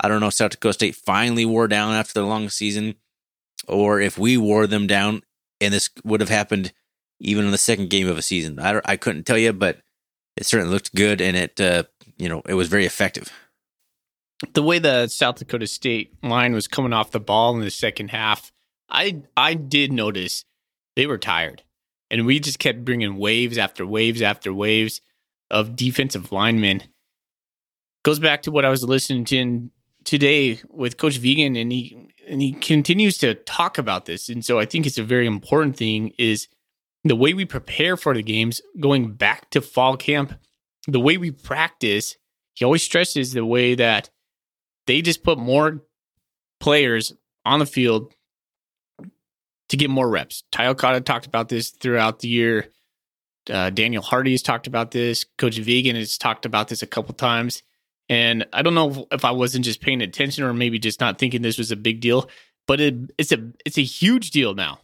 I 0.00 0.08
don't 0.08 0.20
know 0.20 0.28
if 0.28 0.34
South 0.34 0.52
Dakota 0.52 0.72
State 0.72 0.96
finally 0.96 1.44
wore 1.44 1.68
down 1.68 1.94
after 1.94 2.14
the 2.14 2.26
long 2.26 2.48
season, 2.48 2.94
or 3.68 4.00
if 4.00 4.18
we 4.18 4.36
wore 4.36 4.66
them 4.66 4.86
down, 4.86 5.22
and 5.60 5.74
this 5.74 5.90
would 6.04 6.20
have 6.20 6.30
happened 6.30 6.72
even 7.20 7.44
in 7.44 7.50
the 7.50 7.58
second 7.58 7.90
game 7.90 8.08
of 8.08 8.16
a 8.16 8.22
season. 8.22 8.58
I, 8.58 8.80
I 8.84 8.96
couldn't 8.96 9.24
tell 9.24 9.38
you, 9.38 9.52
but 9.52 9.80
it 10.36 10.46
certainly 10.46 10.72
looked 10.72 10.94
good, 10.94 11.20
and 11.20 11.36
it 11.36 11.60
uh, 11.60 11.84
you 12.16 12.28
know 12.28 12.42
it 12.46 12.54
was 12.54 12.68
very 12.68 12.86
effective. 12.86 13.32
The 14.54 14.62
way 14.62 14.78
the 14.78 15.06
South 15.08 15.36
Dakota 15.36 15.66
State 15.66 16.14
line 16.22 16.54
was 16.54 16.66
coming 16.66 16.94
off 16.94 17.10
the 17.10 17.20
ball 17.20 17.54
in 17.54 17.60
the 17.60 17.70
second 17.70 18.08
half, 18.08 18.52
I 18.88 19.22
I 19.36 19.54
did 19.54 19.92
notice 19.92 20.44
they 20.96 21.06
were 21.06 21.18
tired 21.18 21.62
and 22.10 22.26
we 22.26 22.40
just 22.40 22.58
kept 22.58 22.84
bringing 22.84 23.16
waves 23.16 23.56
after 23.56 23.86
waves 23.86 24.20
after 24.20 24.52
waves 24.52 25.00
of 25.50 25.76
defensive 25.76 26.32
linemen. 26.32 26.82
Goes 28.02 28.18
back 28.18 28.42
to 28.42 28.50
what 28.50 28.64
I 28.64 28.70
was 28.70 28.82
listening 28.82 29.24
to 29.26 29.70
today 30.04 30.60
with 30.68 30.96
Coach 30.96 31.20
Vigen, 31.20 31.60
and 31.60 31.72
he 31.72 32.08
and 32.28 32.40
he 32.40 32.52
continues 32.52 33.18
to 33.18 33.34
talk 33.34 33.78
about 33.78 34.06
this. 34.06 34.28
And 34.28 34.44
so 34.44 34.58
I 34.58 34.64
think 34.64 34.86
it's 34.86 34.98
a 34.98 35.04
very 35.04 35.26
important 35.26 35.76
thing 35.76 36.12
is 36.18 36.48
the 37.04 37.16
way 37.16 37.34
we 37.34 37.44
prepare 37.44 37.96
for 37.96 38.14
the 38.14 38.22
games, 38.22 38.60
going 38.78 39.14
back 39.14 39.50
to 39.50 39.60
fall 39.60 39.96
camp, 39.96 40.34
the 40.86 41.00
way 41.00 41.16
we 41.16 41.30
practice. 41.30 42.16
He 42.54 42.64
always 42.64 42.82
stresses 42.82 43.32
the 43.32 43.44
way 43.44 43.74
that 43.74 44.10
they 44.86 45.02
just 45.02 45.22
put 45.22 45.38
more 45.38 45.82
players 46.60 47.12
on 47.44 47.58
the 47.58 47.66
field 47.66 48.12
to 49.70 49.76
get 49.76 49.88
more 49.88 50.08
reps. 50.08 50.42
Ty 50.52 50.66
Okada 50.66 51.00
talked 51.00 51.26
about 51.26 51.48
this 51.48 51.70
throughout 51.70 52.18
the 52.18 52.28
year. 52.28 52.68
Uh, 53.48 53.70
Daniel 53.70 54.02
Hardy 54.02 54.32
has 54.32 54.42
talked 54.42 54.66
about 54.66 54.90
this. 54.90 55.24
Coach 55.38 55.56
Vigen 55.56 55.94
has 55.94 56.18
talked 56.18 56.44
about 56.44 56.68
this 56.68 56.82
a 56.82 56.86
couple 56.86 57.14
times. 57.14 57.62
And 58.10 58.44
I 58.52 58.62
don't 58.62 58.74
know 58.74 59.06
if, 59.12 59.24
I 59.24 59.30
wasn't 59.30 59.64
just 59.64 59.80
paying 59.80 60.02
attention 60.02 60.42
or 60.42 60.52
maybe 60.52 60.80
just 60.80 60.98
not 60.98 61.18
thinking 61.18 61.42
this 61.42 61.58
was 61.58 61.70
a 61.70 61.76
big 61.76 62.00
deal, 62.00 62.28
but 62.66 62.80
it, 62.80 62.96
it's 63.16 63.30
a 63.30 63.52
it's 63.64 63.78
a 63.78 63.84
huge 63.84 64.32
deal 64.32 64.52
now. 64.52 64.80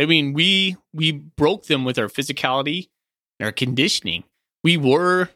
I 0.00 0.06
mean, 0.06 0.32
we 0.32 0.78
we 0.94 1.12
broke 1.12 1.66
them 1.66 1.84
with 1.84 1.98
our 1.98 2.08
physicality 2.08 2.88
and 3.38 3.44
our 3.44 3.52
conditioning. 3.52 4.24
We 4.64 4.78
were 4.78 5.28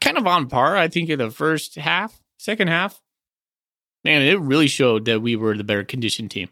kind 0.00 0.16
of 0.16 0.26
on 0.26 0.48
par, 0.48 0.74
I 0.74 0.88
think, 0.88 1.10
in 1.10 1.18
the 1.18 1.30
first 1.30 1.74
half, 1.74 2.18
second 2.38 2.68
half. 2.68 3.02
Man, 4.04 4.22
it 4.22 4.40
really 4.40 4.68
showed 4.68 5.04
that 5.04 5.20
we 5.20 5.36
were 5.36 5.54
the 5.54 5.64
better 5.64 5.84
conditioned 5.84 6.30
team. 6.30 6.48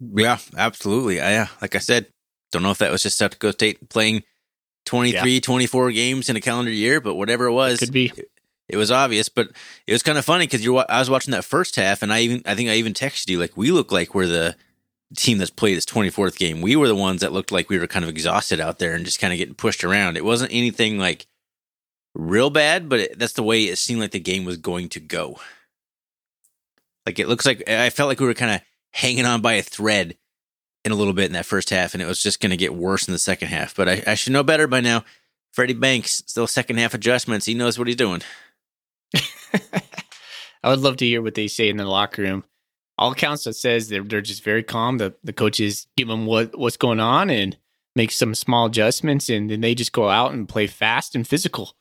Yeah, 0.00 0.38
absolutely. 0.56 1.20
I, 1.20 1.32
yeah, 1.32 1.48
like 1.60 1.74
I 1.74 1.78
said, 1.78 2.06
don't 2.52 2.62
know 2.62 2.70
if 2.70 2.78
that 2.78 2.90
was 2.90 3.02
just 3.02 3.18
South 3.18 3.32
Dakota 3.32 3.52
State 3.52 3.88
playing 3.90 4.22
23, 4.88 5.34
yeah. 5.34 5.40
24 5.40 5.92
games 5.92 6.28
in 6.28 6.36
a 6.36 6.40
calendar 6.40 6.70
year, 6.70 7.00
but 7.00 7.14
whatever 7.14 7.46
it 7.46 7.52
was, 7.52 7.80
it 7.80 7.86
could 7.86 7.92
be. 7.92 8.12
It, 8.16 8.30
it 8.68 8.76
was 8.76 8.90
obvious, 8.90 9.28
but 9.28 9.48
it 9.86 9.92
was 9.92 10.02
kind 10.02 10.18
of 10.18 10.24
funny 10.24 10.46
because 10.46 10.64
you're. 10.64 10.84
I 10.88 10.98
was 10.98 11.10
watching 11.10 11.32
that 11.32 11.44
first 11.44 11.76
half, 11.76 12.02
and 12.02 12.12
I 12.12 12.20
even 12.20 12.42
I 12.46 12.54
think 12.54 12.70
I 12.70 12.74
even 12.74 12.94
texted 12.94 13.28
you 13.30 13.38
like 13.38 13.56
we 13.56 13.70
look 13.70 13.92
like 13.92 14.14
we're 14.14 14.26
the 14.26 14.56
team 15.16 15.38
that's 15.38 15.50
played 15.50 15.76
its 15.76 15.86
24th 15.86 16.38
game. 16.38 16.60
We 16.60 16.76
were 16.76 16.88
the 16.88 16.94
ones 16.94 17.20
that 17.20 17.32
looked 17.32 17.52
like 17.52 17.70
we 17.70 17.78
were 17.78 17.86
kind 17.86 18.04
of 18.04 18.10
exhausted 18.10 18.60
out 18.60 18.78
there 18.78 18.94
and 18.94 19.04
just 19.04 19.20
kind 19.20 19.32
of 19.32 19.38
getting 19.38 19.54
pushed 19.54 19.84
around. 19.84 20.16
It 20.16 20.24
wasn't 20.24 20.52
anything 20.52 20.98
like 20.98 21.26
real 22.14 22.50
bad, 22.50 22.88
but 22.88 23.00
it, 23.00 23.18
that's 23.18 23.32
the 23.34 23.42
way 23.42 23.64
it 23.64 23.78
seemed 23.78 24.00
like 24.00 24.10
the 24.10 24.20
game 24.20 24.44
was 24.44 24.58
going 24.58 24.90
to 24.90 25.00
go. 25.00 25.38
Like 27.06 27.18
it 27.18 27.28
looks 27.28 27.46
like 27.46 27.68
I 27.68 27.90
felt 27.90 28.08
like 28.08 28.20
we 28.20 28.26
were 28.26 28.34
kind 28.34 28.54
of 28.56 28.60
hanging 28.92 29.24
on 29.24 29.40
by 29.40 29.54
a 29.54 29.62
thread 29.62 30.16
in 30.88 30.92
a 30.92 30.96
little 30.96 31.12
bit 31.12 31.26
in 31.26 31.32
that 31.32 31.46
first 31.46 31.70
half, 31.70 31.94
and 31.94 32.02
it 32.02 32.06
was 32.06 32.22
just 32.22 32.40
going 32.40 32.50
to 32.50 32.56
get 32.56 32.74
worse 32.74 33.06
in 33.06 33.12
the 33.12 33.18
second 33.18 33.48
half. 33.48 33.74
But 33.74 33.88
I, 33.88 34.02
I 34.06 34.14
should 34.14 34.32
know 34.32 34.42
better 34.42 34.66
by 34.66 34.80
now. 34.80 35.04
Freddie 35.52 35.74
Banks, 35.74 36.22
still 36.26 36.46
second 36.46 36.78
half 36.78 36.94
adjustments. 36.94 37.46
He 37.46 37.54
knows 37.54 37.78
what 37.78 37.86
he's 37.86 37.96
doing. 37.96 38.22
I 40.62 40.70
would 40.70 40.80
love 40.80 40.96
to 40.98 41.06
hear 41.06 41.22
what 41.22 41.34
they 41.34 41.48
say 41.48 41.68
in 41.68 41.76
the 41.76 41.84
locker 41.84 42.22
room. 42.22 42.44
All 42.96 43.12
accounts 43.12 43.44
that 43.44 43.54
says 43.54 43.88
they're 43.88 44.02
they're 44.02 44.20
just 44.20 44.42
very 44.42 44.62
calm. 44.62 44.98
The 44.98 45.14
the 45.22 45.32
coaches 45.32 45.86
give 45.96 46.08
them 46.08 46.26
what 46.26 46.58
what's 46.58 46.76
going 46.76 47.00
on 47.00 47.30
and 47.30 47.56
make 47.94 48.10
some 48.10 48.34
small 48.34 48.66
adjustments, 48.66 49.28
and 49.28 49.50
then 49.50 49.60
they 49.60 49.74
just 49.74 49.92
go 49.92 50.08
out 50.08 50.32
and 50.32 50.48
play 50.48 50.66
fast 50.66 51.14
and 51.14 51.26
physical. 51.26 51.74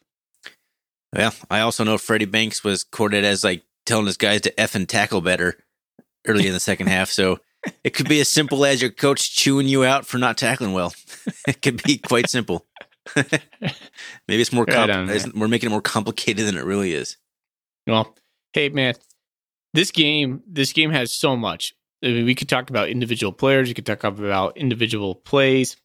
Well, 1.16 1.34
I 1.50 1.62
also 1.62 1.84
know 1.84 1.98
Freddie 1.98 2.26
Banks 2.26 2.64
was 2.64 2.84
quoted 2.84 3.24
as 3.24 3.44
like 3.44 3.64
telling 3.86 4.06
his 4.06 4.18
guys 4.18 4.42
to 4.42 4.60
f 4.60 4.76
and 4.76 4.88
tackle 4.88 5.22
better 5.22 5.58
early 6.28 6.48
in 6.48 6.54
the 6.54 6.60
second 6.60 6.88
half. 6.88 7.10
So 7.10 7.40
it 7.84 7.94
could 7.94 8.10
be 8.10 8.20
as 8.20 8.30
simple 8.30 8.66
as 8.66 8.82
your 8.82 8.92
coach 8.92 9.36
chewing 9.36 9.68
you 9.68 9.84
out 9.84 10.06
for 10.06 10.18
not 10.18 10.38
tackling 10.38 10.74
well. 10.74 10.94
it 11.48 11.62
could 11.62 11.82
be 11.84 11.98
quite 11.98 12.30
simple. 12.30 12.66
Maybe 13.16 14.42
it's 14.42 14.52
more 14.52 14.66
right 14.66 14.90
on, 14.90 15.08
we're 15.36 15.48
making 15.48 15.68
it 15.68 15.72
more 15.72 15.82
complicated 15.82 16.46
than 16.46 16.58
it 16.58 16.66
really 16.66 16.94
is. 16.94 17.18
Well, 17.86 18.16
hey 18.54 18.70
man, 18.70 18.96
this 19.74 19.92
game 19.92 20.44
this 20.46 20.74
game 20.74 20.92
has 20.92 21.14
so 21.14 21.36
much. 21.36 21.74
I 22.04 22.08
mean, 22.08 22.26
we 22.26 22.36
could 22.36 22.50
talk 22.50 22.70
about 22.70 22.90
individual 22.90 23.32
players. 23.32 23.70
You 23.70 23.76
could 23.76 23.86
talk 23.86 24.04
about 24.04 24.58
individual 24.58 25.16
plays. 25.16 25.78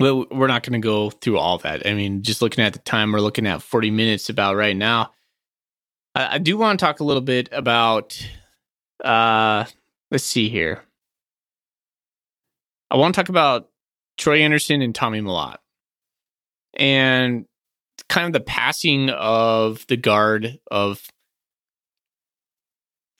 Well, 0.00 0.26
we're 0.30 0.46
not 0.46 0.62
going 0.62 0.80
to 0.80 0.84
go 0.84 1.10
through 1.10 1.38
all 1.38 1.58
that. 1.58 1.86
I 1.86 1.94
mean, 1.94 2.22
just 2.22 2.40
looking 2.40 2.64
at 2.64 2.72
the 2.72 2.78
time, 2.78 3.12
we're 3.12 3.20
looking 3.20 3.46
at 3.46 3.62
40 3.62 3.90
minutes 3.90 4.30
about 4.30 4.56
right 4.56 4.76
now. 4.76 5.12
I, 6.14 6.34
I 6.34 6.38
do 6.38 6.56
want 6.56 6.78
to 6.78 6.84
talk 6.84 7.00
a 7.00 7.04
little 7.04 7.22
bit 7.22 7.48
about, 7.52 8.18
uh, 9.04 9.64
let's 10.12 10.24
see 10.24 10.50
here. 10.50 10.82
I 12.90 12.96
want 12.96 13.14
to 13.14 13.20
talk 13.20 13.30
about 13.30 13.70
Troy 14.18 14.42
Andersen 14.42 14.82
and 14.82 14.94
Tommy 14.94 15.22
Mellott 15.22 15.56
and 16.74 17.46
kind 18.10 18.26
of 18.26 18.34
the 18.34 18.46
passing 18.46 19.08
of 19.08 19.86
the 19.88 19.96
guard 19.96 20.60
of 20.70 21.08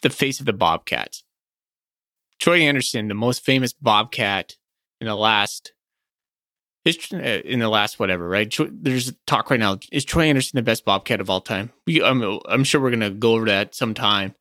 the 0.03 0.11
face 0.11 0.39
of 0.39 0.47
the 0.47 0.53
Bobcats. 0.53 1.25
Troy 2.39 2.61
Andersen, 2.61 3.09
the 3.09 3.15
most 3.15 3.43
famous 3.43 3.73
Bobcat 3.73 4.57
in 5.01 5.07
the 5.07 5.17
last 5.17 5.73
uh, 6.85 6.91
in 7.19 7.61
the 7.61 7.69
last 7.69 7.99
whatever, 7.99 8.29
right? 8.29 8.55
There's 8.71 9.13
talk 9.27 9.51
right 9.51 9.61
now. 9.61 9.79
Is 9.91 10.05
Troy 10.05 10.25
Andersen 10.25 10.59
the 10.59 10.63
best 10.63 10.85
Bobcat 10.85 11.21
of 11.21 11.31
all 11.31 11.41
time? 11.41 11.73
We, 11.87 12.03
I'm, 12.03 12.41
I'm 12.47 12.65
sure 12.65 12.83
we're 12.83 12.91
gonna 12.91 13.11
go 13.11 13.35
over 13.35 13.47
that 13.47 13.75
sometime. 13.75 14.35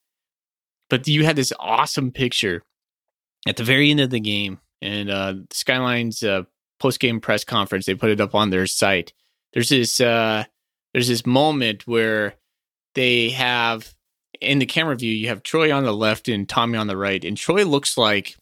But 0.92 1.08
you 1.08 1.26
had 1.26 1.38
this 1.38 1.54
awesome 1.58 2.12
picture 2.12 2.64
at 3.48 3.56
the 3.56 3.64
very 3.64 3.89
end 3.89 4.02
of 4.02 4.10
the 4.10 4.20
game, 4.20 4.60
and 4.82 5.10
uh, 5.10 5.34
Skyline's 5.50 6.22
uh, 6.22 6.44
post 6.80 7.00
game 7.00 7.22
press 7.22 7.44
conference. 7.44 7.86
They 7.86 7.96
put 7.96 8.12
it 8.12 8.22
up 8.22 8.36
on 8.36 8.50
their 8.50 8.68
site. 8.68 9.14
There's 9.54 9.70
this 9.70 10.00
uh, 10.02 10.44
there's 10.94 11.08
this 11.08 11.26
moment 11.26 11.88
where 11.88 12.36
they 12.94 13.30
have 13.30 13.96
in 14.42 14.60
the 14.60 14.66
camera 14.66 14.96
view, 14.98 15.14
you 15.14 15.30
have 15.30 15.44
Troy 15.44 15.74
on 15.74 15.84
the 15.84 15.94
left 15.94 16.28
and 16.28 16.48
Tommy 16.48 16.78
on 16.78 16.88
the 16.88 16.98
right, 16.98 17.24
and 17.24 17.38
Troy 17.38 17.64
looks 17.64 17.98
like 17.98 18.36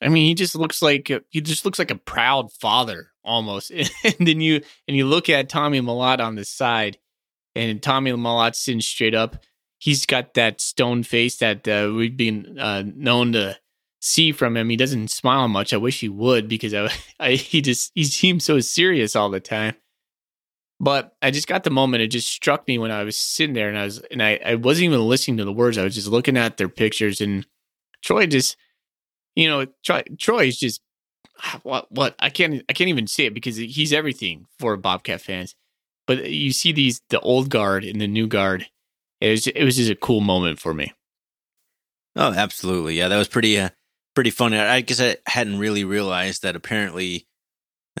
I 0.00 0.08
mean, 0.08 0.26
he 0.26 0.34
just 0.34 0.56
looks 0.56 0.80
like 0.80 1.10
he 1.28 1.40
just 1.42 1.64
looks 1.64 1.78
like 1.78 1.90
a 1.90 1.96
proud 1.96 2.52
father 2.52 3.10
almost. 3.22 3.70
and 4.04 4.16
then 4.18 4.40
you 4.40 4.62
and 4.88 4.96
you 4.96 5.06
look 5.06 5.28
at 5.28 5.48
Tommy 5.48 5.80
Mellott 5.80 6.20
on 6.20 6.36
the 6.36 6.44
side, 6.46 6.96
and 7.54 7.82
Tommy 7.82 8.12
Mellott's 8.12 8.58
sitting 8.58 8.80
straight 8.80 9.14
up. 9.14 9.36
He's 9.82 10.06
got 10.06 10.34
that 10.34 10.60
stone 10.60 11.02
face 11.02 11.38
that 11.38 11.66
uh, 11.66 11.92
we've 11.92 12.16
been 12.16 12.56
uh, 12.56 12.84
known 12.86 13.32
to 13.32 13.58
see 14.00 14.30
from 14.30 14.56
him. 14.56 14.68
He 14.68 14.76
doesn't 14.76 15.08
smile 15.08 15.48
much. 15.48 15.74
I 15.74 15.76
wish 15.76 15.98
he 15.98 16.08
would 16.08 16.46
because 16.46 16.72
I, 16.72 16.88
I 17.20 17.32
he 17.32 17.60
just 17.60 17.90
he 17.96 18.04
seems 18.04 18.44
so 18.44 18.60
serious 18.60 19.16
all 19.16 19.28
the 19.28 19.40
time. 19.40 19.74
But 20.78 21.16
I 21.20 21.32
just 21.32 21.48
got 21.48 21.64
the 21.64 21.70
moment. 21.70 22.02
It 22.02 22.12
just 22.12 22.28
struck 22.28 22.68
me 22.68 22.78
when 22.78 22.92
I 22.92 23.02
was 23.02 23.16
sitting 23.16 23.54
there, 23.54 23.68
and 23.68 23.76
I 23.76 23.84
was 23.84 23.98
and 24.10 24.22
I, 24.22 24.38
I 24.44 24.54
wasn't 24.54 24.84
even 24.84 25.00
listening 25.00 25.38
to 25.38 25.44
the 25.44 25.52
words. 25.52 25.78
I 25.78 25.84
was 25.84 25.96
just 25.96 26.08
looking 26.08 26.36
at 26.36 26.58
their 26.58 26.68
pictures, 26.68 27.20
and 27.20 27.44
Troy 28.04 28.26
just 28.26 28.56
you 29.34 29.48
know, 29.48 29.66
Troy, 29.82 30.46
is 30.46 30.58
just 30.58 30.80
what 31.62 31.90
what 31.90 32.14
I 32.20 32.30
can't 32.30 32.62
I 32.68 32.72
can't 32.72 32.90
even 32.90 33.06
say 33.06 33.26
it 33.26 33.34
because 33.34 33.56
he's 33.56 33.92
everything 33.92 34.46
for 34.58 34.76
Bobcat 34.76 35.20
fans. 35.20 35.56
But 36.06 36.30
you 36.30 36.52
see 36.52 36.72
these 36.72 37.00
the 37.08 37.20
old 37.20 37.48
guard 37.48 37.84
and 37.84 38.00
the 38.00 38.06
new 38.06 38.26
guard. 38.26 38.66
It 39.22 39.30
was 39.30 39.46
it 39.46 39.62
was 39.62 39.76
just 39.76 39.90
a 39.90 39.94
cool 39.94 40.20
moment 40.20 40.58
for 40.58 40.74
me. 40.74 40.92
Oh, 42.16 42.32
absolutely. 42.32 42.98
Yeah, 42.98 43.06
that 43.06 43.16
was 43.16 43.28
pretty 43.28 43.56
uh, 43.56 43.68
pretty 44.16 44.30
funny. 44.30 44.58
I 44.58 44.80
guess 44.80 45.00
I 45.00 45.16
hadn't 45.26 45.60
really 45.60 45.84
realized 45.84 46.42
that 46.42 46.56
apparently 46.56 47.28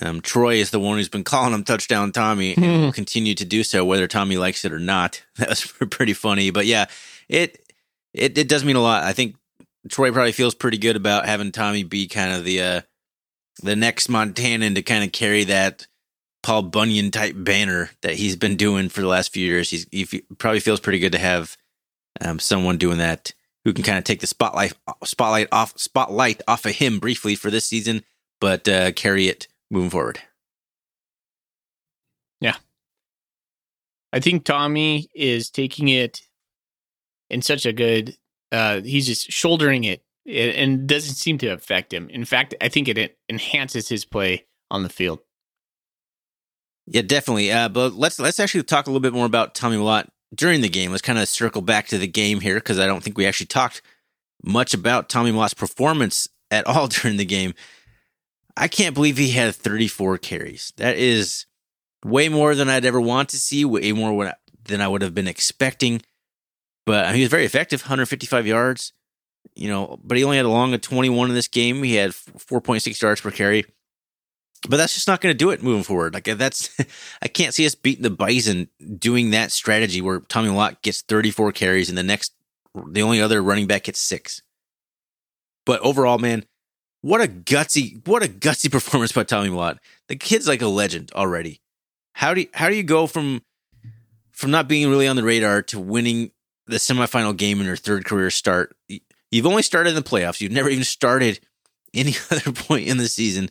um, 0.00 0.20
Troy 0.20 0.56
is 0.56 0.70
the 0.70 0.80
one 0.80 0.96
who's 0.96 1.08
been 1.08 1.22
calling 1.32 1.54
him 1.54 1.62
touchdown 1.62 2.10
Tommy 2.10 2.54
and 2.56 2.82
will 2.82 2.92
continue 3.02 3.36
to 3.36 3.44
do 3.44 3.62
so 3.62 3.84
whether 3.84 4.08
Tommy 4.08 4.36
likes 4.36 4.64
it 4.64 4.72
or 4.72 4.80
not. 4.80 5.22
That 5.36 5.48
was 5.50 5.64
pretty 5.64 6.12
funny. 6.12 6.50
But 6.50 6.66
yeah, 6.66 6.86
it 7.28 7.72
it 8.12 8.36
it 8.36 8.48
does 8.48 8.64
mean 8.64 8.76
a 8.76 8.82
lot. 8.82 9.04
I 9.04 9.12
think 9.12 9.36
Troy 9.88 10.10
probably 10.10 10.32
feels 10.32 10.56
pretty 10.56 10.78
good 10.78 10.96
about 10.96 11.26
having 11.26 11.52
Tommy 11.52 11.84
be 11.84 12.08
kind 12.08 12.34
of 12.34 12.42
the 12.42 12.62
uh, 12.62 12.80
the 13.62 13.76
next 13.76 14.08
Montanan 14.08 14.74
to 14.74 14.82
kind 14.82 15.04
of 15.04 15.12
carry 15.12 15.44
that 15.44 15.86
Paul 16.42 16.62
Bunyan 16.62 17.10
type 17.10 17.34
banner 17.36 17.90
that 18.02 18.14
he's 18.14 18.36
been 18.36 18.56
doing 18.56 18.88
for 18.88 19.00
the 19.00 19.06
last 19.06 19.32
few 19.32 19.46
years. 19.46 19.70
He's, 19.70 19.86
he 19.90 20.22
probably 20.38 20.60
feels 20.60 20.80
pretty 20.80 20.98
good 20.98 21.12
to 21.12 21.18
have 21.18 21.56
um, 22.20 22.38
someone 22.38 22.78
doing 22.78 22.98
that 22.98 23.32
who 23.64 23.72
can 23.72 23.84
kind 23.84 23.98
of 23.98 24.04
take 24.04 24.20
the 24.20 24.26
spotlight 24.26 24.72
spotlight 25.04 25.48
off 25.52 25.78
spotlight 25.78 26.42
off 26.48 26.66
of 26.66 26.72
him 26.72 26.98
briefly 26.98 27.34
for 27.34 27.50
this 27.50 27.64
season, 27.64 28.02
but 28.40 28.68
uh, 28.68 28.92
carry 28.92 29.28
it 29.28 29.46
moving 29.70 29.90
forward. 29.90 30.20
Yeah, 32.40 32.56
I 34.12 34.18
think 34.18 34.44
Tommy 34.44 35.08
is 35.14 35.48
taking 35.48 35.88
it 35.88 36.22
in 37.30 37.40
such 37.40 37.64
a 37.64 37.72
good 37.72 38.16
uh, 38.52 38.82
he's 38.82 39.06
just 39.06 39.32
shouldering 39.32 39.84
it 39.84 40.04
and 40.26 40.86
doesn't 40.86 41.14
seem 41.14 41.38
to 41.38 41.48
affect 41.48 41.92
him. 41.92 42.08
In 42.10 42.24
fact, 42.24 42.54
I 42.60 42.68
think 42.68 42.86
it 42.86 43.18
enhances 43.28 43.88
his 43.88 44.04
play 44.04 44.46
on 44.70 44.82
the 44.82 44.88
field. 44.88 45.20
Yeah, 46.86 47.02
definitely. 47.02 47.52
Uh, 47.52 47.68
but 47.68 47.94
let's 47.94 48.18
let's 48.18 48.40
actually 48.40 48.64
talk 48.64 48.86
a 48.86 48.90
little 48.90 49.00
bit 49.00 49.12
more 49.12 49.26
about 49.26 49.54
Tommy 49.54 49.76
Mellott 49.76 50.08
during 50.34 50.60
the 50.60 50.68
game. 50.68 50.90
Let's 50.90 51.02
kind 51.02 51.18
of 51.18 51.28
circle 51.28 51.62
back 51.62 51.88
to 51.88 51.98
the 51.98 52.08
game 52.08 52.40
here 52.40 52.56
because 52.56 52.78
I 52.78 52.86
don't 52.86 53.02
think 53.02 53.16
we 53.16 53.26
actually 53.26 53.46
talked 53.46 53.82
much 54.42 54.74
about 54.74 55.08
Tommy 55.08 55.30
Mellott's 55.30 55.54
performance 55.54 56.28
at 56.50 56.66
all 56.66 56.86
during 56.88 57.16
the 57.16 57.24
game. 57.24 57.54
I 58.56 58.68
can't 58.68 58.94
believe 58.94 59.16
he 59.16 59.30
had 59.30 59.54
34 59.54 60.18
carries. 60.18 60.72
That 60.76 60.98
is 60.98 61.46
way 62.04 62.28
more 62.28 62.54
than 62.54 62.68
I'd 62.68 62.84
ever 62.84 63.00
want 63.00 63.30
to 63.30 63.38
see, 63.38 63.64
way 63.64 63.92
more 63.92 64.34
than 64.64 64.80
I 64.80 64.88
would 64.88 65.02
have 65.02 65.14
been 65.14 65.28
expecting. 65.28 66.02
But 66.84 67.14
he 67.14 67.22
was 67.22 67.30
very 67.30 67.44
effective, 67.44 67.82
155 67.82 68.46
yards. 68.46 68.92
You 69.54 69.68
know, 69.68 69.98
but 70.02 70.16
he 70.16 70.24
only 70.24 70.36
had 70.36 70.46
a 70.46 70.50
long 70.50 70.72
of 70.74 70.80
21 70.80 71.28
in 71.28 71.34
this 71.34 71.48
game. 71.48 71.82
He 71.82 71.94
had 71.94 72.10
4.6 72.10 73.00
yards 73.00 73.20
per 73.20 73.30
carry. 73.30 73.64
But 74.68 74.76
that's 74.76 74.94
just 74.94 75.08
not 75.08 75.20
going 75.20 75.32
to 75.32 75.38
do 75.38 75.50
it 75.50 75.62
moving 75.62 75.82
forward. 75.82 76.14
Like 76.14 76.28
uh, 76.28 76.34
that's, 76.34 76.76
I 77.22 77.28
can't 77.28 77.54
see 77.54 77.66
us 77.66 77.74
beating 77.74 78.02
the 78.02 78.10
Bison 78.10 78.68
doing 78.98 79.30
that 79.30 79.50
strategy 79.50 80.00
where 80.00 80.20
Tommy 80.20 80.48
Mellott 80.48 80.82
gets 80.82 81.02
34 81.02 81.52
carries 81.52 81.88
and 81.88 81.98
the 81.98 82.02
next, 82.02 82.32
the 82.86 83.02
only 83.02 83.20
other 83.20 83.42
running 83.42 83.66
back 83.66 83.84
gets 83.84 83.98
six. 83.98 84.42
But 85.66 85.80
overall, 85.80 86.18
man, 86.18 86.44
what 87.00 87.20
a 87.20 87.26
gutsy, 87.26 88.06
what 88.06 88.22
a 88.22 88.28
gutsy 88.28 88.70
performance 88.72 89.12
by 89.12 89.24
Tommy 89.24 89.48
Mellott. 89.48 89.78
The 90.08 90.16
kid's 90.16 90.46
like 90.46 90.62
a 90.62 90.68
legend 90.68 91.10
already. 91.14 91.60
How 92.14 92.34
do 92.34 92.42
you, 92.42 92.48
how 92.54 92.68
do 92.68 92.76
you 92.76 92.82
go 92.82 93.06
from 93.06 93.42
from 94.32 94.50
not 94.50 94.68
being 94.68 94.88
really 94.88 95.06
on 95.06 95.16
the 95.16 95.22
radar 95.22 95.62
to 95.62 95.78
winning 95.78 96.32
the 96.66 96.76
semifinal 96.76 97.36
game 97.36 97.60
in 97.60 97.66
your 97.66 97.76
third 97.76 98.04
career 98.04 98.30
start. 98.30 98.76
You've 99.30 99.46
only 99.46 99.62
started 99.62 99.90
in 99.90 99.96
the 99.96 100.02
playoffs. 100.02 100.40
You've 100.40 100.52
never 100.52 100.68
even 100.68 100.84
started 100.84 101.40
any 101.94 102.14
other 102.30 102.52
point 102.52 102.88
in 102.88 102.96
the 102.96 103.08
season, 103.08 103.50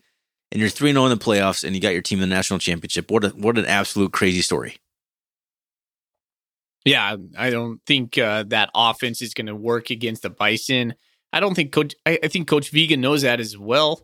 and 0.52 0.60
you're 0.60 0.70
3 0.70 0.92
0 0.92 1.06
in 1.06 1.10
the 1.12 1.24
playoffs, 1.24 1.64
and 1.64 1.76
you 1.76 1.82
got 1.82 1.94
your 1.94 2.02
team 2.02 2.22
in 2.22 2.30
the 2.30 2.36
national 2.36 2.60
championship. 2.60 3.10
What 3.10 3.24
a 3.24 3.30
what 3.30 3.58
an 3.58 3.66
absolute 3.66 4.12
crazy 4.12 4.42
story! 4.42 4.78
Yeah, 6.86 7.16
I 7.38 7.50
don't 7.50 7.80
think 7.86 8.18
uh, 8.18 8.44
that 8.48 8.70
offense 8.74 9.22
is 9.22 9.34
going 9.34 9.48
to 9.48 9.56
work 9.56 9.90
against 9.90 10.24
the 10.24 10.30
Bison. 10.30 10.96
I 11.32 11.40
don't 11.40 11.56
think 11.56 11.72
Coach. 11.72 11.96
I, 12.06 12.20
I 12.24 12.28
think 12.28 12.48
Coach 12.48 12.72
Vigen 12.72 13.00
knows 13.00 13.22
that 13.22 13.40
as 13.40 13.58
well. 13.58 14.02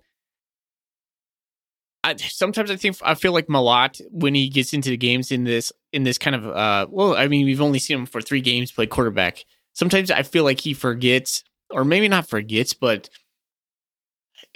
I, 2.03 2.15
sometimes 2.15 2.71
I 2.71 2.75
think 2.75 2.97
I 3.01 3.15
feel 3.15 3.33
like 3.33 3.47
Mellott 3.47 4.01
when 4.11 4.33
he 4.33 4.47
gets 4.47 4.73
into 4.73 4.89
the 4.89 4.97
games 4.97 5.31
in 5.31 5.43
this 5.43 5.73
in 5.91 6.03
this 6.03 6.17
kind 6.17 6.35
of 6.35 6.47
uh 6.47 6.87
well 6.89 7.15
I 7.15 7.27
mean 7.27 7.45
we've 7.45 7.61
only 7.61 7.79
seen 7.79 7.99
him 7.99 8.05
for 8.05 8.21
three 8.21 8.41
games 8.41 8.71
play 8.71 8.85
quarterback. 8.85 9.43
Sometimes 9.73 10.09
I 10.09 10.23
feel 10.23 10.43
like 10.43 10.61
he 10.61 10.73
forgets 10.73 11.43
or 11.69 11.83
maybe 11.83 12.07
not 12.07 12.29
forgets 12.29 12.73
but 12.73 13.09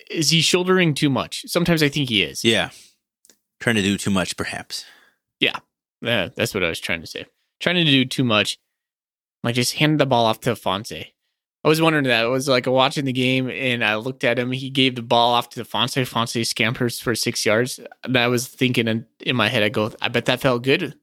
is 0.10 0.30
he 0.30 0.42
shouldering 0.42 0.94
too 0.94 1.10
much? 1.10 1.44
Sometimes 1.48 1.84
I 1.84 1.90
think 1.90 2.10
he 2.10 2.24
is. 2.24 2.44
Yeah. 2.44 2.70
Trying 3.60 3.76
to 3.76 3.82
do 3.82 3.98
too 3.98 4.10
much 4.12 4.38
perhaps. 4.38 4.86
Yeah. 5.40 5.60
Yeah, 6.02 6.30
that's 6.36 6.54
what 6.54 6.64
I 6.64 6.70
was 6.70 6.80
trying 6.80 7.02
to 7.02 7.08
say. 7.08 7.26
Trying 7.60 7.76
to 7.76 7.86
do 7.86 8.06
too 8.06 8.24
much. 8.24 8.58
Like 9.44 9.56
just 9.56 9.74
hand 9.74 10.00
the 10.00 10.06
ball 10.06 10.26
off 10.26 10.40
to 10.42 10.52
Fonse. 10.52 11.06
I 11.64 11.68
was 11.68 11.82
wondering 11.82 12.06
that. 12.06 12.26
I 12.26 12.28
was 12.28 12.48
like 12.48 12.66
watching 12.66 13.06
the 13.06 13.14
game 13.14 13.50
and 13.50 13.84
I 13.84 13.96
looked 13.96 14.24
at 14.24 14.40
him. 14.40 14.52
He 14.52 14.72
gave 14.72 14.96
the 14.96 15.04
ball 15.04 15.34
off 15.34 15.50
to 15.50 15.64
Fonse. 15.64 16.04
Fonse 16.08 16.46
scampers 16.48 17.00
for 17.00 17.14
six 17.14 17.46
yards. 17.46 17.80
And 18.04 18.18
I 18.18 18.28
was 18.28 18.48
thinking 18.48 18.88
in, 18.88 19.06
in 19.20 19.36
my 19.36 19.48
head, 19.48 19.62
I 19.62 19.70
go, 19.70 19.92
I 20.02 20.08
bet 20.08 20.26
that 20.26 20.42
felt 20.42 20.64
good 20.64 20.96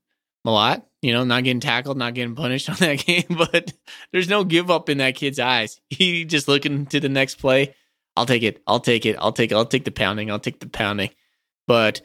a 0.45 0.51
lot. 0.51 0.85
You 1.01 1.13
know, 1.13 1.23
not 1.23 1.45
getting 1.45 1.61
tackled, 1.61 1.97
not 1.97 2.15
getting 2.15 2.35
punished 2.35 2.69
on 2.69 2.77
that 2.81 3.05
game. 3.05 3.25
But 3.29 3.73
there's 4.13 4.29
no 4.29 4.43
give 4.43 4.69
up 4.69 4.89
in 4.89 4.99
that 4.99 5.15
kid's 5.15 5.39
eyes. 5.39 5.81
He 5.91 6.25
just 6.25 6.49
looking 6.49 6.87
to 6.87 6.99
the 6.99 7.09
next 7.09 7.37
play. 7.37 7.75
I'll 8.19 8.27
take 8.27 8.43
it. 8.43 8.63
I'll 8.67 8.81
take 8.81 9.07
it. 9.07 9.17
I'll 9.19 9.33
take 9.33 9.53
it. 9.53 9.55
I'll 9.55 9.65
take 9.65 9.85
the 9.85 9.91
pounding. 9.91 10.31
I'll 10.31 10.39
take 10.41 10.61
the 10.61 10.69
pounding. 10.69 11.11
But 11.67 12.01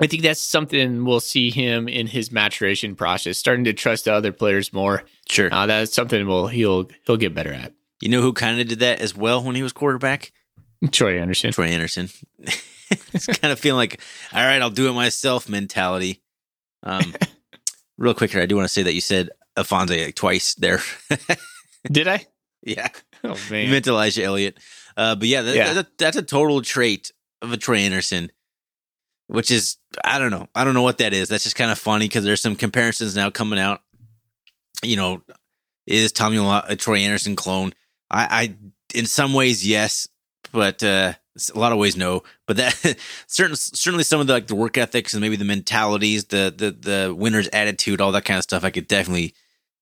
I 0.00 0.08
think 0.08 0.22
that's 0.22 0.40
something 0.40 1.04
we'll 1.04 1.20
see 1.20 1.50
him 1.50 1.88
in 1.88 2.08
his 2.08 2.32
maturation 2.32 2.96
process, 2.96 3.38
starting 3.38 3.64
to 3.64 3.72
trust 3.72 4.06
the 4.06 4.12
other 4.12 4.32
players 4.32 4.72
more. 4.72 5.04
Sure, 5.28 5.48
uh, 5.52 5.66
that's 5.66 5.94
something 5.94 6.26
will 6.26 6.48
he'll 6.48 6.88
he'll 7.06 7.16
get 7.16 7.34
better 7.34 7.52
at. 7.52 7.72
You 8.00 8.08
know 8.08 8.20
who 8.20 8.32
kind 8.32 8.60
of 8.60 8.66
did 8.66 8.80
that 8.80 9.00
as 9.00 9.16
well 9.16 9.42
when 9.42 9.54
he 9.54 9.62
was 9.62 9.72
quarterback? 9.72 10.32
Troy 10.90 11.20
Andersen. 11.20 11.52
Troy 11.52 11.66
Andersen. 11.66 12.08
it's 12.90 13.26
kind 13.26 13.52
of 13.52 13.60
feeling 13.60 13.78
like, 13.78 14.00
all 14.32 14.44
right, 14.44 14.60
I'll 14.60 14.70
do 14.70 14.88
it 14.88 14.92
myself 14.92 15.48
mentality. 15.48 16.20
Um, 16.82 17.14
real 17.96 18.14
quick 18.14 18.32
here, 18.32 18.42
I 18.42 18.46
do 18.46 18.56
want 18.56 18.66
to 18.66 18.72
say 18.72 18.82
that 18.82 18.94
you 18.94 19.00
said 19.00 19.30
Afonso 19.56 20.04
like 20.04 20.16
twice 20.16 20.54
there. 20.54 20.80
did 21.90 22.08
I? 22.08 22.26
Yeah. 22.62 22.88
Oh 23.22 23.38
man, 23.50 23.66
you 23.66 23.70
meant 23.70 23.86
Elijah 23.86 24.24
Elliott. 24.24 24.58
Uh, 24.96 25.14
but 25.14 25.28
yeah, 25.28 25.42
that, 25.42 25.56
yeah. 25.56 25.72
That's, 25.72 25.88
a, 25.88 25.92
that's 25.98 26.16
a 26.16 26.22
total 26.22 26.62
trait 26.62 27.12
of 27.42 27.52
a 27.52 27.56
Troy 27.56 27.78
Andersen, 27.78 28.30
which 29.26 29.50
is 29.50 29.76
I 30.04 30.18
don't 30.18 30.30
know. 30.30 30.48
I 30.54 30.64
don't 30.64 30.74
know 30.74 30.82
what 30.82 30.98
that 30.98 31.12
is. 31.12 31.28
That's 31.28 31.44
just 31.44 31.56
kind 31.56 31.70
of 31.70 31.78
funny 31.78 32.06
because 32.06 32.24
there's 32.24 32.42
some 32.42 32.56
comparisons 32.56 33.16
now 33.16 33.30
coming 33.30 33.58
out. 33.58 33.82
You 34.82 34.96
know, 34.96 35.22
is 35.86 36.12
Tommy 36.12 36.38
a 36.38 36.76
Troy 36.76 36.98
Andersen 36.98 37.36
clone? 37.36 37.72
I, 38.10 38.26
I 38.30 38.54
in 38.94 39.06
some 39.06 39.32
ways 39.32 39.66
yes, 39.66 40.08
but 40.52 40.82
uh, 40.82 41.14
a 41.54 41.58
lot 41.58 41.72
of 41.72 41.78
ways 41.78 41.96
no. 41.96 42.22
But 42.46 42.56
that 42.58 42.96
certain 43.26 43.56
certainly 43.56 44.04
some 44.04 44.20
of 44.20 44.26
the 44.26 44.32
like 44.32 44.46
the 44.46 44.54
work 44.54 44.78
ethics 44.78 45.14
and 45.14 45.20
maybe 45.20 45.36
the 45.36 45.44
mentalities, 45.44 46.26
the 46.26 46.54
the 46.56 46.70
the 46.70 47.14
winner's 47.14 47.48
attitude, 47.52 48.00
all 48.00 48.12
that 48.12 48.24
kind 48.24 48.38
of 48.38 48.44
stuff. 48.44 48.64
I 48.64 48.70
could 48.70 48.88
definitely 48.88 49.34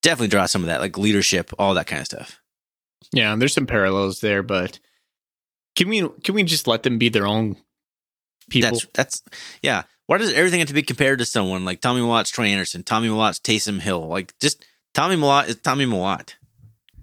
definitely 0.03 0.29
draw 0.29 0.47
some 0.47 0.63
of 0.63 0.67
that, 0.67 0.81
like 0.81 0.99
leadership, 0.99 1.51
all 1.59 1.75
that 1.75 1.87
kind 1.87 2.01
of 2.01 2.07
stuff. 2.07 2.41
Yeah, 3.13 3.35
there's 3.37 3.55
some 3.55 3.67
parallels 3.67 4.21
there, 4.21 4.43
but 4.43 4.79
can 5.77 5.89
we 5.89 6.09
can 6.23 6.35
we 6.35 6.43
just 6.43 6.67
let 6.67 6.83
them 6.83 6.99
be 6.99 7.09
their 7.09 7.27
own 7.27 7.57
people? 8.51 8.71
That's 8.71 8.87
that's 8.95 9.23
yeah. 9.63 9.83
Why 10.07 10.19
does 10.19 10.33
everything 10.33 10.59
have 10.59 10.69
to 10.69 10.75
be 10.75 10.83
compared 10.83 11.21
to 11.21 11.25
someone 11.25 11.65
like 11.65 11.81
Tommy 11.81 12.01
Mellott's 12.01 12.31
Troy 12.31 12.47
Andersen, 12.47 12.83
Tommy 12.83 13.09
Mellott's 13.09 13.39
Taysom 13.39 13.81
Hill? 13.81 14.07
Like 14.09 14.39
just 14.41 14.65
Tommy 14.95 15.17
Mellott 15.17 15.49
is 15.49 15.57
Tommy 15.57 15.87
Mellott. 15.87 16.35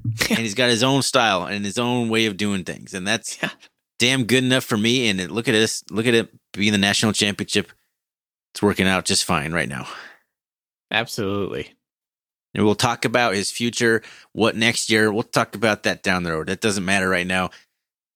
and 0.30 0.40
he's 0.40 0.56
got 0.56 0.70
his 0.70 0.84
own 0.84 1.02
style 1.02 1.46
and 1.46 1.66
his 1.66 1.78
own 1.78 2.10
way 2.10 2.26
of 2.26 2.38
doing 2.38 2.64
things. 2.64 2.94
And 2.94 3.08
that's 3.08 3.42
yeah. 3.42 3.50
damn 3.98 4.24
good 4.24 4.44
enough 4.44 4.64
for 4.64 4.78
me. 4.78 5.10
And 5.10 5.20
it, 5.20 5.32
look 5.32 5.48
at 5.48 5.54
this, 5.54 5.84
look 5.90 6.06
at 6.06 6.14
it 6.14 6.30
being 6.54 6.72
the 6.72 6.78
national 6.78 7.14
championship. 7.14 7.72
It's 8.54 8.62
working 8.62 8.88
out 8.88 9.06
just 9.06 9.26
fine 9.26 9.52
right 9.52 9.70
now. 9.70 9.88
Absolutely. 10.92 11.74
And 12.56 12.66
we'll 12.66 12.76
talk 12.76 13.06
about 13.06 13.36
his 13.36 13.52
future, 13.52 14.02
what 14.34 14.56
next 14.56 14.90
year. 14.90 15.12
We'll 15.12 15.24
talk 15.24 15.54
about 15.54 15.84
that 15.84 16.02
down 16.02 16.24
the 16.24 16.32
road. 16.32 16.48
That 16.48 16.62
doesn't 16.62 16.86
matter 16.86 17.08
right 17.08 17.28
now. 17.28 17.52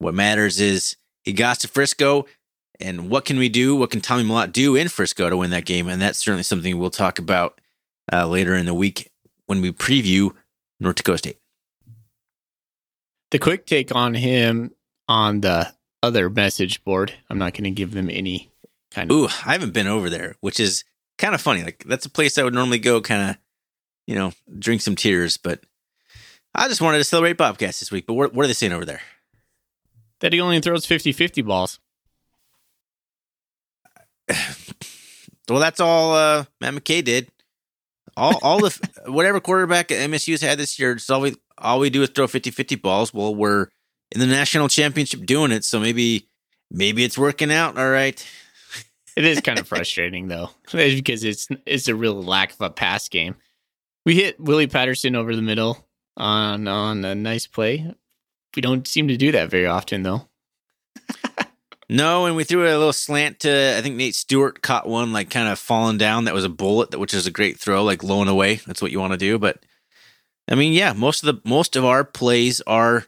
What 0.04 0.14
matters 0.14 0.60
is 0.60 0.96
he 1.24 1.34
got 1.34 1.60
to 1.62 1.68
Frisco, 1.68 2.26
and 2.80 3.10
what 3.10 3.26
can 3.26 3.38
we 3.38 3.50
do? 3.50 3.76
What 3.76 3.92
can 3.92 4.02
Tommy 4.02 4.24
Mellott 4.24 4.52
do 4.52 4.76
in 4.76 4.90
Frisco 4.90 5.30
to 5.30 5.38
win 5.38 5.52
that 5.52 5.66
game? 5.66 5.88
And 5.88 6.02
that's 6.02 6.20
certainly 6.20 6.44
something 6.44 6.78
we'll 6.78 6.90
talk 6.90 7.20
about 7.20 7.60
uh, 8.12 8.28
later 8.28 8.56
in 8.56 8.66
the 8.66 8.74
week 8.74 9.10
when 9.46 9.62
we 9.62 9.72
preview 9.72 10.34
North 10.80 10.98
Dakota 10.98 11.18
State. 11.18 11.38
The 13.32 13.40
quick 13.40 13.66
take 13.66 13.96
on 13.96 14.14
him 14.14 14.72
on 15.08 15.42
the 15.42 15.74
other 16.04 16.30
message 16.30 16.84
board. 16.84 17.14
I'm 17.30 17.40
not 17.40 17.54
going 17.54 17.64
to 17.64 17.72
give 17.72 17.94
them 17.94 18.10
any 18.10 18.52
kind 18.92 19.10
of. 19.10 19.18
Ooh, 19.18 19.26
I 19.26 19.54
haven't 19.54 19.74
been 19.74 19.88
over 19.88 20.10
there, 20.10 20.36
which 20.42 20.60
is 20.60 20.84
kind 21.18 21.34
of 21.34 21.42
funny. 21.42 21.64
Like 21.64 21.84
that's 21.88 22.06
a 22.06 22.12
place 22.12 22.38
I 22.38 22.44
would 22.44 22.54
normally 22.54 22.80
go, 22.80 23.02
kind 23.02 23.32
of 23.32 23.38
you 24.06 24.16
know, 24.16 24.34
drink 24.60 24.82
some 24.82 24.96
tears. 24.96 25.38
But 25.38 25.62
I 26.54 26.68
just 26.68 26.82
wanted 26.82 26.98
to 27.00 27.04
celebrate 27.04 27.38
Bobcats 27.38 27.80
this 27.80 27.92
week. 27.92 28.06
But 28.06 28.14
what, 28.16 28.34
what 28.34 28.44
are 28.44 28.48
they 28.48 28.54
saying 28.54 28.74
over 28.74 28.86
there? 28.86 29.02
That 30.24 30.32
he 30.32 30.40
only 30.40 30.62
throws 30.62 30.86
50 30.86 31.12
50 31.12 31.42
balls. 31.42 31.80
well, 35.50 35.60
that's 35.60 35.82
all 35.82 36.16
uh, 36.16 36.46
Matt 36.62 36.76
McKay 36.76 37.04
did. 37.04 37.30
All, 38.16 38.40
all 38.42 38.60
the 38.60 38.90
whatever 39.12 39.42
quarterback 39.42 39.90
MSU's 39.90 40.40
had 40.40 40.58
this 40.58 40.80
year, 40.80 40.98
all 41.10 41.20
we 41.20 41.36
all 41.58 41.80
we 41.80 41.90
do 41.90 42.02
is 42.04 42.10
throw 42.10 42.26
50-50 42.26 42.82
balls. 42.82 43.14
Well, 43.14 43.36
we're 43.36 43.68
in 44.14 44.22
the 44.22 44.28
national 44.28 44.70
championship 44.70 45.26
doing 45.26 45.52
it, 45.52 45.66
so 45.66 45.78
maybe 45.78 46.30
maybe 46.72 47.04
it's 47.04 47.18
working 47.18 47.52
out. 47.52 47.78
All 47.78 47.90
right. 47.90 48.26
It 49.16 49.26
is 49.26 49.42
kind 49.42 49.60
of 49.60 49.68
frustrating 49.68 50.28
though, 50.28 50.50
because 50.72 51.24
it's 51.24 51.48
it's 51.68 51.88
a 51.88 51.94
real 51.94 52.20
lack 52.20 52.52
of 52.54 52.62
a 52.62 52.72
pass 52.72 53.10
game. 53.10 53.36
We 54.08 54.16
hit 54.16 54.40
Willie 54.40 54.66
Patterson 54.66 55.16
over 55.16 55.36
the 55.36 55.44
middle 55.44 55.88
on 56.18 56.68
on 56.68 57.06
a 57.06 57.14
nice 57.14 57.46
play. 57.46 57.94
We 58.56 58.62
don't 58.62 58.88
seem 58.88 59.08
to 59.08 59.18
do 59.18 59.32
that 59.32 59.50
very 59.50 59.66
often 59.66 60.04
though. 60.04 60.28
no, 61.90 62.26
and 62.26 62.36
we 62.36 62.44
threw 62.44 62.64
a 62.64 62.78
little 62.78 62.94
slant 62.94 63.42
to 63.42 63.76
I 63.78 63.82
think 63.82 63.96
Nate 63.96 64.16
Stewart 64.16 64.62
caught 64.62 64.88
one 64.88 65.14
like 65.14 65.30
kind 65.30 65.48
of 65.48 65.60
falling 65.60 65.98
down. 65.98 66.26
That 66.26 66.34
was 66.34 66.46
a 66.46 66.50
bullet, 66.50 66.98
which 66.98 67.14
is 67.14 67.28
a 67.28 67.32
great 67.32 67.60
throw, 67.60 67.84
like 67.84 68.04
low 68.04 68.22
and 68.22 68.30
away. 68.30 68.56
That's 68.68 68.82
what 68.82 68.92
you 68.92 69.00
want 69.00 69.14
to 69.14 69.18
do. 69.18 69.40
But 69.40 69.66
I 70.50 70.56
mean, 70.56 70.74
yeah, 70.74 70.94
most 70.94 71.24
of 71.24 71.34
the 71.34 71.50
most 71.50 71.76
of 71.76 71.86
our 71.86 72.04
plays 72.04 72.62
are 72.62 73.06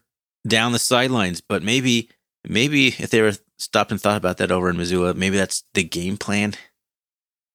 down 0.47 0.71
the 0.71 0.79
sidelines. 0.79 1.41
But 1.41 1.63
maybe 1.63 2.09
maybe 2.47 2.87
if 2.87 3.09
they 3.09 3.21
were 3.21 3.33
stopped 3.57 3.91
and 3.91 4.01
thought 4.01 4.17
about 4.17 4.37
that 4.37 4.51
over 4.51 4.69
in 4.69 4.77
Missoula, 4.77 5.13
maybe 5.13 5.37
that's 5.37 5.63
the 5.73 5.83
game 5.83 6.17
plan. 6.17 6.53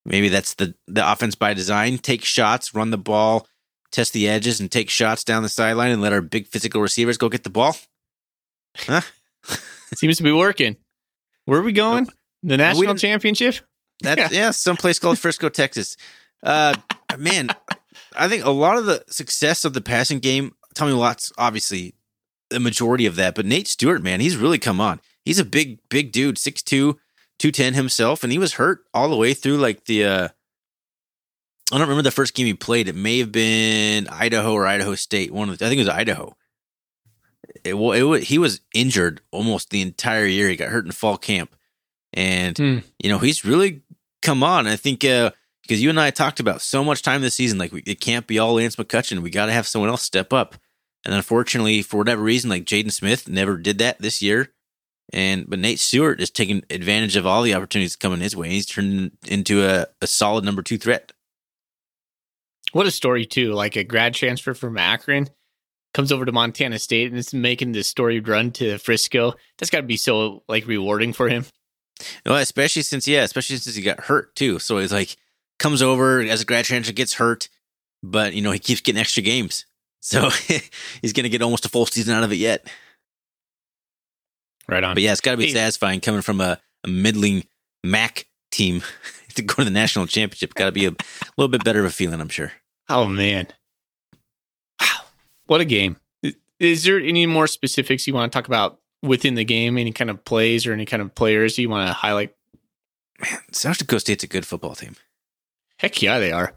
Maybe 0.04 0.28
that's 0.28 0.54
the 0.54 0.74
the 0.86 1.10
offense 1.10 1.34
by 1.34 1.54
design. 1.54 1.98
Take 1.98 2.24
shots, 2.24 2.74
run 2.74 2.90
the 2.90 2.98
ball, 2.98 3.46
test 3.90 4.12
the 4.12 4.28
edges, 4.28 4.60
and 4.60 4.70
take 4.70 4.90
shots 4.90 5.24
down 5.24 5.42
the 5.42 5.48
sideline, 5.48 5.90
and 5.90 6.02
let 6.02 6.12
our 6.12 6.20
big 6.20 6.46
physical 6.46 6.80
receivers 6.80 7.18
go 7.18 7.28
get 7.28 7.44
the 7.44 7.50
ball. 7.50 7.76
Huh? 8.76 9.02
Seems 9.94 10.18
to 10.18 10.22
be 10.22 10.32
working. 10.32 10.76
Where 11.44 11.58
are 11.58 11.64
we 11.64 11.72
going? 11.72 12.06
The 12.42 12.56
national 12.56 12.94
championship? 12.94 13.56
That's 14.02 14.32
yeah, 14.32 14.50
someplace 14.50 14.98
called 14.98 15.18
Frisco, 15.18 15.48
Texas. 15.50 15.96
Uh, 16.42 16.74
man, 17.18 17.50
I 18.16 18.28
think 18.28 18.44
a 18.44 18.50
lot 18.50 18.78
of 18.78 18.86
the 18.86 19.04
success 19.08 19.64
of 19.64 19.74
the 19.74 19.80
passing 19.80 20.20
game. 20.20 20.54
Tommy 20.74 20.92
Mellott's, 20.92 21.32
obviously, 21.36 21.94
the 22.48 22.60
majority 22.60 23.06
of 23.06 23.16
that, 23.16 23.34
but 23.34 23.44
Nate 23.44 23.68
Stewart, 23.68 24.02
man, 24.02 24.20
he's 24.20 24.36
really 24.36 24.58
come 24.58 24.80
on. 24.80 25.00
He's 25.24 25.38
a 25.38 25.44
big, 25.44 25.80
big 25.88 26.12
dude, 26.12 26.36
6'2", 26.36 26.64
210 26.64 27.74
himself, 27.74 28.22
and 28.22 28.32
he 28.32 28.38
was 28.38 28.54
hurt 28.54 28.84
all 28.94 29.08
the 29.08 29.16
way 29.16 29.34
through 29.34 29.58
like 29.58 29.84
the 29.84 30.04
uh 30.04 30.28
I 31.72 31.78
don't 31.78 31.88
remember 31.88 32.02
the 32.02 32.10
first 32.10 32.34
game 32.34 32.46
he 32.46 32.54
played. 32.54 32.88
It 32.88 32.94
may 32.94 33.18
have 33.18 33.30
been 33.30 34.08
Idaho 34.08 34.52
or 34.52 34.66
Idaho 34.66 34.94
State. 34.94 35.32
One 35.32 35.48
of 35.48 35.58
the, 35.58 35.66
I 35.66 35.68
think 35.68 35.78
it 35.78 35.82
was 35.84 35.94
Idaho. 35.94 36.36
It, 37.64 37.74
it, 37.74 37.74
it 37.74 38.22
he 38.24 38.38
was 38.38 38.60
injured 38.74 39.20
almost 39.30 39.70
the 39.70 39.80
entire 39.80 40.26
year. 40.26 40.48
He 40.48 40.56
got 40.56 40.68
hurt 40.68 40.86
in 40.86 40.92
fall 40.92 41.16
camp, 41.16 41.54
and 42.12 42.56
hmm. 42.56 42.78
you 43.02 43.08
know 43.10 43.18
he's 43.18 43.44
really 43.44 43.82
come 44.22 44.42
on. 44.42 44.66
I 44.66 44.76
think 44.76 45.04
uh, 45.04 45.30
because 45.62 45.82
you 45.82 45.90
and 45.90 46.00
I 46.00 46.10
talked 46.10 46.40
about 46.40 46.62
so 46.62 46.82
much 46.82 47.02
time 47.02 47.22
this 47.22 47.34
season, 47.34 47.58
like 47.58 47.72
we, 47.72 47.82
it 47.86 48.00
can't 48.00 48.26
be 48.26 48.38
all 48.38 48.54
Lance 48.54 48.76
McCutcheon. 48.76 49.20
We 49.20 49.30
got 49.30 49.46
to 49.46 49.52
have 49.52 49.68
someone 49.68 49.90
else 49.90 50.02
step 50.02 50.32
up. 50.32 50.56
And 51.04 51.14
unfortunately, 51.14 51.82
for 51.82 51.98
whatever 51.98 52.22
reason, 52.22 52.50
like 52.50 52.64
Jaden 52.64 52.92
Smith 52.92 53.28
never 53.28 53.56
did 53.56 53.78
that 53.78 54.00
this 54.00 54.20
year. 54.20 54.52
And 55.12 55.48
but 55.48 55.58
Nate 55.58 55.80
Stewart 55.80 56.20
is 56.20 56.30
taking 56.30 56.62
advantage 56.70 57.16
of 57.16 57.26
all 57.26 57.42
the 57.42 57.54
opportunities 57.54 57.96
coming 57.96 58.20
his 58.20 58.36
way. 58.36 58.50
He's 58.50 58.66
turned 58.66 59.12
into 59.26 59.64
a, 59.64 59.86
a 60.02 60.06
solid 60.06 60.44
number 60.44 60.62
two 60.62 60.78
threat. 60.78 61.12
What 62.72 62.86
a 62.86 62.90
story 62.90 63.26
too! 63.26 63.52
Like 63.52 63.76
a 63.76 63.84
grad 63.84 64.14
transfer 64.14 64.54
from 64.54 64.78
Akron 64.78 65.28
comes 65.92 66.12
over 66.12 66.24
to 66.24 66.32
Montana 66.32 66.78
State 66.78 67.08
and 67.08 67.18
is 67.18 67.34
making 67.34 67.72
this 67.72 67.88
story 67.88 68.20
run 68.20 68.52
to 68.52 68.78
Frisco. 68.78 69.34
That's 69.58 69.70
got 69.70 69.80
to 69.80 69.86
be 69.86 69.96
so 69.96 70.42
like 70.48 70.66
rewarding 70.66 71.12
for 71.12 71.28
him. 71.28 71.46
Well, 72.24 72.36
especially 72.36 72.82
since 72.82 73.06
yeah, 73.06 73.22
especially 73.22 73.56
since 73.56 73.76
he 73.76 73.82
got 73.82 74.00
hurt 74.00 74.34
too. 74.34 74.58
So 74.58 74.78
he's 74.78 74.92
like 74.92 75.16
comes 75.58 75.82
over 75.82 76.20
as 76.20 76.40
a 76.40 76.44
grad 76.44 76.64
transfer, 76.64 76.92
gets 76.92 77.14
hurt, 77.14 77.48
but 78.02 78.34
you 78.34 78.42
know 78.42 78.52
he 78.52 78.58
keeps 78.58 78.80
getting 78.80 79.00
extra 79.00 79.22
games. 79.22 79.66
So 80.00 80.30
he's 81.02 81.12
going 81.12 81.24
to 81.24 81.28
get 81.28 81.42
almost 81.42 81.66
a 81.66 81.68
full 81.68 81.86
season 81.86 82.14
out 82.14 82.24
of 82.24 82.32
it 82.32 82.36
yet. 82.36 82.66
Right 84.68 84.82
on. 84.82 84.94
But 84.94 85.02
yeah, 85.02 85.12
it's 85.12 85.20
got 85.20 85.32
to 85.32 85.36
be 85.36 85.46
hey. 85.46 85.52
satisfying 85.52 86.00
coming 86.00 86.22
from 86.22 86.40
a, 86.40 86.58
a 86.84 86.88
middling 86.88 87.44
MAC 87.84 88.26
team 88.50 88.82
to 89.34 89.42
go 89.42 89.56
to 89.56 89.64
the 89.64 89.70
national 89.70 90.06
championship. 90.06 90.54
Got 90.54 90.66
to 90.66 90.72
be 90.72 90.86
a 90.86 90.94
little 91.36 91.48
bit 91.48 91.64
better 91.64 91.80
of 91.80 91.86
a 91.86 91.90
feeling, 91.90 92.20
I'm 92.20 92.28
sure. 92.28 92.52
Oh 92.90 93.06
man, 93.06 93.46
wow, 94.80 94.86
what 95.46 95.60
a 95.60 95.64
game! 95.64 95.96
Is 96.58 96.84
there 96.84 96.98
any 96.98 97.24
more 97.24 97.46
specifics 97.46 98.06
you 98.06 98.14
want 98.14 98.30
to 98.30 98.36
talk 98.36 98.48
about 98.48 98.80
within 99.02 99.36
the 99.36 99.44
game? 99.44 99.78
Any 99.78 99.92
kind 99.92 100.10
of 100.10 100.24
plays 100.24 100.66
or 100.66 100.72
any 100.72 100.86
kind 100.86 101.00
of 101.00 101.14
players 101.14 101.56
you 101.56 101.68
want 101.68 101.88
to 101.88 101.92
highlight? 101.92 102.34
Man, 103.20 103.38
South 103.52 103.78
Dakota 103.78 104.00
State's 104.00 104.24
a 104.24 104.26
good 104.26 104.44
football 104.44 104.74
team. 104.74 104.96
Heck 105.78 106.02
yeah, 106.02 106.18
they 106.18 106.32
are. 106.32 106.52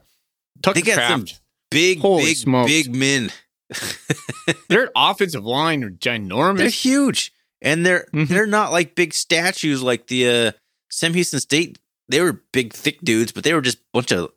Tucker 0.62 0.74
they 0.74 0.82
got 0.82 0.96
Kraft. 0.96 1.28
some 1.28 1.38
big, 1.70 2.00
Holy 2.00 2.24
big, 2.24 2.36
smokes. 2.36 2.70
big 2.70 2.94
men. 2.94 3.30
Their 4.68 4.90
offensive 4.94 5.44
line 5.44 5.84
are 5.84 5.90
ginormous. 5.90 6.58
They're 6.58 6.68
huge 6.68 7.32
and 7.64 7.84
they're 7.84 8.06
mm-hmm. 8.12 8.32
they're 8.32 8.46
not 8.46 8.70
like 8.70 8.94
big 8.94 9.14
statues 9.14 9.82
like 9.82 10.06
the 10.06 10.28
uh, 10.28 10.52
Sam 10.90 11.14
Houston 11.14 11.40
State. 11.40 11.78
They 12.08 12.20
were 12.20 12.42
big, 12.52 12.74
thick 12.74 13.00
dudes, 13.00 13.32
but 13.32 13.42
they 13.44 13.54
were 13.54 13.62
just 13.62 13.78
a 13.78 13.84
bunch 13.94 14.12
of 14.12 14.30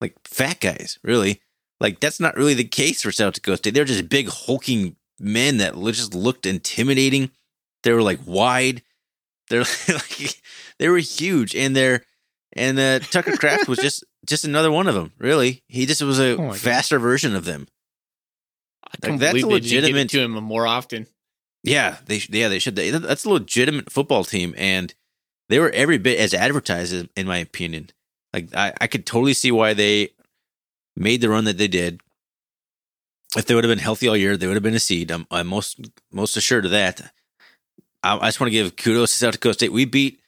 like 0.00 0.16
fat 0.24 0.60
guys. 0.60 0.98
Really, 1.02 1.40
like 1.80 2.00
that's 2.00 2.20
not 2.20 2.36
really 2.36 2.54
the 2.54 2.64
case 2.64 3.02
for 3.02 3.12
South 3.12 3.34
Dakota 3.34 3.58
State. 3.58 3.74
They're 3.74 3.84
just 3.84 4.08
big, 4.08 4.28
hulking 4.28 4.96
men 5.18 5.58
that 5.58 5.74
just 5.92 6.14
looked 6.14 6.46
intimidating. 6.46 7.30
They 7.82 7.92
were 7.92 8.02
like 8.02 8.20
wide. 8.26 8.82
They're 9.48 9.60
like 9.88 10.42
they 10.78 10.88
were 10.88 10.98
huge, 10.98 11.54
and 11.54 11.74
they're 11.74 12.04
and 12.54 12.78
uh, 12.78 12.98
Tucker 13.00 13.36
Kraft 13.36 13.68
was 13.68 13.78
just 13.78 14.04
just 14.26 14.44
another 14.44 14.70
one 14.70 14.86
of 14.86 14.94
them. 14.94 15.12
Really, 15.18 15.62
he 15.68 15.86
just 15.86 16.02
was 16.02 16.18
a 16.18 16.36
oh 16.36 16.52
faster 16.52 16.98
God. 16.98 17.02
version 17.02 17.36
of 17.36 17.44
them. 17.44 17.68
I 18.84 19.08
like, 19.10 19.20
that's 19.20 19.42
a 19.42 19.46
legitimate 19.46 20.10
to 20.10 20.20
him 20.20 20.32
more 20.32 20.66
often. 20.66 21.06
Yeah, 21.62 21.96
they 22.06 22.20
yeah 22.28 22.48
they 22.48 22.58
should. 22.58 22.76
That's 22.76 23.24
a 23.24 23.30
legitimate 23.30 23.92
football 23.92 24.24
team, 24.24 24.54
and 24.56 24.94
they 25.48 25.58
were 25.58 25.70
every 25.70 25.98
bit 25.98 26.18
as 26.18 26.34
advertised, 26.34 27.08
in 27.16 27.26
my 27.26 27.38
opinion. 27.38 27.90
Like 28.32 28.54
I, 28.54 28.72
I 28.80 28.86
could 28.86 29.06
totally 29.06 29.34
see 29.34 29.50
why 29.50 29.74
they 29.74 30.10
made 30.96 31.20
the 31.20 31.28
run 31.28 31.44
that 31.44 31.58
they 31.58 31.68
did. 31.68 32.00
If 33.36 33.46
they 33.46 33.54
would 33.54 33.64
have 33.64 33.70
been 33.70 33.78
healthy 33.78 34.08
all 34.08 34.16
year, 34.16 34.36
they 34.36 34.46
would 34.46 34.56
have 34.56 34.62
been 34.62 34.74
a 34.74 34.80
seed. 34.80 35.10
I'm, 35.10 35.26
I'm 35.30 35.46
most 35.46 35.80
most 36.10 36.36
assured 36.36 36.64
of 36.64 36.72
that. 36.72 37.12
I, 38.02 38.16
I 38.16 38.28
just 38.28 38.40
want 38.40 38.48
to 38.48 38.58
give 38.58 38.76
kudos 38.76 39.12
to 39.12 39.18
South 39.18 39.32
Dakota 39.32 39.54
State. 39.54 39.72
We 39.72 39.84
beat 39.84 40.20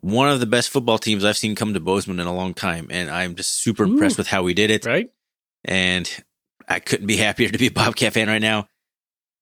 one 0.00 0.28
of 0.28 0.40
the 0.40 0.46
best 0.46 0.70
football 0.70 0.98
teams 0.98 1.24
I've 1.24 1.38
seen 1.38 1.54
come 1.54 1.72
to 1.74 1.80
Bozeman 1.80 2.20
in 2.20 2.26
a 2.26 2.34
long 2.34 2.54
time, 2.54 2.88
and 2.90 3.10
I'm 3.10 3.34
just 3.34 3.62
super 3.62 3.84
impressed 3.84 4.18
Ooh. 4.18 4.20
with 4.20 4.28
how 4.28 4.42
we 4.42 4.54
did 4.54 4.70
it. 4.70 4.84
Right? 4.84 5.10
And 5.64 6.10
I 6.68 6.78
couldn't 6.78 7.06
be 7.06 7.16
happier 7.16 7.48
to 7.48 7.58
be 7.58 7.68
a 7.68 7.72
Bobcat 7.72 8.12
fan 8.12 8.28
right 8.28 8.42
now. 8.42 8.68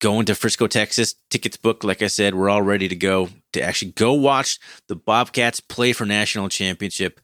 Going 0.00 0.26
to 0.26 0.34
Frisco, 0.34 0.66
Texas, 0.66 1.14
tickets 1.30 1.56
booked. 1.56 1.84
Like 1.84 2.02
I 2.02 2.08
said, 2.08 2.34
we're 2.34 2.50
all 2.50 2.62
ready 2.62 2.88
to 2.88 2.96
go 2.96 3.30
to 3.52 3.62
actually 3.62 3.92
go 3.92 4.12
watch 4.12 4.58
the 4.88 4.96
Bobcats 4.96 5.60
play 5.60 5.92
for 5.92 6.04
national 6.04 6.48
championship. 6.48 7.20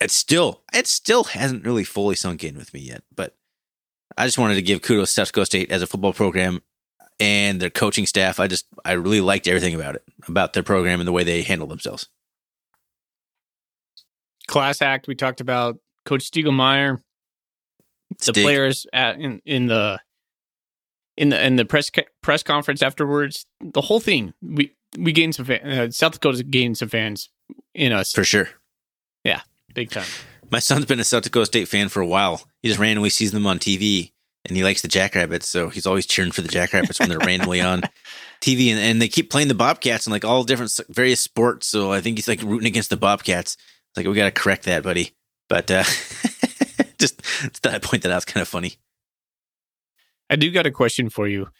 It's 0.00 0.14
still, 0.14 0.62
it 0.72 0.86
still 0.86 1.24
hasn't 1.24 1.64
really 1.64 1.84
fully 1.84 2.14
sunk 2.14 2.44
in 2.44 2.56
with 2.56 2.72
me 2.72 2.80
yet, 2.80 3.02
but 3.14 3.34
I 4.16 4.26
just 4.26 4.38
wanted 4.38 4.54
to 4.54 4.62
give 4.62 4.82
kudos 4.82 5.10
to 5.10 5.14
South 5.14 5.28
Dakota 5.28 5.46
State 5.46 5.70
as 5.70 5.82
a 5.82 5.86
football 5.86 6.12
program 6.12 6.62
and 7.18 7.60
their 7.60 7.70
coaching 7.70 8.06
staff. 8.06 8.38
I 8.38 8.46
just, 8.46 8.66
I 8.84 8.92
really 8.92 9.20
liked 9.20 9.48
everything 9.48 9.74
about 9.74 9.96
it, 9.96 10.02
about 10.28 10.52
their 10.52 10.62
program 10.62 11.00
and 11.00 11.06
the 11.06 11.12
way 11.12 11.24
they 11.24 11.42
handle 11.42 11.66
themselves. 11.66 12.08
Class 14.46 14.80
act. 14.80 15.06
We 15.08 15.14
talked 15.14 15.40
about 15.40 15.78
Coach 16.04 16.30
Stiegelmeier, 16.30 17.02
the 18.24 18.32
players 18.32 18.86
at, 18.92 19.20
in 19.20 19.42
in 19.44 19.66
the 19.66 20.00
in 21.18 21.28
the 21.28 21.46
in 21.46 21.56
the 21.56 21.66
press 21.66 21.90
press 22.22 22.42
conference 22.42 22.82
afterwards. 22.82 23.44
The 23.60 23.82
whole 23.82 24.00
thing. 24.00 24.32
We 24.40 24.74
we 24.96 25.12
gained 25.12 25.34
some 25.34 25.44
fan, 25.44 25.60
uh, 25.68 25.90
South 25.90 26.12
Dakota 26.12 26.42
gained 26.42 26.78
some 26.78 26.88
fans 26.88 27.28
in 27.74 27.92
us 27.92 28.12
for 28.12 28.24
sure. 28.24 28.48
Big 29.78 29.90
time. 29.92 30.06
My 30.50 30.58
son's 30.58 30.86
been 30.86 30.98
a 30.98 31.04
South 31.04 31.22
Dakota 31.22 31.46
State 31.46 31.68
fan 31.68 31.88
for 31.88 32.00
a 32.00 32.06
while. 32.06 32.42
He 32.62 32.68
just 32.68 32.80
randomly 32.80 33.10
sees 33.10 33.30
them 33.30 33.46
on 33.46 33.60
TV 33.60 34.10
and 34.44 34.56
he 34.56 34.64
likes 34.64 34.82
the 34.82 34.88
Jackrabbits. 34.88 35.46
So 35.46 35.68
he's 35.68 35.86
always 35.86 36.04
cheering 36.04 36.32
for 36.32 36.40
the 36.40 36.48
Jackrabbits 36.48 36.98
when 36.98 37.08
they're 37.08 37.18
randomly 37.20 37.60
on 37.60 37.82
TV. 38.40 38.70
And, 38.70 38.80
and 38.80 39.00
they 39.00 39.06
keep 39.06 39.30
playing 39.30 39.46
the 39.46 39.54
Bobcats 39.54 40.04
in 40.04 40.12
like 40.12 40.24
all 40.24 40.42
different, 40.42 40.76
various 40.88 41.20
sports. 41.20 41.68
So 41.68 41.92
I 41.92 42.00
think 42.00 42.18
he's 42.18 42.26
like 42.26 42.42
rooting 42.42 42.66
against 42.66 42.90
the 42.90 42.96
Bobcats. 42.96 43.54
It's 43.54 43.96
like, 43.96 44.06
we 44.06 44.14
got 44.14 44.24
to 44.24 44.32
correct 44.32 44.64
that, 44.64 44.82
buddy. 44.82 45.12
But 45.48 45.70
uh, 45.70 45.84
just 46.98 47.20
thought 47.22 47.74
I'd 47.74 47.82
point 47.82 48.02
that 48.02 48.10
out. 48.10 48.16
It's 48.16 48.24
kind 48.24 48.42
of 48.42 48.48
funny. 48.48 48.78
I 50.28 50.34
do 50.34 50.50
got 50.50 50.66
a 50.66 50.72
question 50.72 51.08
for 51.08 51.28
you. 51.28 51.50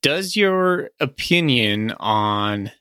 Does 0.00 0.36
your 0.36 0.88
opinion 1.00 1.92
on 2.00 2.72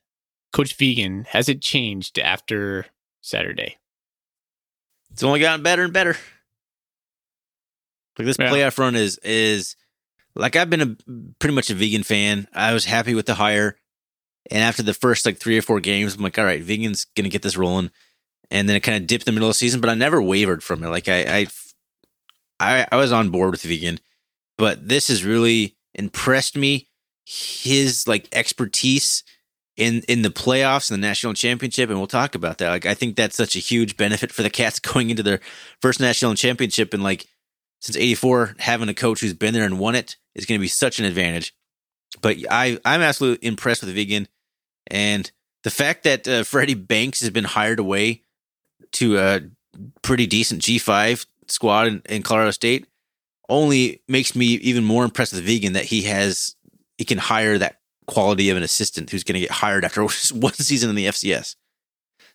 Coach 0.54 0.78
Vigen 0.78 1.28
has 1.28 1.50
it 1.50 1.62
changed 1.62 2.18
after 2.20 2.86
Saturday? 3.20 3.80
It's 5.14 5.24
only 5.24 5.40
gotten 5.40 5.64
better 5.64 5.84
and 5.84 5.94
better. 5.94 6.18
Like 8.18 8.26
this 8.26 8.38
Yeah. 8.40 8.50
playoff 8.52 8.78
run 8.78 8.96
is 8.96 9.18
is 9.24 9.76
like 10.36 10.56
I've 10.56 10.70
been 10.70 10.82
a 10.82 10.96
pretty 11.40 11.56
much 11.56 11.70
a 11.70 11.76
Vigen 11.76 12.04
fan. 12.06 12.48
I 12.54 12.74
was 12.74 12.86
happy 12.86 13.14
with 13.16 13.26
the 13.26 13.36
hire, 13.36 13.78
and 14.52 14.62
after 14.64 14.84
the 14.84 14.94
first 14.94 15.26
like 15.26 15.38
three 15.38 15.58
or 15.58 15.62
four 15.62 15.80
games, 15.80 16.16
I'm 16.16 16.22
like, 16.22 16.38
all 16.38 16.46
right, 16.46 16.62
Vigen's 16.64 17.06
gonna 17.16 17.30
get 17.30 17.42
this 17.42 17.58
rolling. 17.58 17.92
And 18.52 18.70
then 18.70 18.76
it 18.76 18.82
kind 18.82 18.98
of 19.02 19.08
dipped 19.08 19.24
in 19.28 19.34
the 19.34 19.36
middle 19.36 19.50
of 19.50 19.56
the 19.56 19.58
season, 19.60 19.82
but 19.82 19.90
I 19.90 19.96
never 19.96 20.22
wavered 20.22 20.64
from 20.64 20.84
it. 20.84 20.90
Like 20.90 21.08
I 21.08 21.22
I 21.40 21.48
I, 22.60 22.88
I 22.92 22.96
was 22.98 23.12
on 23.12 23.30
board 23.30 23.52
with 23.52 23.64
Vigen, 23.64 24.00
but 24.58 24.88
this 24.88 25.08
has 25.08 25.24
really 25.24 25.76
impressed 25.96 26.56
me. 26.56 26.90
His 27.26 28.08
like 28.08 28.28
expertise 28.32 29.24
in 29.76 30.02
in 30.08 30.22
the 30.22 30.30
playoffs 30.30 30.92
and 30.92 31.02
the 31.02 31.08
national 31.08 31.34
championship, 31.34 31.90
and 31.90 31.98
we'll 31.98 32.08
talk 32.08 32.36
about 32.36 32.58
that. 32.60 32.70
Like 32.70 32.86
I 32.86 32.94
think 32.94 33.16
that's 33.16 33.36
such 33.36 33.56
a 33.56 33.60
huge 33.60 33.98
benefit 33.98 34.32
for 34.32 34.44
the 34.44 34.50
Cats 34.50 34.80
going 34.80 35.10
into 35.10 35.24
their 35.24 35.40
first 35.82 36.00
national 36.00 36.36
championship, 36.36 36.94
and 36.94 37.04
like 37.04 37.28
since 37.80 37.98
'84, 37.98 38.56
having 38.60 38.90
a 38.90 38.94
coach 38.94 39.22
who's 39.22 39.34
been 39.34 39.54
there 39.54 39.66
and 39.66 39.80
won 39.80 39.96
it 39.96 40.18
is 40.36 40.46
going 40.46 40.60
to 40.60 40.64
be 40.64 40.68
such 40.68 41.00
an 41.00 41.06
advantage. 41.06 41.56
But 42.22 42.38
I 42.50 42.80
I'm 42.86 43.02
absolutely 43.02 43.48
impressed 43.48 43.84
with 43.84 43.96
Vigen, 43.96 44.28
and 44.88 45.30
the 45.64 45.72
fact 45.72 46.04
that 46.04 46.28
uh, 46.28 46.44
Freddie 46.44 46.76
Banks 46.76 47.22
has 47.22 47.30
been 47.30 47.46
hired 47.46 47.80
away 47.80 48.24
to 48.94 49.18
a 49.18 49.42
pretty 50.04 50.28
decent 50.28 50.62
G5 50.62 51.26
squad 51.48 51.88
in, 51.88 52.02
in 52.08 52.22
Colorado 52.22 52.52
State 52.52 52.88
only 53.50 54.02
makes 54.08 54.36
me 54.36 54.46
even 54.46 54.84
more 54.84 55.04
impressed 55.04 55.34
with 55.34 55.46
Vigen 55.46 55.74
that 55.74 55.86
he 55.86 56.04
has 56.04 56.56
he 56.98 57.06
can 57.06 57.18
hire 57.18 57.58
that 57.58 57.80
quality 58.06 58.50
of 58.50 58.58
an 58.58 58.64
assistant 58.64 59.10
who's 59.10 59.24
going 59.24 59.36
to 59.36 59.42
get 59.42 59.52
hired 59.52 59.86
after 59.86 60.02
one 60.34 60.54
season 60.54 60.90
in 60.90 60.96
the 60.96 61.08
FCS. 61.08 61.56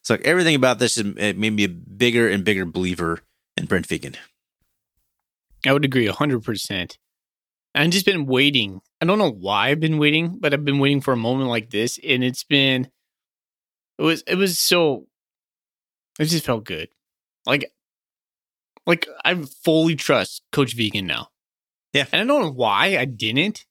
So 0.02 0.14
like 0.14 0.24
everything 0.24 0.54
about 0.54 0.78
this 0.78 0.96
is, 0.96 1.14
it 1.16 1.36
made 1.36 1.52
me 1.52 1.64
a 1.64 1.68
bigger 1.68 2.28
and 2.28 2.44
bigger 2.44 2.64
believer 2.64 3.20
in 3.56 3.66
Brent 3.66 3.86
Vigen. 3.86 4.16
I 5.66 5.72
would 5.72 5.84
agree 5.84 6.06
100%. 6.06 6.96
I've 7.74 7.90
just 7.90 8.06
been 8.06 8.26
waiting. 8.26 8.80
I 9.00 9.06
don't 9.06 9.18
know 9.18 9.30
why 9.30 9.68
I've 9.68 9.80
been 9.80 9.98
waiting, 9.98 10.38
but 10.40 10.52
I've 10.52 10.64
been 10.64 10.78
waiting 10.78 11.00
for 11.00 11.12
a 11.12 11.16
moment 11.16 11.50
like 11.50 11.70
this 11.70 11.98
and 12.02 12.24
it's 12.24 12.44
been 12.44 12.90
it 13.98 14.02
was 14.02 14.22
it 14.26 14.36
was 14.36 14.58
so 14.58 15.06
it 16.18 16.26
just 16.26 16.44
felt 16.44 16.64
good. 16.64 16.88
Like 17.46 17.72
like 18.86 19.06
I 19.24 19.34
fully 19.64 19.94
trust 19.94 20.42
Coach 20.52 20.76
Vigen 20.76 21.04
now. 21.04 21.28
Yeah. 21.92 22.06
And 22.12 22.22
I 22.22 22.24
don't 22.24 22.42
know 22.42 22.52
why 22.52 22.96
I 22.96 23.04
didn't. 23.04 23.66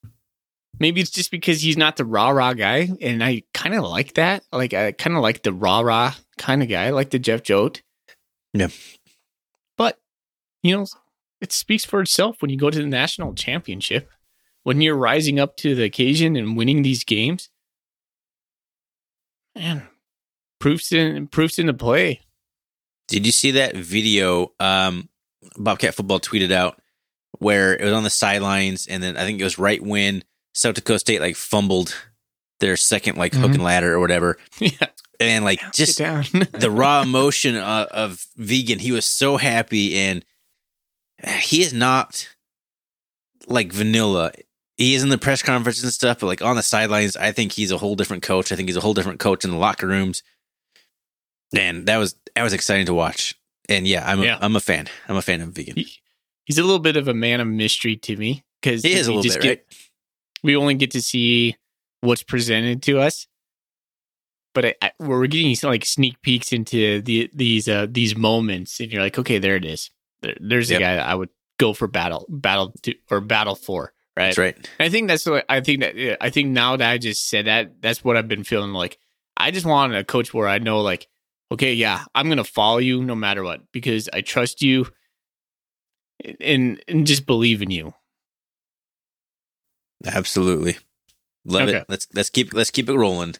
Maybe 0.79 1.01
it's 1.01 1.09
just 1.09 1.31
because 1.31 1.61
he's 1.61 1.77
not 1.77 1.97
the 1.97 2.05
rah 2.05 2.29
rah 2.29 2.53
guy, 2.53 2.89
and 3.01 3.23
I 3.23 3.43
kind 3.53 3.73
of 3.73 3.83
like 3.83 4.13
that. 4.13 4.43
Like 4.51 4.73
I 4.73 4.91
kind 4.91 5.15
of 5.15 5.23
like 5.23 5.43
the 5.43 5.53
rah 5.53 5.79
rah 5.79 6.13
kind 6.37 6.61
of 6.61 6.69
guy, 6.69 6.85
I 6.85 6.89
like 6.91 7.09
the 7.09 7.19
Jeff 7.19 7.43
Choate. 7.43 7.81
Yeah. 8.53 8.69
But 9.77 9.99
you 10.63 10.77
know, 10.77 10.85
it 11.41 11.51
speaks 11.51 11.85
for 11.85 12.01
itself 12.01 12.41
when 12.41 12.49
you 12.51 12.57
go 12.57 12.69
to 12.69 12.79
the 12.79 12.85
national 12.85 13.33
championship, 13.33 14.09
when 14.63 14.81
you're 14.81 14.95
rising 14.95 15.39
up 15.39 15.57
to 15.57 15.75
the 15.75 15.83
occasion 15.83 16.35
and 16.35 16.55
winning 16.55 16.81
these 16.83 17.03
games. 17.03 17.49
Man, 19.55 19.87
proofs 20.59 20.91
in 20.91 21.27
proofs 21.27 21.57
in 21.57 21.65
the 21.65 21.73
play. 21.73 22.21
Did 23.07 23.25
you 23.25 23.31
see 23.31 23.51
that 23.51 23.75
video 23.75 24.51
um, 24.59 25.09
Bobcat 25.57 25.95
Football 25.95 26.19
tweeted 26.19 26.51
out 26.51 26.79
where 27.39 27.75
it 27.75 27.83
was 27.83 27.93
on 27.93 28.03
the 28.03 28.09
sidelines 28.09 28.87
and 28.87 29.01
then 29.01 29.17
I 29.17 29.21
think 29.21 29.39
it 29.39 29.43
was 29.43 29.57
right 29.57 29.81
when 29.81 30.23
South 30.57 30.73
Dakota 30.75 30.97
State 30.99 31.21
like 31.21 31.35
fumbled 31.35 31.95
their 32.59 32.75
second 32.75 33.17
like 33.17 33.33
hook 33.33 33.51
Mhm. 33.51 33.55
and 33.55 33.63
ladder 33.63 33.93
or 33.93 33.99
whatever. 33.99 34.37
Yeah, 34.59 34.87
and 35.19 35.45
like 35.45 35.59
just 35.73 35.97
the 35.99 36.69
raw 36.71 37.01
emotion 37.03 37.55
of, 37.55 37.87
of 37.87 38.25
Vigen 38.39 38.79
he 38.79 38.91
was 38.91 39.05
so 39.05 39.37
happy 39.37 39.95
and 39.97 40.25
he 41.41 41.61
is 41.61 41.73
not 41.73 42.27
like 43.47 43.71
vanilla. 43.71 44.31
He 44.77 44.93
is 44.95 45.03
in 45.03 45.09
the 45.09 45.17
press 45.17 45.41
conferences 45.43 45.83
and 45.83 45.93
stuff 45.93 46.19
but 46.19 46.27
like 46.27 46.41
on 46.41 46.55
the 46.55 46.63
sidelines 46.63 47.15
i 47.17 47.31
think 47.31 47.51
he's 47.51 47.71
a 47.71 47.77
whole 47.77 47.95
different 47.95 48.23
coach. 48.23 48.51
I 48.51 48.55
think 48.55 48.67
he's 48.69 48.75
a 48.77 48.81
whole 48.81 48.93
different 48.95 49.19
coach 49.19 49.43
in 49.45 49.51
the 49.51 49.57
locker 49.57 49.87
rooms. 49.87 50.23
And 51.55 51.85
that 51.87 51.97
was 51.97 52.15
that 52.35 52.43
was 52.43 52.53
exciting 52.53 52.87
to 52.87 52.93
watch. 52.93 53.35
And 53.69 53.87
yeah 53.87 54.09
i'm 54.09 54.19
a, 54.21 54.23
Yeah. 54.25 54.37
i'm 54.41 54.55
a 54.55 54.59
fan. 54.59 54.87
I'm 55.07 55.15
a 55.17 55.21
fan 55.21 55.41
of 55.41 55.49
Vigen. 55.53 55.75
He- 55.75 55.99
he's 56.45 56.57
a 56.57 56.63
little 56.63 56.79
bit 56.79 56.97
of 56.97 57.07
a 57.07 57.13
man 57.13 57.41
of 57.41 57.47
mystery 57.47 57.95
to 57.97 58.15
me 58.17 58.43
because 58.61 58.81
he 58.83 58.93
is 58.93 59.07
a 59.07 59.13
little 59.13 59.31
bit 59.31 59.43
right 59.43 59.63
we 60.43 60.55
only 60.55 60.75
get 60.75 60.91
to 60.91 61.01
see 61.01 61.55
what's 62.01 62.23
presented 62.23 62.83
to 62.83 62.99
us. 62.99 63.27
But 64.53 64.65
I, 64.65 64.75
I, 64.81 64.91
we're 64.99 65.27
getting 65.27 65.55
like 65.63 65.85
sneak 65.85 66.21
peeks 66.21 66.51
into 66.51 67.01
the 67.01 67.29
these 67.33 67.67
uh 67.69 67.85
these 67.89 68.15
moments 68.15 68.79
and 68.79 68.91
you're 68.91 69.01
like 69.03 69.19
okay 69.19 69.37
there 69.37 69.55
it 69.55 69.65
is. 69.65 69.91
There, 70.21 70.35
there's 70.39 70.71
Yep. 70.71 70.79
the 70.79 70.83
guy 70.83 70.95
that 70.95 71.07
i 71.07 71.13
would 71.13 71.29
go 71.59 71.73
for 71.73 71.87
battle 71.87 72.25
battle 72.29 72.73
to 72.83 72.95
or 73.11 73.21
battle 73.21 73.53
for 73.55 73.93
right? 74.15 74.25
That's 74.27 74.37
right. 74.39 74.55
And 74.55 74.67
i 74.87 74.89
think 74.89 75.07
that's 75.09 75.25
what 75.27 75.45
i 75.47 75.61
think 75.61 75.81
that 75.81 76.17
i 76.23 76.31
think 76.31 76.49
now 76.49 76.75
that 76.75 76.89
i 76.89 76.97
just 76.97 77.29
said 77.29 77.45
that 77.45 77.81
that's 77.81 78.03
what 78.03 78.17
i've 78.17 78.27
been 78.27 78.43
feeling 78.43 78.73
like. 78.73 78.97
I 79.39 79.51
just 79.51 79.65
want 79.67 79.93
a 79.93 80.03
coach 80.03 80.33
where 80.33 80.47
i 80.47 80.57
know 80.57 80.81
like 80.81 81.07
okay 81.51 81.73
yeah 81.75 82.03
i'm 82.15 82.27
gonna 82.27 82.43
follow 82.43 82.79
you 82.79 83.03
no 83.03 83.13
matter 83.13 83.43
what 83.43 83.61
because 83.71 84.09
i 84.11 84.21
trust 84.21 84.63
you 84.63 84.87
and 86.41 86.81
and 86.87 87.05
just 87.05 87.27
believe 87.27 87.61
in 87.61 87.69
you 87.69 87.93
absolutely 90.05 90.77
love 91.45 91.69
Okay. 91.69 91.77
it 91.79 91.85
let's 91.89 92.07
let's 92.13 92.29
keep 92.29 92.53
let's 92.53 92.71
keep 92.71 92.89
it 92.89 92.95
rolling 92.95 93.35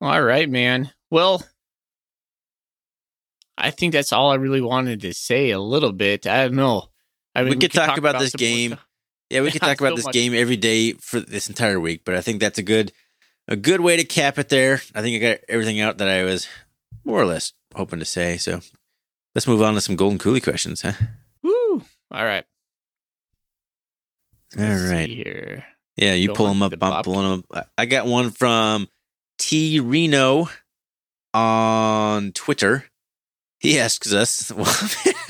All 0.00 0.22
right, 0.22 0.48
man. 0.48 0.92
Well, 1.10 1.42
I 3.56 3.70
think 3.72 3.92
that's 3.92 4.12
all 4.12 4.30
I 4.30 4.36
really 4.36 4.60
wanted 4.60 5.00
to 5.00 5.12
say 5.12 5.50
a 5.50 5.58
little 5.58 5.92
bit. 5.92 6.26
I 6.26 6.44
don't 6.44 6.54
know. 6.56 6.90
I 7.34 7.42
mean, 7.42 7.50
We 7.54 7.56
could 7.58 7.72
talk 7.72 7.98
about 7.98 8.18
this 8.20 8.34
game. 8.34 8.72
stuff. 8.72 8.86
Yeah, 9.30 9.40
we 9.42 9.50
could 9.52 9.60
talk 9.60 9.80
about 9.80 9.90
so 9.90 9.96
this 9.96 10.04
much. 10.06 10.12
game 10.14 10.34
every 10.34 10.56
day 10.56 10.92
for 10.92 11.18
this 11.20 11.48
entire 11.48 11.80
week, 11.80 12.02
but 12.04 12.14
I 12.14 12.20
think 12.20 12.40
that's 12.40 12.58
a 12.58 12.62
good 12.62 12.92
a 13.48 13.56
good 13.56 13.80
way 13.80 13.96
to 13.96 14.04
cap 14.04 14.38
it 14.38 14.48
there. 14.50 14.74
I 14.94 15.02
think 15.02 15.16
I 15.22 15.28
got 15.30 15.38
everything 15.48 15.80
out 15.80 15.98
that 15.98 16.08
I 16.08 16.22
was 16.22 16.46
more 17.04 17.20
or 17.20 17.26
less 17.26 17.52
hoping 17.74 17.98
to 17.98 18.04
say. 18.04 18.36
So 18.36 18.60
let's 19.34 19.48
move 19.48 19.62
on 19.62 19.74
to 19.74 19.80
some 19.80 19.96
golden 19.96 20.18
coolie 20.18 20.42
questions, 20.42 20.82
huh? 20.82 20.92
Woo. 21.42 21.82
All 22.12 22.24
right. 22.24 22.44
All 24.56 24.64
Let's 24.64 24.88
see 24.88 25.16
here. 25.16 25.64
Yeah, 25.96 26.14
you 26.14 26.28
Go 26.28 26.34
pull 26.34 26.46
them 26.46 26.62
up, 26.62 26.72
I'm 26.80 27.02
pulling 27.02 27.42
them. 27.50 27.64
I 27.76 27.86
got 27.86 28.06
one 28.06 28.30
from 28.30 28.88
T 29.38 29.80
Reno 29.80 30.48
on 31.34 32.32
Twitter. 32.32 32.84
He 33.58 33.78
asks 33.78 34.12
us, 34.12 34.52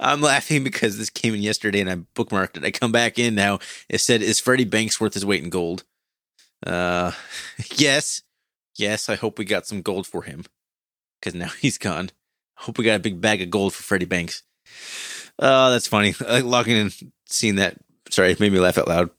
I'm 0.00 0.20
laughing 0.20 0.64
because 0.64 0.98
this 0.98 1.10
came 1.10 1.34
in 1.34 1.42
yesterday 1.42 1.80
and 1.80 1.90
I 1.90 1.96
bookmarked 2.14 2.56
it. 2.56 2.64
I 2.64 2.70
come 2.70 2.92
back 2.92 3.18
in 3.18 3.34
now. 3.34 3.58
It 3.88 3.98
said, 3.98 4.22
Is 4.22 4.40
Freddie 4.40 4.64
Banks 4.64 5.00
worth 5.00 5.14
his 5.14 5.24
weight 5.24 5.42
in 5.42 5.50
gold? 5.50 5.84
Uh, 6.66 7.12
yes, 7.76 8.22
yes. 8.76 9.08
I 9.08 9.14
hope 9.14 9.38
we 9.38 9.44
got 9.44 9.66
some 9.66 9.82
gold 9.82 10.06
for 10.06 10.22
him 10.22 10.44
because 11.20 11.34
now 11.34 11.50
he's 11.60 11.78
gone. 11.78 12.10
Hope 12.56 12.78
we 12.78 12.84
got 12.84 12.96
a 12.96 13.00
big 13.00 13.20
bag 13.20 13.40
of 13.40 13.50
gold 13.50 13.72
for 13.72 13.84
Freddie 13.84 14.04
Banks. 14.04 14.42
Oh, 15.38 15.70
that's 15.70 15.86
funny. 15.86 16.14
Like 16.20 16.44
logging 16.44 16.76
in, 16.76 16.92
seeing 17.26 17.56
that. 17.56 17.76
Sorry, 18.10 18.32
it 18.32 18.40
made 18.40 18.52
me 18.52 18.58
laugh 18.58 18.78
out 18.78 18.88
loud. 18.88 19.10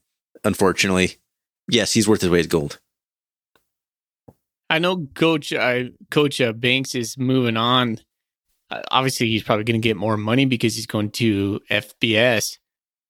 Unfortunately, 0.43 1.17
yes, 1.67 1.93
he's 1.93 2.07
worth 2.07 2.22
his 2.22 2.30
weight 2.30 2.45
in 2.45 2.49
gold. 2.49 2.80
I 4.70 4.80
know 4.80 5.07
Coach 5.15 5.51
uh, 5.51 5.86
Coach 6.11 6.39
uh, 6.41 6.53
Banks 6.53 6.95
is 6.95 7.17
moving 7.17 7.57
on. 7.57 7.99
Uh, 8.70 8.82
obviously, 8.91 9.28
he's 9.28 9.43
probably 9.43 9.63
going 9.63 9.82
to 9.82 9.88
get 9.88 9.97
more 9.97 10.17
money 10.17 10.45
because 10.45 10.76
he's 10.76 10.86
going 10.86 11.11
to 11.11 11.59
FBS, 11.72 12.57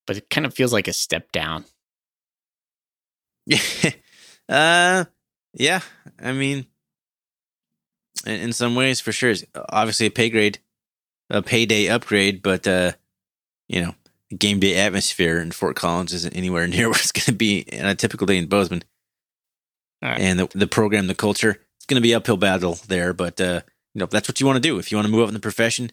but 0.08 0.18
it 0.18 0.30
kind 0.30 0.46
of 0.46 0.54
feels 0.54 0.72
like 0.72 0.88
a 0.88 0.94
step 0.94 1.32
down. 1.32 1.66
Yeah, 3.46 3.60
uh, 4.50 5.06
yeah. 5.54 5.82
I 6.22 6.32
mean, 6.32 6.66
in, 8.26 8.40
in 8.42 8.54
some 8.54 8.76
ways, 8.76 9.02
for 9.02 9.12
sure, 9.12 9.32
it's 9.32 9.44
obviously 9.54 10.06
a 10.06 10.12
pay 10.12 10.30
grade, 10.30 10.60
a 11.30 11.42
payday 11.42 11.88
upgrade, 11.88 12.42
but 12.42 12.68
uh, 12.68 12.94
you 13.68 13.82
know, 13.82 13.96
game 14.38 14.60
day 14.60 14.76
atmosphere 14.76 15.40
in 15.40 15.52
Fort 15.52 15.76
Collins 15.76 16.14
isn't 16.14 16.36
anywhere 16.36 16.68
near 16.68 16.90
what 16.90 17.00
it's 17.00 17.12
going 17.12 17.26
to 17.26 17.32
be 17.34 17.66
on 17.74 17.86
a 17.86 17.96
typical 17.96 18.28
day 18.28 18.38
in 18.38 18.48
Bozeman. 18.48 18.84
Right. 20.02 20.20
And 20.20 20.40
the 20.40 20.50
the 20.56 20.68
program, 20.68 21.08
the 21.08 21.16
culture, 21.16 21.62
it's 21.78 21.86
going 21.86 22.02
to 22.02 22.06
be 22.08 22.14
uphill 22.14 22.38
battle 22.38 22.78
there. 22.88 23.14
But 23.14 23.40
uh, 23.42 23.62
you 23.94 24.00
know, 24.00 24.06
if 24.06 24.12
that's 24.12 24.30
what 24.30 24.40
you 24.40 24.46
want 24.46 24.58
to 24.58 24.62
do. 24.62 24.80
If 24.80 24.92
you 24.92 24.98
want 24.98 25.08
to 25.08 25.12
move 25.12 25.24
up 25.24 25.28
in 25.28 25.34
the 25.34 25.40
profession, 25.40 25.92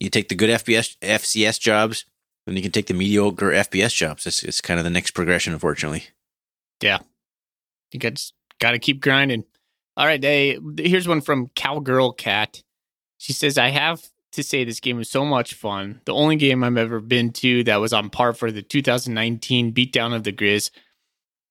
you 0.00 0.10
take 0.10 0.28
the 0.28 0.34
good 0.34 0.50
FBS 0.50 0.96
FCS 0.98 1.60
jobs, 1.60 2.04
then 2.46 2.56
you 2.56 2.62
can 2.62 2.72
take 2.72 2.86
the 2.86 2.94
mediocre 2.94 3.50
FBS 3.50 3.94
jobs. 3.94 4.26
It's, 4.26 4.42
it's 4.42 4.60
kind 4.60 4.80
of 4.80 4.84
the 4.84 4.90
next 4.90 5.12
progression, 5.12 5.52
unfortunately. 5.52 6.08
Yeah, 6.82 6.98
you 7.92 8.00
got 8.00 8.20
got 8.58 8.72
to 8.72 8.78
keep 8.78 9.00
grinding. 9.00 9.44
All 9.96 10.06
right, 10.06 10.22
hey, 10.22 10.58
here's 10.76 11.06
one 11.06 11.20
from 11.20 11.50
Cowgirl 11.54 12.14
Cat. 12.14 12.62
She 13.18 13.32
says, 13.32 13.56
"I 13.56 13.68
have 13.68 14.02
to 14.34 14.42
say 14.42 14.64
this 14.64 14.80
game 14.80 14.96
was 14.96 15.10
so 15.10 15.24
much 15.24 15.54
fun. 15.54 16.00
The 16.04 16.14
only 16.14 16.36
game 16.36 16.62
I've 16.62 16.76
ever 16.76 17.00
been 17.00 17.32
to 17.34 17.64
that 17.64 17.80
was 17.80 17.92
on 17.92 18.10
par 18.10 18.32
for 18.32 18.50
the 18.50 18.62
2019 18.62 19.72
beatdown 19.72 20.14
of 20.14 20.24
the 20.24 20.32
Grizz. 20.32 20.70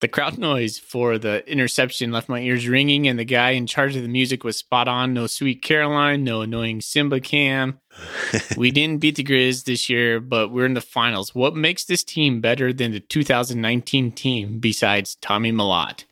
The 0.02 0.10
crowd 0.10 0.38
noise 0.38 0.78
for 0.78 1.18
the 1.18 1.50
interception 1.50 2.12
left 2.12 2.28
my 2.28 2.42
ears 2.42 2.68
ringing, 2.68 3.08
and 3.08 3.18
the 3.18 3.24
guy 3.24 3.52
in 3.52 3.68
charge 3.68 3.96
of 3.96 4.02
the 4.02 4.10
music 4.10 4.44
was 4.44 4.58
spot 4.58 4.90
on. 4.90 5.14
No 5.14 5.28
sweet 5.28 5.62
Caroline, 5.62 6.26
no 6.26 6.42
annoying 6.42 6.82
Simba 6.82 7.22
Cam. 7.22 7.80
we 8.58 8.70
didn't 8.70 9.00
beat 9.00 9.16
the 9.16 9.24
Grizz 9.24 9.64
this 9.64 9.90
year, 9.90 10.20
but 10.20 10.52
we're 10.52 10.66
in 10.66 10.74
the 10.74 10.82
finals. 10.82 11.34
What 11.34 11.56
makes 11.56 11.86
this 11.86 12.04
team 12.04 12.42
better 12.42 12.74
than 12.74 12.92
the 12.92 13.00
2019 13.00 14.12
team 14.12 14.60
besides 14.60 15.16
Tommy 15.16 15.54
Mellott? 15.54 16.04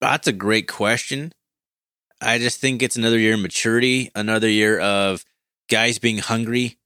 That's 0.00 0.26
a 0.26 0.32
great 0.32 0.68
question. 0.68 1.30
I 2.22 2.38
just 2.38 2.60
think 2.60 2.82
it's 2.82 2.96
another 2.96 3.18
year 3.18 3.34
of 3.34 3.40
maturity, 3.40 4.10
another 4.14 4.48
year 4.48 4.78
of 4.78 5.24
guys 5.68 5.98
being 5.98 6.18
hungry. 6.18 6.78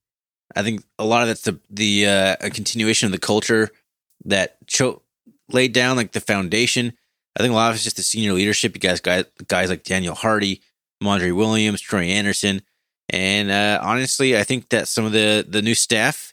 I 0.54 0.62
think 0.62 0.82
a 0.98 1.04
lot 1.04 1.22
of 1.22 1.28
that's 1.28 1.42
the 1.42 1.60
the 1.70 2.06
uh, 2.06 2.36
a 2.40 2.50
continuation 2.50 3.06
of 3.06 3.12
the 3.12 3.18
culture 3.18 3.70
that 4.24 4.56
Choate 4.66 5.02
laid 5.50 5.72
down, 5.72 5.96
like 5.96 6.12
the 6.12 6.20
foundation. 6.20 6.92
I 7.36 7.42
think 7.42 7.52
a 7.52 7.54
lot 7.54 7.70
of 7.70 7.74
it's 7.74 7.84
just 7.84 7.96
the 7.96 8.02
senior 8.02 8.32
leadership. 8.32 8.74
You 8.74 8.80
guys, 8.80 9.00
guys, 9.00 9.24
guys 9.46 9.68
like 9.68 9.84
Daniel 9.84 10.14
Hardy, 10.14 10.62
Mondre 11.02 11.34
Williams, 11.34 11.80
Troy 11.80 12.04
Andersen, 12.04 12.62
and 13.10 13.50
uh, 13.50 13.80
honestly, 13.82 14.36
I 14.36 14.44
think 14.44 14.70
that 14.70 14.88
some 14.88 15.04
of 15.04 15.12
the 15.12 15.44
the 15.46 15.62
new 15.62 15.74
staff 15.74 16.32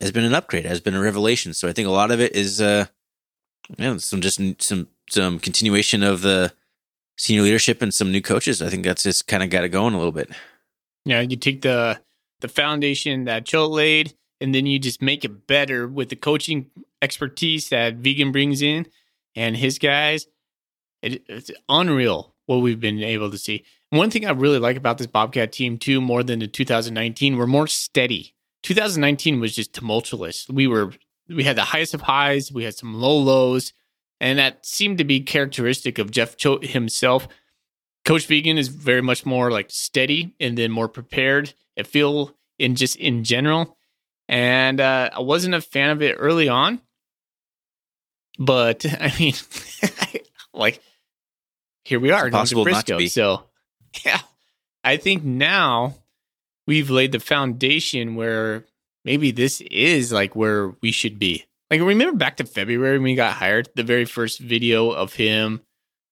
has 0.00 0.12
been 0.12 0.24
an 0.24 0.34
upgrade, 0.34 0.64
has 0.64 0.80
been 0.80 0.94
a 0.94 1.00
revelation. 1.00 1.52
So 1.52 1.68
I 1.68 1.72
think 1.72 1.88
a 1.88 1.92
lot 1.92 2.10
of 2.10 2.20
it 2.20 2.34
is, 2.34 2.60
uh, 2.60 2.86
you 3.76 3.84
know, 3.84 3.98
some 3.98 4.20
just 4.20 4.40
some 4.62 4.88
some 5.10 5.38
continuation 5.38 6.02
of 6.02 6.22
the 6.22 6.52
senior 7.18 7.42
leadership 7.42 7.82
and 7.82 7.92
some 7.92 8.10
new 8.10 8.22
coaches. 8.22 8.62
I 8.62 8.70
think 8.70 8.84
that's 8.84 9.02
just 9.02 9.26
kind 9.26 9.42
of 9.42 9.50
got 9.50 9.64
it 9.64 9.68
going 9.68 9.94
a 9.94 9.98
little 9.98 10.12
bit. 10.12 10.30
Yeah, 11.04 11.20
you 11.20 11.36
take 11.36 11.62
the 11.62 12.00
the 12.40 12.48
foundation 12.48 13.24
that 13.24 13.44
Joe 13.44 13.66
laid, 13.66 14.14
and 14.40 14.54
then 14.54 14.66
you 14.66 14.78
just 14.78 15.02
make 15.02 15.24
it 15.24 15.46
better 15.46 15.86
with 15.88 16.08
the 16.08 16.16
coaching 16.16 16.70
expertise 17.02 17.68
that 17.68 17.98
Vigen 17.98 18.32
brings 18.32 18.62
in 18.62 18.86
and 19.34 19.56
his 19.56 19.78
guys. 19.78 20.26
It, 21.02 21.22
it's 21.28 21.50
unreal 21.68 22.34
what 22.46 22.58
we've 22.58 22.80
been 22.80 23.02
able 23.02 23.30
to 23.30 23.38
see. 23.38 23.64
One 23.90 24.10
thing 24.10 24.26
I 24.26 24.30
really 24.30 24.58
like 24.58 24.76
about 24.76 24.98
this 24.98 25.06
Bobcat 25.06 25.52
team 25.52 25.78
too, 25.78 26.00
more 26.00 26.22
than 26.22 26.40
the 26.40 26.46
2019, 26.46 27.36
we're 27.36 27.46
more 27.46 27.66
steady. 27.66 28.34
2019 28.64 29.40
was 29.40 29.54
just 29.54 29.72
tumultuous. 29.72 30.46
We 30.48 30.66
were 30.66 30.92
we 31.28 31.44
had 31.44 31.56
the 31.56 31.62
highest 31.62 31.94
of 31.94 32.02
highs, 32.02 32.50
we 32.52 32.64
had 32.64 32.74
some 32.74 32.94
low 32.94 33.16
lows, 33.16 33.72
and 34.20 34.38
that 34.38 34.64
seemed 34.64 34.98
to 34.98 35.04
be 35.04 35.20
characteristic 35.20 35.98
of 35.98 36.10
Jeff 36.10 36.36
Choate 36.36 36.66
himself. 36.66 37.28
Coach 38.04 38.26
Vigen 38.26 38.58
is 38.58 38.68
very 38.68 39.02
much 39.02 39.26
more 39.26 39.50
like 39.50 39.70
steady 39.70 40.34
and 40.40 40.56
then 40.56 40.70
more 40.70 40.88
prepared. 40.88 41.52
I 41.78 41.82
feel 41.82 42.34
in 42.58 42.74
just 42.74 42.96
in 42.96 43.22
general, 43.24 43.76
and 44.28 44.80
uh, 44.80 45.10
I 45.12 45.20
wasn't 45.20 45.54
a 45.54 45.60
fan 45.60 45.90
of 45.90 46.02
it 46.02 46.16
early 46.18 46.48
on, 46.48 46.80
but 48.38 48.84
I 49.00 49.12
mean, 49.18 49.34
like 50.54 50.80
here 51.84 52.00
we 52.00 52.10
are, 52.10 52.26
impossible 52.26 52.64
to 52.64 52.70
not 52.70 52.86
to 52.86 52.96
be. 52.96 53.08
So, 53.08 53.44
yeah, 54.04 54.20
I 54.82 54.96
think 54.96 55.24
now 55.24 55.96
we've 56.66 56.90
laid 56.90 57.12
the 57.12 57.20
foundation 57.20 58.14
where 58.14 58.64
maybe 59.04 59.30
this 59.30 59.60
is 59.60 60.12
like 60.12 60.34
where 60.36 60.74
we 60.82 60.92
should 60.92 61.18
be. 61.18 61.44
Like, 61.70 61.80
remember 61.80 62.16
back 62.16 62.38
to 62.38 62.44
February 62.44 62.96
when 62.96 63.02
we 63.02 63.14
got 63.14 63.34
hired? 63.34 63.68
The 63.74 63.82
very 63.82 64.04
first 64.06 64.38
video 64.38 64.90
of 64.90 65.12
him 65.14 65.60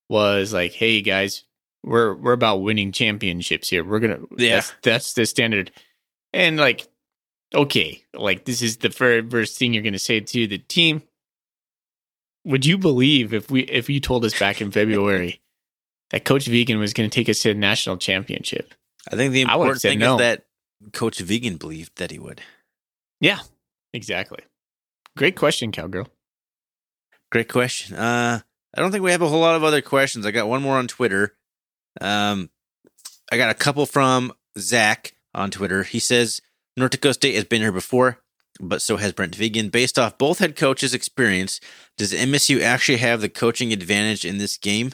was 0.09 0.53
like, 0.53 0.73
"Hey 0.73 1.01
guys, 1.01 1.43
we're 1.83 2.13
we're 2.13 2.33
about 2.33 2.61
winning 2.61 2.91
championships 2.91 3.69
here. 3.69 3.83
We're 3.83 3.99
gonna 3.99 4.19
Yeah. 4.37 4.55
that's 4.55 4.73
that's 4.83 5.13
the 5.13 5.25
standard." 5.25 5.71
And 6.33 6.57
like, 6.57 6.87
okay, 7.55 8.03
like 8.13 8.45
this 8.45 8.61
is 8.61 8.77
the 8.77 8.89
fir- 8.89 9.27
first 9.27 9.57
thing 9.57 9.73
you're 9.73 9.83
gonna 9.83 9.99
say 9.99 10.19
to 10.19 10.47
the 10.47 10.59
team. 10.59 11.01
Would 12.45 12.65
you 12.65 12.77
believe 12.77 13.33
if 13.33 13.49
we 13.51 13.61
if 13.63 13.89
you 13.89 13.99
told 13.99 14.23
us 14.23 14.37
back 14.39 14.61
in 14.61 14.71
February 14.71 15.41
that 16.11 16.23
Coach 16.23 16.45
Vigen 16.45 16.79
was 16.79 16.93
going 16.93 17.09
to 17.09 17.13
take 17.13 17.27
us 17.27 17.39
to 17.39 17.51
a 17.51 17.53
national 17.53 17.97
championship? 17.97 18.73
I 19.11 19.15
think 19.17 19.33
the 19.33 19.41
important 19.41 19.81
thing 19.81 19.99
no. 19.99 20.13
is 20.13 20.19
that 20.19 20.45
Coach 20.93 21.17
Vigen 21.17 21.57
believed 21.59 21.97
that 21.97 22.11
he 22.11 22.19
would. 22.19 22.41
Yeah, 23.19 23.39
exactly. 23.93 24.39
Great 25.17 25.35
question, 25.35 25.71
cowgirl. 25.71 26.07
Great 27.31 27.49
question. 27.49 27.95
Uh, 27.97 28.39
I 28.75 28.81
don't 28.81 28.91
think 28.91 29.03
we 29.03 29.11
have 29.11 29.21
a 29.21 29.27
whole 29.27 29.41
lot 29.41 29.55
of 29.55 29.63
other 29.63 29.81
questions. 29.81 30.25
I 30.25 30.31
got 30.31 30.47
one 30.47 30.61
more 30.61 30.77
on 30.77 30.87
Twitter. 30.87 31.35
Um, 31.99 32.49
I 33.31 33.37
got 33.37 33.49
a 33.49 33.53
couple 33.55 33.85
from 33.85 34.31
Zach 34.57 35.13
on 35.33 35.51
Twitter. 35.51 35.83
He 35.83 35.99
says 35.99 36.41
North 36.77 36.91
Dakota 36.91 37.13
State 37.15 37.35
has 37.35 37.43
been 37.45 37.61
here 37.61 37.71
before, 37.71 38.19
but 38.59 38.81
so 38.81 38.97
has 38.97 39.11
Brent 39.13 39.35
Vigen. 39.35 39.69
Based 39.71 39.97
off 39.99 40.17
both 40.17 40.39
head 40.39 40.55
coaches' 40.55 40.93
experience, 40.93 41.59
does 41.97 42.13
MSU 42.13 42.61
actually 42.61 42.99
have 42.99 43.19
the 43.21 43.29
coaching 43.29 43.73
advantage 43.73 44.23
in 44.23 44.37
this 44.37 44.57
game? 44.57 44.91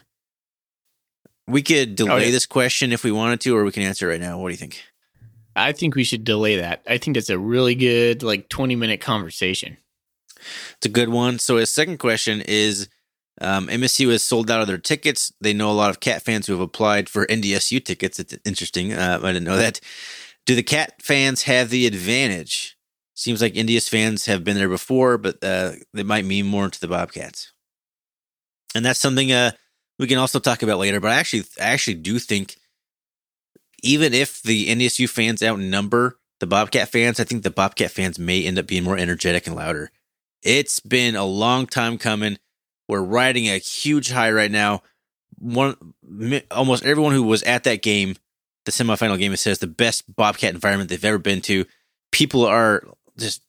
We 1.47 1.61
could 1.61 1.95
delay 1.95 2.11
Oh, 2.11 2.17
yeah. 2.17 2.31
this 2.31 2.45
question 2.45 2.93
if 2.93 3.03
we 3.03 3.11
wanted 3.11 3.41
to, 3.41 3.55
or 3.57 3.65
we 3.65 3.71
can 3.73 3.83
answer 3.83 4.07
it 4.09 4.13
right 4.13 4.21
now. 4.21 4.39
What 4.39 4.47
do 4.47 4.53
you 4.53 4.57
think? 4.57 4.81
I 5.55 5.73
think 5.73 5.93
we 5.95 6.05
should 6.05 6.23
delay 6.23 6.55
that. 6.57 6.81
I 6.87 6.97
think 6.97 7.15
that's 7.15 7.29
a 7.29 7.37
really 7.37 7.75
good 7.75 8.23
like 8.23 8.47
20 8.49 8.75
minute 8.77 9.01
conversation. 9.01 9.77
It's 10.77 10.85
a 10.85 10.89
good 10.89 11.09
one. 11.09 11.39
So 11.39 11.57
his 11.57 11.73
second 11.73 11.97
question 11.97 12.41
is 12.41 12.89
um, 13.41 13.67
MSU 13.67 14.11
has 14.11 14.23
sold 14.23 14.51
out 14.51 14.61
of 14.61 14.67
their 14.67 14.77
tickets. 14.77 15.33
They 15.41 15.53
know 15.53 15.71
a 15.71 15.73
lot 15.73 15.89
of 15.89 15.99
Cat 15.99 16.21
fans 16.21 16.47
who 16.47 16.53
have 16.53 16.61
applied 16.61 17.09
for 17.09 17.25
NDSU 17.25 17.83
tickets. 17.83 18.19
It's 18.19 18.37
interesting. 18.45 18.93
Uh, 18.93 19.19
I 19.21 19.27
didn't 19.33 19.45
know 19.45 19.57
that. 19.57 19.79
Do 20.45 20.55
the 20.55 20.63
Cat 20.63 21.01
fans 21.01 21.43
have 21.43 21.69
the 21.69 21.87
advantage? 21.87 22.77
Seems 23.15 23.41
like 23.41 23.53
NDS 23.53 23.89
fans 23.89 24.25
have 24.25 24.43
been 24.43 24.57
there 24.57 24.69
before, 24.69 25.17
but 25.17 25.43
uh, 25.43 25.73
they 25.93 26.03
might 26.03 26.25
mean 26.25 26.47
more 26.47 26.69
to 26.69 26.81
the 26.81 26.87
Bobcats. 26.87 27.53
And 28.75 28.83
that's 28.83 28.99
something 28.99 29.31
uh, 29.31 29.51
we 29.99 30.07
can 30.07 30.17
also 30.17 30.39
talk 30.39 30.63
about 30.63 30.79
later. 30.79 30.99
But 30.99 31.11
I 31.11 31.15
actually, 31.15 31.43
I 31.59 31.65
actually 31.65 31.95
do 31.95 32.19
think 32.19 32.57
even 33.83 34.13
if 34.13 34.41
the 34.41 34.67
NDSU 34.67 35.09
fans 35.09 35.43
outnumber 35.43 36.17
the 36.39 36.47
Bobcat 36.47 36.89
fans, 36.89 37.19
I 37.19 37.23
think 37.23 37.43
the 37.43 37.51
Bobcat 37.51 37.91
fans 37.91 38.17
may 38.17 38.43
end 38.43 38.57
up 38.57 38.67
being 38.67 38.83
more 38.83 38.97
energetic 38.97 39.47
and 39.47 39.55
louder. 39.55 39.91
It's 40.43 40.79
been 40.79 41.15
a 41.15 41.25
long 41.25 41.65
time 41.67 41.97
coming. 41.97 42.37
We're 42.87 43.01
riding 43.01 43.47
a 43.47 43.57
huge 43.57 44.11
high 44.11 44.31
right 44.31 44.51
now. 44.51 44.83
One, 45.39 45.75
almost 46.51 46.85
everyone 46.85 47.13
who 47.13 47.23
was 47.23 47.43
at 47.43 47.63
that 47.63 47.81
game, 47.81 48.15
the 48.65 48.71
semifinal 48.71 49.17
game, 49.17 49.33
it 49.33 49.37
says 49.37 49.59
the 49.59 49.67
best 49.67 50.13
Bobcat 50.13 50.53
environment 50.53 50.89
they've 50.89 51.03
ever 51.03 51.17
been 51.17 51.41
to. 51.41 51.65
People 52.11 52.45
are 52.45 52.83
just, 53.17 53.41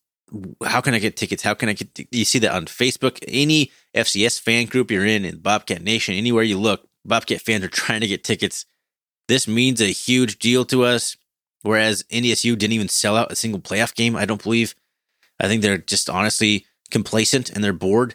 how 0.65 0.81
can 0.81 0.95
I 0.95 0.99
get 0.99 1.17
tickets? 1.17 1.43
How 1.43 1.55
can 1.55 1.69
I 1.69 1.75
get? 1.75 2.07
You 2.11 2.25
see 2.25 2.39
that 2.41 2.55
on 2.55 2.67
Facebook. 2.67 3.23
Any 3.29 3.71
FCS 3.95 4.41
fan 4.41 4.67
group 4.67 4.91
you're 4.91 5.05
in, 5.05 5.25
in 5.25 5.39
Bobcat 5.39 5.83
Nation, 5.83 6.15
anywhere 6.15 6.43
you 6.43 6.59
look, 6.59 6.89
Bobcat 7.05 7.41
fans 7.41 7.65
are 7.65 7.69
trying 7.69 8.01
to 8.01 8.07
get 8.07 8.25
tickets. 8.25 8.67
This 9.27 9.49
means 9.49 9.81
a 9.81 9.87
huge 9.87 10.39
deal 10.39 10.65
to 10.67 10.85
us. 10.85 11.17
Whereas 11.63 12.03
NDSU 12.05 12.59
didn't 12.59 12.75
even 12.75 12.89
sell 12.89 13.17
out 13.17 13.33
a 13.33 13.37
single 13.37 13.61
playoff 13.61 13.95
game, 13.95 14.17
I 14.17 14.27
don't 14.27 14.43
believe. 14.43 14.75
I 15.41 15.49
think 15.49 15.63
they're 15.63 15.79
just 15.79 16.11
honestly 16.11 16.67
complacent 16.91 17.51
and 17.51 17.63
they're 17.63 17.73
bored. 17.73 18.15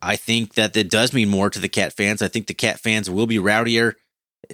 I 0.00 0.16
think 0.16 0.54
that 0.54 0.76
it 0.76 0.90
does 0.90 1.12
mean 1.12 1.28
more 1.28 1.50
to 1.50 1.58
the 1.60 1.68
Cat 1.68 1.92
fans. 1.92 2.22
I 2.22 2.28
think 2.28 2.46
the 2.46 2.54
Cat 2.54 2.80
fans 2.80 3.08
will 3.08 3.26
be 3.26 3.36
rowdier, 3.38 3.94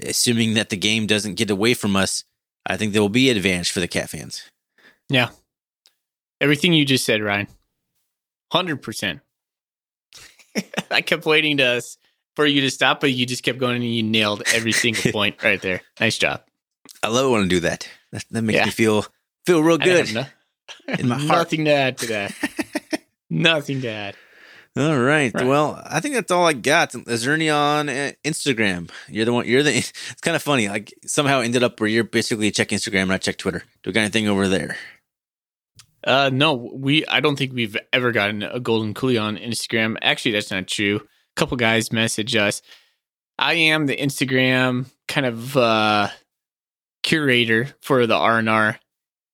assuming 0.02 0.54
that 0.54 0.68
the 0.70 0.76
game 0.76 1.06
doesn't 1.06 1.34
get 1.36 1.50
away 1.50 1.74
from 1.74 1.96
us. 1.96 2.24
I 2.66 2.76
think 2.76 2.92
there 2.92 3.00
will 3.02 3.09
be 3.09 3.30
advantage 3.30 3.70
for 3.70 3.80
the 3.80 3.88
Cat 3.88 4.11
fans. 4.11 4.42
Yeah. 5.09 5.30
Everything 6.40 6.72
you 6.74 6.84
just 6.84 7.04
said, 7.06 7.22
Ryan. 7.22 7.48
100%. 8.52 9.20
I 10.90 11.00
kept 11.02 11.24
waiting 11.26 11.59
to 11.59 11.64
us 11.64 11.98
for 12.36 12.44
you 12.46 12.61
to 12.62 12.70
stop, 12.70 13.00
but 13.00 13.12
you 13.12 13.26
just 13.26 13.42
kept 13.42 13.59
going 13.59 13.76
and 13.76 13.84
you 13.94 14.02
nailed 14.02 14.42
every 14.54 14.72
single 14.72 15.12
point 15.12 15.42
right 15.42 15.61
there. 15.61 15.80
Nice 16.00 16.18
job. 16.18 16.42
I 17.02 17.09
love 17.09 17.30
when 17.30 17.44
I 17.44 17.48
do 17.48 17.61
that. 17.61 17.88
That, 18.12 18.24
that 18.30 18.42
makes 18.42 18.56
Yeah. 18.56 18.64
me 18.66 18.70
feel 18.70 19.06
feel 19.46 19.62
real 19.62 19.78
I 19.80 19.84
good. 19.84 20.06
have 20.09 20.14
no- 20.14 20.94
In 20.98 21.09
my 21.09 21.16
heart. 21.18 21.28
Nothing 21.38 21.64
to 21.66 21.70
add 21.72 21.98
to 21.98 22.06
that. 22.09 22.34
Nothing 23.31 23.81
to 23.83 23.89
add. 23.89 24.16
All 24.76 24.99
right. 24.99 25.33
Right. 25.35 25.47
Well, 25.47 25.83
I 25.85 25.99
think 26.01 26.14
that's 26.14 26.31
all 26.31 26.47
I 26.47 26.53
got. 26.53 26.95
Is 26.95 27.24
there 27.24 27.35
any 27.35 27.51
on 27.51 27.89
uh, 27.89 28.12
Instagram? 28.24 28.91
You're 29.09 29.24
the 29.24 29.33
one. 29.33 29.47
You're 29.47 29.62
the. 29.62 29.72
It's 30.11 30.20
kind 30.20 30.37
of 30.37 30.43
funny. 30.43 30.68
Like 30.68 30.95
somehow 31.05 31.41
ended 31.41 31.62
up 31.62 31.81
where 31.81 31.89
you're 31.89 32.05
basically 32.05 32.51
check 32.51 32.68
Instagram 32.68 33.03
and 33.03 33.12
I 33.12 33.18
check 33.18 33.39
Twitter. 33.39 33.64
Do 33.83 33.91
we 33.91 33.93
got 33.93 34.03
anything 34.03 34.29
over 34.29 34.47
there? 34.47 34.76
Uh, 36.05 36.31
no, 36.33 36.55
we. 36.55 37.05
I 37.07 37.20
don't 37.20 37.37
think 37.37 37.53
we've 37.53 37.76
ever 37.93 38.12
gotten 38.12 38.43
a 38.43 38.61
golden 38.61 38.95
coolie 38.95 39.20
on 39.20 39.37
Instagram. 39.37 39.97
Actually, 40.01 40.33
that's 40.33 40.51
not 40.51 40.68
true. 40.68 40.97
A 40.97 41.01
couple 41.35 41.57
guys 41.57 41.93
message 41.93 42.37
us. 42.37 42.62
I 43.37 43.55
am 43.55 43.87
the 43.87 43.97
Instagram 43.97 44.87
kind 45.07 45.26
of 45.26 45.57
uh, 45.57 46.09
curator 47.03 47.68
for 47.81 48.07
the 48.07 48.16
R 48.16 48.39
and 48.39 48.49
R, 48.49 48.79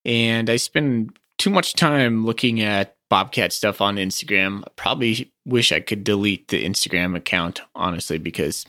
and 0.06 0.48
I 0.48 0.56
spend 0.56 1.18
too 1.36 1.50
much 1.50 1.74
time 1.74 2.24
looking 2.24 2.62
at 2.62 2.93
Bobcat 3.14 3.52
stuff 3.52 3.80
on 3.80 3.94
Instagram. 3.94 4.64
I 4.64 4.70
probably 4.74 5.32
wish 5.46 5.70
I 5.70 5.78
could 5.78 6.02
delete 6.02 6.48
the 6.48 6.64
Instagram 6.64 7.14
account, 7.16 7.60
honestly, 7.72 8.18
because 8.18 8.66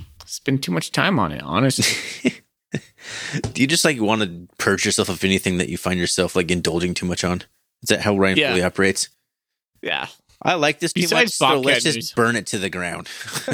I 0.00 0.04
spend 0.26 0.64
too 0.64 0.72
much 0.72 0.90
time 0.90 1.20
on 1.20 1.30
it. 1.30 1.42
Honestly, 1.44 2.32
Do 3.52 3.62
you 3.62 3.68
just 3.68 3.84
like 3.84 4.00
want 4.00 4.22
to 4.22 4.48
purge 4.58 4.84
yourself 4.84 5.08
of 5.08 5.22
anything 5.22 5.58
that 5.58 5.68
you 5.68 5.78
find 5.78 6.00
yourself 6.00 6.34
like 6.34 6.50
indulging 6.50 6.92
too 6.92 7.06
much 7.06 7.22
on? 7.22 7.42
Is 7.84 7.90
that 7.90 8.00
how 8.00 8.18
Ryan 8.18 8.38
Yeah. 8.38 8.50
Foley 8.50 8.64
operates? 8.64 9.10
yeah. 9.80 10.08
I 10.42 10.54
like 10.54 10.80
this 10.80 10.92
too 10.92 11.02
Besides 11.02 11.40
much, 11.40 11.48
so 11.48 11.56
Bobcat 11.56 11.64
let's 11.64 11.84
just 11.84 11.96
news. 11.96 12.12
burn 12.14 12.34
it 12.34 12.46
to 12.48 12.58
the 12.58 12.70
ground. 12.70 13.08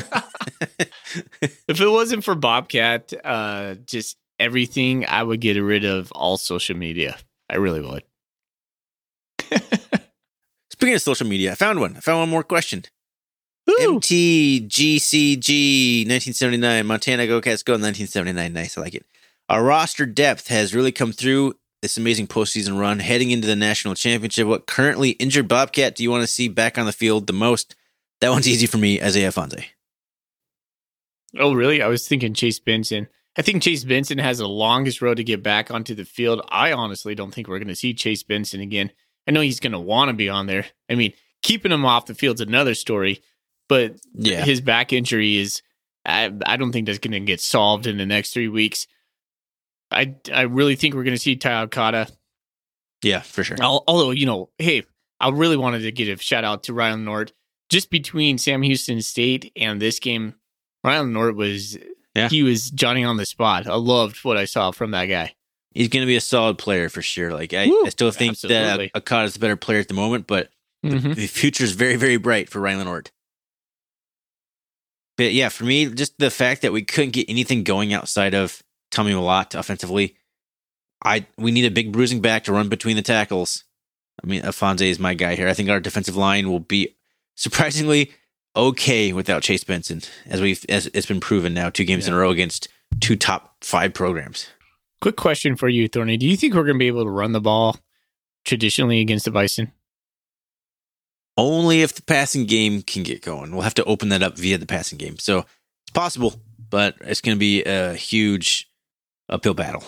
if 1.68 1.81
it 1.83 1.89
wasn't 1.91 2.25
for 2.25 2.35
Bobcat, 2.35 3.12
uh, 3.25 3.75
just 3.85 4.16
everything, 4.39 5.05
I 5.07 5.22
would 5.22 5.41
get 5.41 5.59
rid 5.59 5.85
of 5.85 6.11
all 6.12 6.39
social 6.39 6.77
media. 6.79 7.18
I 7.51 7.57
really 7.57 7.83
would. 7.83 8.05
Speaking 10.85 10.97
of 10.97 11.01
social 11.01 11.26
media, 11.26 11.53
I 11.53 11.55
found 11.55 11.80
one. 11.80 11.97
I 11.97 12.01
found 12.01 12.18
one 12.18 12.28
more 12.28 12.43
question. 12.43 12.82
Woo! 13.66 13.74
MTGCG 13.99 15.47
1979, 16.07 16.85
Montana 16.85 17.26
Go 17.26 17.41
Cats 17.41 17.62
Go 17.62 17.72
1979. 17.72 18.53
Nice, 18.53 18.76
I 18.76 18.82
like 18.82 18.95
it. 18.95 19.07
Our 19.49 19.64
roster 19.64 20.05
depth 20.05 20.49
has 20.49 20.74
really 20.74 20.93
come 20.93 21.11
through 21.11 21.55
this 21.80 21.97
amazing 21.97 22.26
postseason 22.26 22.78
run 22.78 22.99
heading 22.99 23.30
into 23.30 23.47
the 23.47 23.57
national 23.57 23.95
championship. 23.95 24.47
What 24.47 24.66
currently 24.66 25.12
injured 25.12 25.49
Bobcat 25.49 25.95
do 25.95 26.03
you 26.03 26.11
want 26.11 26.20
to 26.20 26.26
see 26.26 26.49
back 26.49 26.76
on 26.76 26.85
the 26.85 26.93
field 26.93 27.28
the 27.28 27.32
most? 27.32 27.74
That 28.20 28.28
one's 28.28 28.47
easy 28.47 28.66
for 28.66 28.76
me, 28.76 29.01
Isaiah 29.03 29.30
Ifanse. 29.30 29.64
Oh, 31.39 31.55
really? 31.55 31.80
I 31.80 31.87
was 31.87 32.07
thinking 32.07 32.35
Chase 32.35 32.59
Benson. 32.59 33.09
I 33.39 33.41
think 33.41 33.62
Chase 33.62 33.85
Benson 33.85 34.18
has 34.18 34.37
the 34.37 34.47
longest 34.47 35.01
road 35.01 35.16
to 35.16 35.24
get 35.24 35.43
back 35.43 35.70
onto 35.70 35.95
the 35.95 36.05
field. 36.05 36.43
I 36.51 36.72
honestly 36.72 37.14
don't 37.14 37.32
think 37.32 37.49
we're 37.49 37.59
going 37.59 37.68
to 37.68 37.74
see 37.74 37.95
Chase 37.95 38.22
Benson 38.22 38.61
again. 38.61 38.91
I 39.27 39.33
know 39.33 39.41
he's 39.41 39.61
going 39.61 39.72
to 39.72 39.79
want 39.81 40.09
to 40.09 40.14
be 40.14 40.29
on 40.29 40.47
there. 40.47 40.66
I 40.91 40.95
mean, 40.95 41.12
keeping 41.43 41.72
him 41.72 41.85
off 41.85 42.07
the 42.07 42.14
field's 42.14 42.41
another 42.41 42.75
story, 42.75 43.22
but 43.68 43.95
Yeah. 44.14 44.45
his 44.45 44.61
back 44.61 44.93
injury 44.93 45.37
is, 45.39 45.62
I, 46.05 46.33
I 46.47 46.57
don't 46.57 46.72
think 46.72 46.87
that's 46.87 46.99
going 46.99 47.12
to 47.12 47.20
get 47.20 47.41
solved 47.41 47.87
in 47.87 47.97
the 47.97 48.07
next 48.07 48.33
three 48.35 48.49
weeks. 48.49 48.87
I, 49.91 50.14
I 50.33 50.43
really 50.43 50.77
think 50.77 50.95
we're 50.95 51.05
going 51.05 51.16
to 51.16 51.22
see 51.22 51.37
Ty 51.37 51.62
Okada 51.62 52.09
Yeah, 53.03 53.20
for 53.20 53.45
sure. 53.45 53.57
Al- 53.61 53.85
Although, 53.87 54.11
you 54.11 54.27
know, 54.27 54.51
hey, 54.59 54.83
I 55.20 55.31
really 55.31 55.57
wanted 55.57 55.81
to 55.81 55.93
give 55.93 56.18
a 56.18 56.20
shout 56.22 56.45
out 56.45 56.64
to 56.64 56.75
Ryan 56.75 57.05
Nort. 57.05 57.33
Just 57.70 57.91
between 57.91 58.37
Sam 58.39 58.62
Houston 58.62 59.01
State 59.01 59.53
and 59.57 59.81
this 59.81 59.99
game, 59.99 60.35
Ryan 60.83 61.12
Nort 61.12 61.35
was 61.37 61.79
Yeah. 62.14 62.29
he 62.29 62.43
was 62.43 62.70
Johnny 62.70 63.05
on 63.05 63.16
the 63.16 63.25
spot. 63.27 63.66
I 63.66 63.75
loved 63.77 64.18
what 64.25 64.37
I 64.37 64.45
saw 64.45 64.70
from 64.70 64.91
that 64.91 65.07
guy. 65.07 65.35
He's 65.75 65.89
going 65.89 66.03
to 66.03 66.07
be 66.07 66.16
a 66.16 66.20
solid 66.20 66.57
player 66.57 66.89
for 66.89 67.03
sure. 67.03 67.33
Like, 67.35 67.53
I, 67.53 67.66
Woo, 67.66 67.83
I 67.85 67.89
still 67.91 68.11
think 68.12 68.33
absolutely. 68.33 68.91
that 68.95 69.25
is 69.25 69.35
the 69.35 69.41
better 69.41 69.57
player 69.57 69.81
at 69.81 69.89
the 69.89 69.95
moment, 69.95 70.27
but 70.27 70.51
Mhm. 70.85 71.14
the 71.14 71.64
is 71.64 71.72
very, 71.72 71.97
very 71.97 72.16
bright 72.16 72.49
for 72.49 72.61
Ryan 72.61 72.79
Leonard. 72.79 73.11
But 75.16 75.33
yeah, 75.33 75.49
for 75.49 75.64
me, 75.64 75.87
just 75.87 76.18
the 76.18 76.31
fact 76.31 76.62
that 76.62 76.72
we 76.72 76.83
couldn't 76.83 77.12
get 77.12 77.29
anything 77.29 77.64
going 77.64 77.93
outside 77.93 78.35
of 78.35 78.62
Tommy 78.91 79.12
Mellott 79.12 79.55
offensively, 79.59 80.16
I 81.05 81.27
we 81.37 81.51
need 81.53 81.64
a 81.64 81.70
big 81.70 81.93
bruising 81.93 82.20
back 82.20 82.45
to 82.45 82.53
run 82.53 82.68
between 82.68 82.97
the 82.97 83.03
tackles. 83.03 83.64
I 84.22 84.27
mean, 84.27 84.43
Afonso 84.43 84.83
is 84.83 84.99
my 84.99 85.14
guy 85.14 85.35
here. 85.37 85.49
I 85.49 85.55
think 85.55 85.68
our 85.68 85.81
defensive 85.81 86.16
line 86.16 86.49
will 86.51 86.61
be 86.61 86.97
surprisingly 87.37 88.12
okay 88.57 89.12
without 89.12 89.43
Chase 89.43 89.64
Benson, 89.64 90.03
as 90.27 90.41
we've 90.41 90.64
as 90.68 90.87
it's 90.95 91.07
been 91.07 91.20
proven 91.20 91.55
now 91.55 91.70
two 91.70 91.85
games 91.85 92.07
in 92.07 92.14
a 92.14 92.16
row 92.16 92.31
against 92.31 92.68
two 93.01 93.16
top 93.16 93.57
five 93.64 93.95
programs. 93.95 94.47
Quick 95.01 95.17
question 95.17 95.57
for 95.57 95.69
you, 95.69 95.89
Thorny. 95.89 96.17
Do 96.17 96.27
you 96.27 96.37
think 96.37 96.55
we're 96.55 96.63
going 96.65 96.77
to 96.77 96.79
be 96.79 96.87
able 96.87 97.05
to 97.05 97.11
run 97.11 97.33
the 97.33 97.41
ball 97.41 97.77
traditionally 98.45 99.01
against 99.01 99.25
the 99.27 99.31
Bison? 99.31 99.73
Only 101.37 101.83
if 101.83 101.95
the 101.95 102.03
passing 102.03 102.47
game 102.47 102.83
can 102.83 103.03
get 103.03 103.21
going. 103.23 103.53
We'll 103.53 103.63
have 103.63 103.75
to 103.75 103.85
open 103.85 104.09
that 104.11 104.23
up 104.23 104.39
via 104.39 104.57
the 104.57 104.67
passing 104.67 104.99
game. 104.99 105.19
So 105.19 105.39
it's 105.39 105.93
possible, 105.93 106.35
but 106.71 106.95
it's 107.01 107.21
going 107.21 107.37
to 107.37 107.41
be 107.41 107.65
a 107.65 107.95
huge 107.95 108.69
uphill 109.29 109.55
battle. 109.55 109.83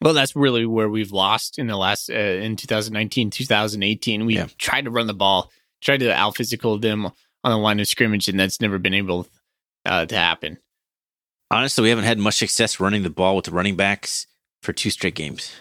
Well, 0.00 0.14
that's 0.14 0.36
really 0.36 0.66
where 0.66 0.88
we've 0.88 1.12
lost 1.12 1.58
in 1.58 1.66
the 1.66 1.76
last 1.76 2.10
uh, 2.10 2.14
in 2.14 2.56
2019, 2.56 3.30
2018. 3.30 4.26
We 4.26 4.36
Yeah. 4.36 4.46
tried 4.58 4.84
to 4.84 4.90
run 4.90 5.06
the 5.06 5.14
ball, 5.14 5.50
tried 5.80 6.00
to 6.00 6.12
out 6.12 6.36
physical 6.36 6.78
them 6.78 7.06
on 7.06 7.12
the 7.52 7.56
line 7.58 7.80
of 7.80 7.88
scrimmage, 7.88 8.28
and 8.28 8.38
that's 8.38 8.60
never 8.60 8.78
been 8.78 8.94
able 8.94 9.26
uh, 9.84 10.06
to 10.06 10.16
happen. 10.16 10.58
Honestly, 11.50 11.82
we 11.82 11.88
haven't 11.88 12.04
had 12.04 12.18
much 12.18 12.34
success 12.34 12.78
running 12.78 13.02
the 13.02 13.10
ball 13.10 13.36
with 13.36 13.46
the 13.46 13.50
running 13.50 13.76
backs 13.76 14.26
for 14.62 14.72
two 14.72 14.90
straight 14.90 15.14
games. 15.14 15.52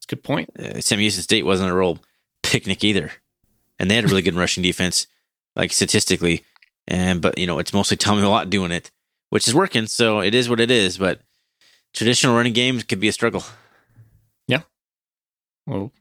It's 0.00 0.06
a 0.06 0.16
good 0.16 0.22
point. 0.24 0.50
Uh, 0.58 0.80
Sam 0.80 0.98
Houston 0.98 1.22
State 1.22 1.44
wasn't 1.44 1.70
a 1.70 1.74
real 1.74 1.98
picnic 2.42 2.82
either, 2.82 3.12
and 3.78 3.90
they 3.90 3.96
had 3.96 4.04
a 4.04 4.08
really 4.08 4.22
good 4.22 4.34
rushing 4.34 4.62
defense, 4.62 5.06
like 5.54 5.72
statistically. 5.72 6.42
And 6.88 7.20
but 7.20 7.36
you 7.36 7.46
know, 7.46 7.58
it's 7.58 7.74
mostly 7.74 7.98
Tommy 7.98 8.26
Watt 8.26 8.48
doing 8.48 8.72
it, 8.72 8.90
which 9.28 9.46
is 9.46 9.54
working. 9.54 9.86
So 9.86 10.20
it 10.20 10.34
is 10.34 10.48
what 10.48 10.58
it 10.58 10.70
is. 10.70 10.96
But 10.96 11.20
traditional 11.92 12.34
running 12.34 12.54
games 12.54 12.82
could 12.82 12.98
be 12.98 13.08
a 13.08 13.12
struggle. 13.12 13.44
Yeah. 14.48 14.62
Well, 15.66 15.92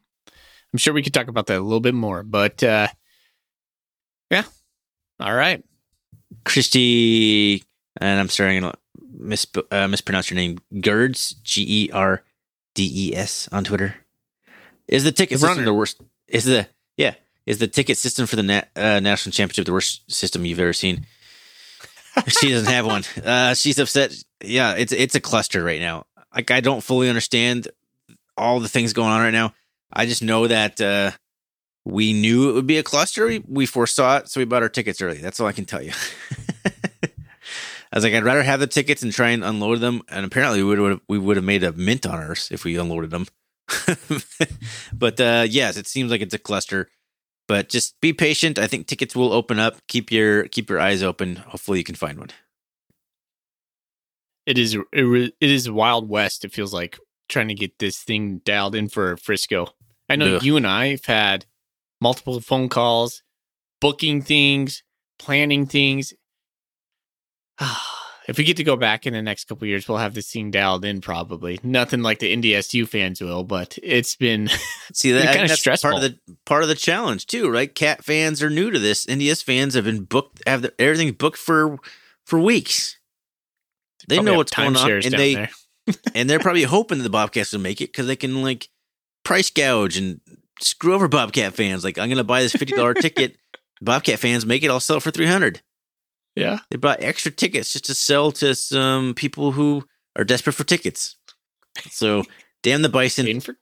I'm 0.72 0.80
sure 0.80 0.94
we 0.94 1.04
could 1.04 1.14
talk 1.14 1.28
about 1.28 1.48
that 1.48 1.60
a 1.60 1.62
little 1.62 1.82
bit 1.82 1.94
more, 1.94 2.24
but 2.24 2.64
uh, 2.64 2.88
yeah. 4.32 4.44
All 5.20 5.36
right. 5.36 5.62
Christy, 6.46 7.66
and 7.98 8.20
I'm 8.20 8.30
sorry, 8.30 8.56
I'm 8.56 8.62
gonna 8.62 8.76
mis- 9.12 9.48
uh, 9.72 9.88
mispronounce 9.88 10.30
your 10.30 10.36
name. 10.36 10.60
Gerds, 10.74 11.42
G 11.44 11.86
E 11.86 11.92
R 11.92 12.24
D 12.76 12.90
E 12.94 13.16
S 13.16 13.50
on 13.52 13.64
Twitter. 13.64 13.96
Is 14.88 15.04
the 15.04 15.12
ticket 15.12 15.40
system 15.40 15.66
the 15.66 15.74
worst? 15.74 16.02
Is 16.28 16.46
the 16.46 16.68
yeah? 16.98 17.16
Is 17.46 17.58
the 17.60 17.68
ticket 17.68 17.98
system 17.98 18.28
for 18.28 18.36
the 18.36 18.44
na- 18.44 18.62
uh, 18.76 19.00
national 19.00 19.34
championship 19.34 19.66
the 19.66 19.74
worst 19.74 20.12
system 20.12 20.46
you've 20.46 20.60
ever 20.60 20.74
seen? 20.74 21.06
she 22.28 22.50
doesn't 22.50 22.72
have 22.72 22.86
one. 22.86 23.04
Uh, 23.24 23.54
she's 23.54 23.80
upset. 23.80 24.14
Yeah, 24.44 24.74
it's 24.76 24.92
it's 24.92 25.16
a 25.16 25.22
cluster 25.22 25.64
right 25.64 25.82
now. 25.82 26.06
Like 26.36 26.52
I 26.52 26.60
don't 26.60 26.82
fully 26.82 27.10
understand 27.10 27.68
all 28.38 28.60
the 28.60 28.70
things 28.70 28.94
going 28.94 29.10
on 29.10 29.22
right 29.22 29.32
now. 29.32 29.54
I 29.92 30.06
just 30.06 30.22
know 30.22 30.48
that 30.48 30.80
uh, 30.80 31.12
we 31.86 32.14
knew 32.14 32.50
it 32.50 32.54
would 32.54 32.68
be 32.68 32.78
a 32.78 32.84
cluster. 32.84 33.26
We, 33.26 33.44
we 33.48 33.66
foresaw 33.66 34.18
it, 34.18 34.30
so 34.30 34.40
we 34.40 34.46
bought 34.46 34.62
our 34.62 34.70
tickets 34.70 35.02
early. 35.02 35.18
That's 35.18 35.40
all 35.40 35.48
I 35.48 35.52
can 35.52 35.66
tell 35.66 35.82
you. 35.82 35.92
I 37.92 37.98
was 37.98 38.04
like, 38.04 38.14
I'd 38.14 38.24
rather 38.24 38.44
have 38.44 38.60
the 38.60 38.68
tickets 38.68 39.02
and 39.02 39.12
try 39.12 39.30
and 39.30 39.44
unload 39.44 39.80
them. 39.80 40.04
And 40.10 40.26
apparently, 40.26 40.62
we 40.62 40.80
would 40.80 41.02
we 41.08 41.18
would 41.18 41.38
have 41.38 41.46
made 41.46 41.64
a 41.64 41.72
mint 41.74 42.06
on 42.06 42.16
ours 42.16 42.50
if 42.52 42.64
we 42.64 42.78
unloaded 42.78 43.10
them. 43.10 43.26
but 44.94 45.20
uh, 45.20 45.46
yes, 45.50 45.78
it 45.78 45.88
seems 45.88 46.12
like 46.12 46.22
it's 46.22 46.34
a 46.34 46.40
cluster. 46.40 46.90
But 47.48 47.70
just 47.70 48.00
be 48.00 48.14
patient. 48.14 48.60
I 48.60 48.68
think 48.68 48.86
tickets 48.86 49.16
will 49.16 49.34
open 49.34 49.58
up. 49.58 49.78
Keep 49.88 50.12
your 50.12 50.48
keep 50.48 50.70
your 50.70 50.80
eyes 50.80 51.02
open. 51.02 51.38
Hopefully, 51.38 51.80
you 51.80 51.84
can 51.84 51.96
find 51.96 52.20
one. 52.20 52.30
It 54.46 54.60
is 54.60 54.76
it, 54.76 55.34
it 55.42 55.50
is 55.50 55.70
Wild 55.70 56.10
West. 56.10 56.46
It 56.46 56.54
feels 56.54 56.74
like 56.74 57.00
trying 57.28 57.48
to 57.48 57.56
get 57.56 57.80
this 57.80 57.98
thing 57.98 58.42
dialed 58.46 58.76
in 58.76 58.88
for 58.88 59.18
Frisco. 59.18 59.70
I 60.08 60.16
know 60.16 60.36
Ugh. 60.36 60.44
you 60.44 60.58
and 60.58 60.68
I 60.68 60.88
have 60.90 61.06
had 61.06 61.46
multiple 62.02 62.40
phone 62.40 62.70
calls, 62.70 63.24
booking 63.82 64.22
things, 64.22 64.84
planning 65.18 65.66
things. 65.66 66.14
if 68.28 68.38
we 68.38 68.44
get 68.44 68.58
to 68.58 68.64
go 68.64 68.76
back 68.76 69.06
in 69.06 69.14
the 69.14 69.22
next 69.22 69.48
couple 69.48 69.68
years, 69.68 69.88
we'll 69.88 69.98
have 69.98 70.14
this 70.14 70.28
scene 70.28 70.52
dialed 70.52 70.86
in. 70.86 71.02
Probably 71.02 71.60
nothing 71.64 72.02
like 72.02 72.20
the 72.20 72.36
NDSU 72.36 72.88
fans 72.88 73.22
will, 73.22 73.44
but 73.44 73.78
it's 73.82 74.16
been 74.16 74.50
See 74.94 75.12
that 75.12 75.34
kinda 75.34 75.48
that's 75.48 75.60
stressful. 75.60 75.92
part 75.92 76.04
of 76.04 76.12
the 76.12 76.36
part 76.46 76.64
of 76.64 76.70
the 76.70 76.76
challenge 76.76 77.26
too, 77.26 77.50
right? 77.50 77.74
Cat 77.74 78.04
fans 78.04 78.44
are 78.44 78.50
new 78.50 78.72
to 78.72 78.80
this. 78.80 79.06
NDS 79.06 79.44
fans 79.44 79.74
have 79.74 79.86
been 79.86 80.04
booked, 80.04 80.42
have 80.48 80.62
the, 80.62 80.74
everything 80.80 81.12
booked 81.14 81.38
for 81.38 81.80
for 82.26 82.40
weeks. 82.40 82.98
They 84.08 84.18
probably 84.18 84.32
know 84.32 84.38
what's 84.38 84.52
going 84.56 84.76
on, 84.76 84.92
and 84.92 85.14
they 85.14 85.50
and 86.16 86.30
they're 86.30 86.40
probably 86.40 86.64
hoping 86.64 87.00
that 87.00 87.04
the 87.04 87.10
Bobcats 87.10 87.52
will 87.52 87.60
make 87.60 87.82
it 87.82 87.92
because 87.92 88.08
they 88.08 88.16
can 88.16 88.42
like 88.42 88.70
price 89.24 89.50
gouge 89.50 89.98
and 89.98 90.22
screw 90.60 90.94
over 90.94 91.08
Bobcat 91.08 91.54
fans. 91.54 91.84
Like 91.84 91.98
I'm 91.98 92.10
going 92.10 92.18
to 92.18 92.24
buy 92.24 92.42
this 92.42 92.54
fifty 92.54 92.76
dollar 92.76 92.94
ticket. 92.96 93.38
Bobcat 93.82 94.20
fans 94.20 94.46
make 94.46 94.64
it. 94.64 94.70
I'll 94.70 94.80
sell 94.80 94.98
it 94.98 95.04
for 95.04 95.12
three 95.12 95.26
hundred. 95.26 95.62
Yeah, 96.40 96.60
They 96.72 96.78
bought 96.78 97.02
extra 97.04 97.32
tickets 97.32 97.74
just 97.74 97.86
to 97.86 97.94
sell 97.94 98.32
to 98.34 98.56
some 98.56 99.14
people 99.14 99.52
who 99.52 99.84
are 100.16 100.24
desperate 100.24 100.54
for 100.54 100.64
tickets. 100.64 101.18
So 101.92 102.24
damn 102.64 102.82
the 102.82 102.88
Bison 102.90 103.42
for 103.42 103.58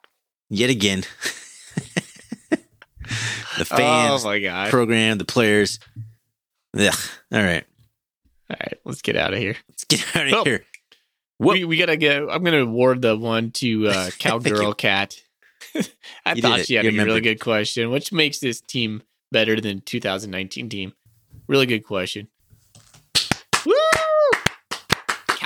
yet 0.49 0.69
again. 0.69 1.03
the 2.49 2.57
fans, 3.65 4.23
Oh 4.23 4.27
my 4.27 4.39
god! 4.39 4.69
program, 4.69 5.17
the 5.17 5.25
players. 5.25 5.79
Ugh. 6.77 6.93
All 7.33 7.41
right, 7.41 7.65
All 8.49 8.57
right, 8.61 8.77
let's 8.85 9.01
get 9.01 9.15
out 9.15 9.33
of 9.33 9.39
here. 9.39 9.55
let's 9.69 9.83
get 9.85 10.05
out 10.15 10.25
of 10.27 10.31
Well, 10.31 10.43
here. 10.45 10.65
What- 11.37 11.53
We, 11.55 11.65
we 11.65 11.77
gotta 11.77 11.97
go. 11.97 12.29
I'm 12.29 12.43
gonna 12.43 12.63
award 12.63 13.01
the 13.01 13.17
one 13.17 13.51
to 13.53 13.87
uh, 13.87 14.09
Cowgirl 14.19 14.73
Cat. 14.75 15.15
I 16.25 16.33
You 16.33 16.41
thought 16.41 16.61
she 16.65 16.75
had 16.75 16.85
You 16.85 17.01
a 17.01 17.05
really 17.05 17.21
good 17.21 17.39
question. 17.39 17.89
Which 17.91 18.11
makes 18.11 18.39
this 18.39 18.61
team 18.61 19.01
better 19.31 19.59
than 19.59 19.81
2019 19.81 20.69
team? 20.69 20.93
Really 21.47 21.65
good 21.65 21.85
question. 21.85 22.27
Woo! 23.65 23.73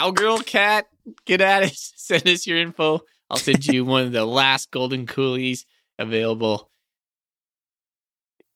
Cowgirl 0.02 0.40
Cat, 0.40 0.88
get 1.26 1.42
at 1.42 1.64
it. 1.64 1.74
Send 1.96 2.28
us 2.28 2.48
your 2.48 2.58
info. 2.58 3.02
I'll 3.30 3.38
send 3.38 3.66
you 3.66 3.86
one 3.86 4.04
of 4.06 4.12
the 4.12 4.26
last 4.26 4.72
golden 4.72 5.06
coolies 5.08 5.66
available. 5.98 6.70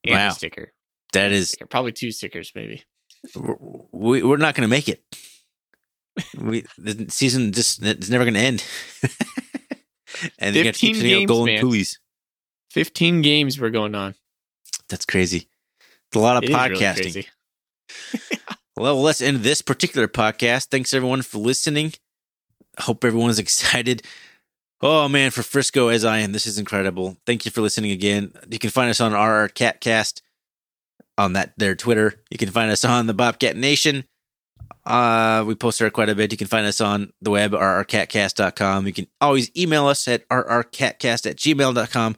And 0.03 0.13
Wow. 0.15 0.29
sticker. 0.31 0.73
That 1.13 1.31
is, 1.31 1.55
Probably 1.69 1.93
two 1.93 2.11
stickers, 2.11 2.51
maybe. 2.55 2.83
we, 3.93 4.21
we're 4.21 4.35
not 4.37 4.53
going 4.55 4.63
to 4.63 4.67
make 4.67 4.89
it. 4.89 5.03
We 6.37 6.65
the 6.77 7.05
season 7.09 7.51
just 7.53 7.81
it's 7.83 8.09
never 8.09 8.23
going 8.25 8.33
to 8.35 8.39
end. 8.39 8.63
and 10.39 10.55
you 10.55 10.63
got 10.63 10.73
to 10.75 10.79
15 10.79 10.87
keep 10.89 10.95
sending 10.97 11.17
games, 11.19 11.29
golden 11.29 11.53
man. 11.55 11.61
coolies. 11.61 11.99
15 12.71 13.21
games 13.21 13.57
were 13.59 13.69
going 13.69 13.95
on. 13.95 14.15
That's 14.89 15.05
crazy. 15.05 15.47
It's 16.07 16.15
a 16.15 16.19
lot 16.19 16.37
of 16.37 16.43
It 16.43 16.53
really 16.53 16.75
podcasting. 16.75 16.95
crazy. 16.95 17.27
Well, 18.77 19.01
let's 19.01 19.21
end 19.21 19.37
this 19.37 19.61
particular 19.61 20.07
podcast. 20.07 20.67
Thanks 20.67 20.93
everyone 20.93 21.21
for 21.21 21.37
listening. 21.37 21.93
Hope 22.79 23.05
everyone's 23.05 23.39
excited. 23.45 24.03
Oh 24.81 25.07
man, 25.07 25.31
for 25.31 25.43
Frisco 25.43 25.87
as 25.87 26.03
I 26.03 26.19
am, 26.19 26.33
this 26.33 26.45
is 26.45 26.59
incredible. 26.59 27.17
Thank 27.25 27.45
you 27.45 27.51
for 27.51 27.61
listening 27.61 27.91
again. 27.91 28.33
You 28.49 28.59
can 28.59 28.69
find 28.69 28.89
us 28.89 28.99
on 28.99 29.13
our 29.13 29.47
Catcast 29.47 30.21
on 31.17 31.33
that 31.33 31.53
their 31.57 31.75
Twitter. 31.75 32.15
You 32.29 32.37
can 32.37 32.49
find 32.49 32.69
us 32.69 32.83
on 32.83 33.07
the 33.07 33.13
Bobcat 33.13 33.55
Nation. 33.55 34.03
Uh, 34.85 35.43
we 35.47 35.55
post 35.55 35.79
there 35.79 35.89
quite 35.89 36.09
a 36.09 36.15
bit. 36.15 36.31
You 36.31 36.37
can 36.37 36.47
find 36.47 36.67
us 36.67 36.81
on 36.81 37.11
the 37.21 37.31
web, 37.31 37.53
rrcatcast.com. 37.53 38.85
You 38.85 38.93
can 38.93 39.07
always 39.21 39.49
email 39.57 39.87
us 39.87 40.07
at 40.07 40.27
rrcatcast 40.29 41.29
at 41.29 41.37
gmail.com. 41.37 42.17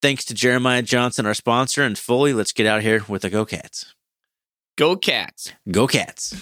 Thanks 0.00 0.24
to 0.26 0.34
Jeremiah 0.34 0.82
Johnson, 0.82 1.26
our 1.26 1.34
sponsor, 1.34 1.82
and 1.82 1.98
Foley. 1.98 2.32
Let's 2.32 2.52
get 2.52 2.66
out 2.66 2.82
here 2.82 3.04
with 3.06 3.22
the 3.22 3.30
Go 3.30 3.44
Cats. 3.44 3.94
Go 4.80 4.96
Cats. 4.96 5.52
Go 5.70 5.86
Cats. 5.86 6.34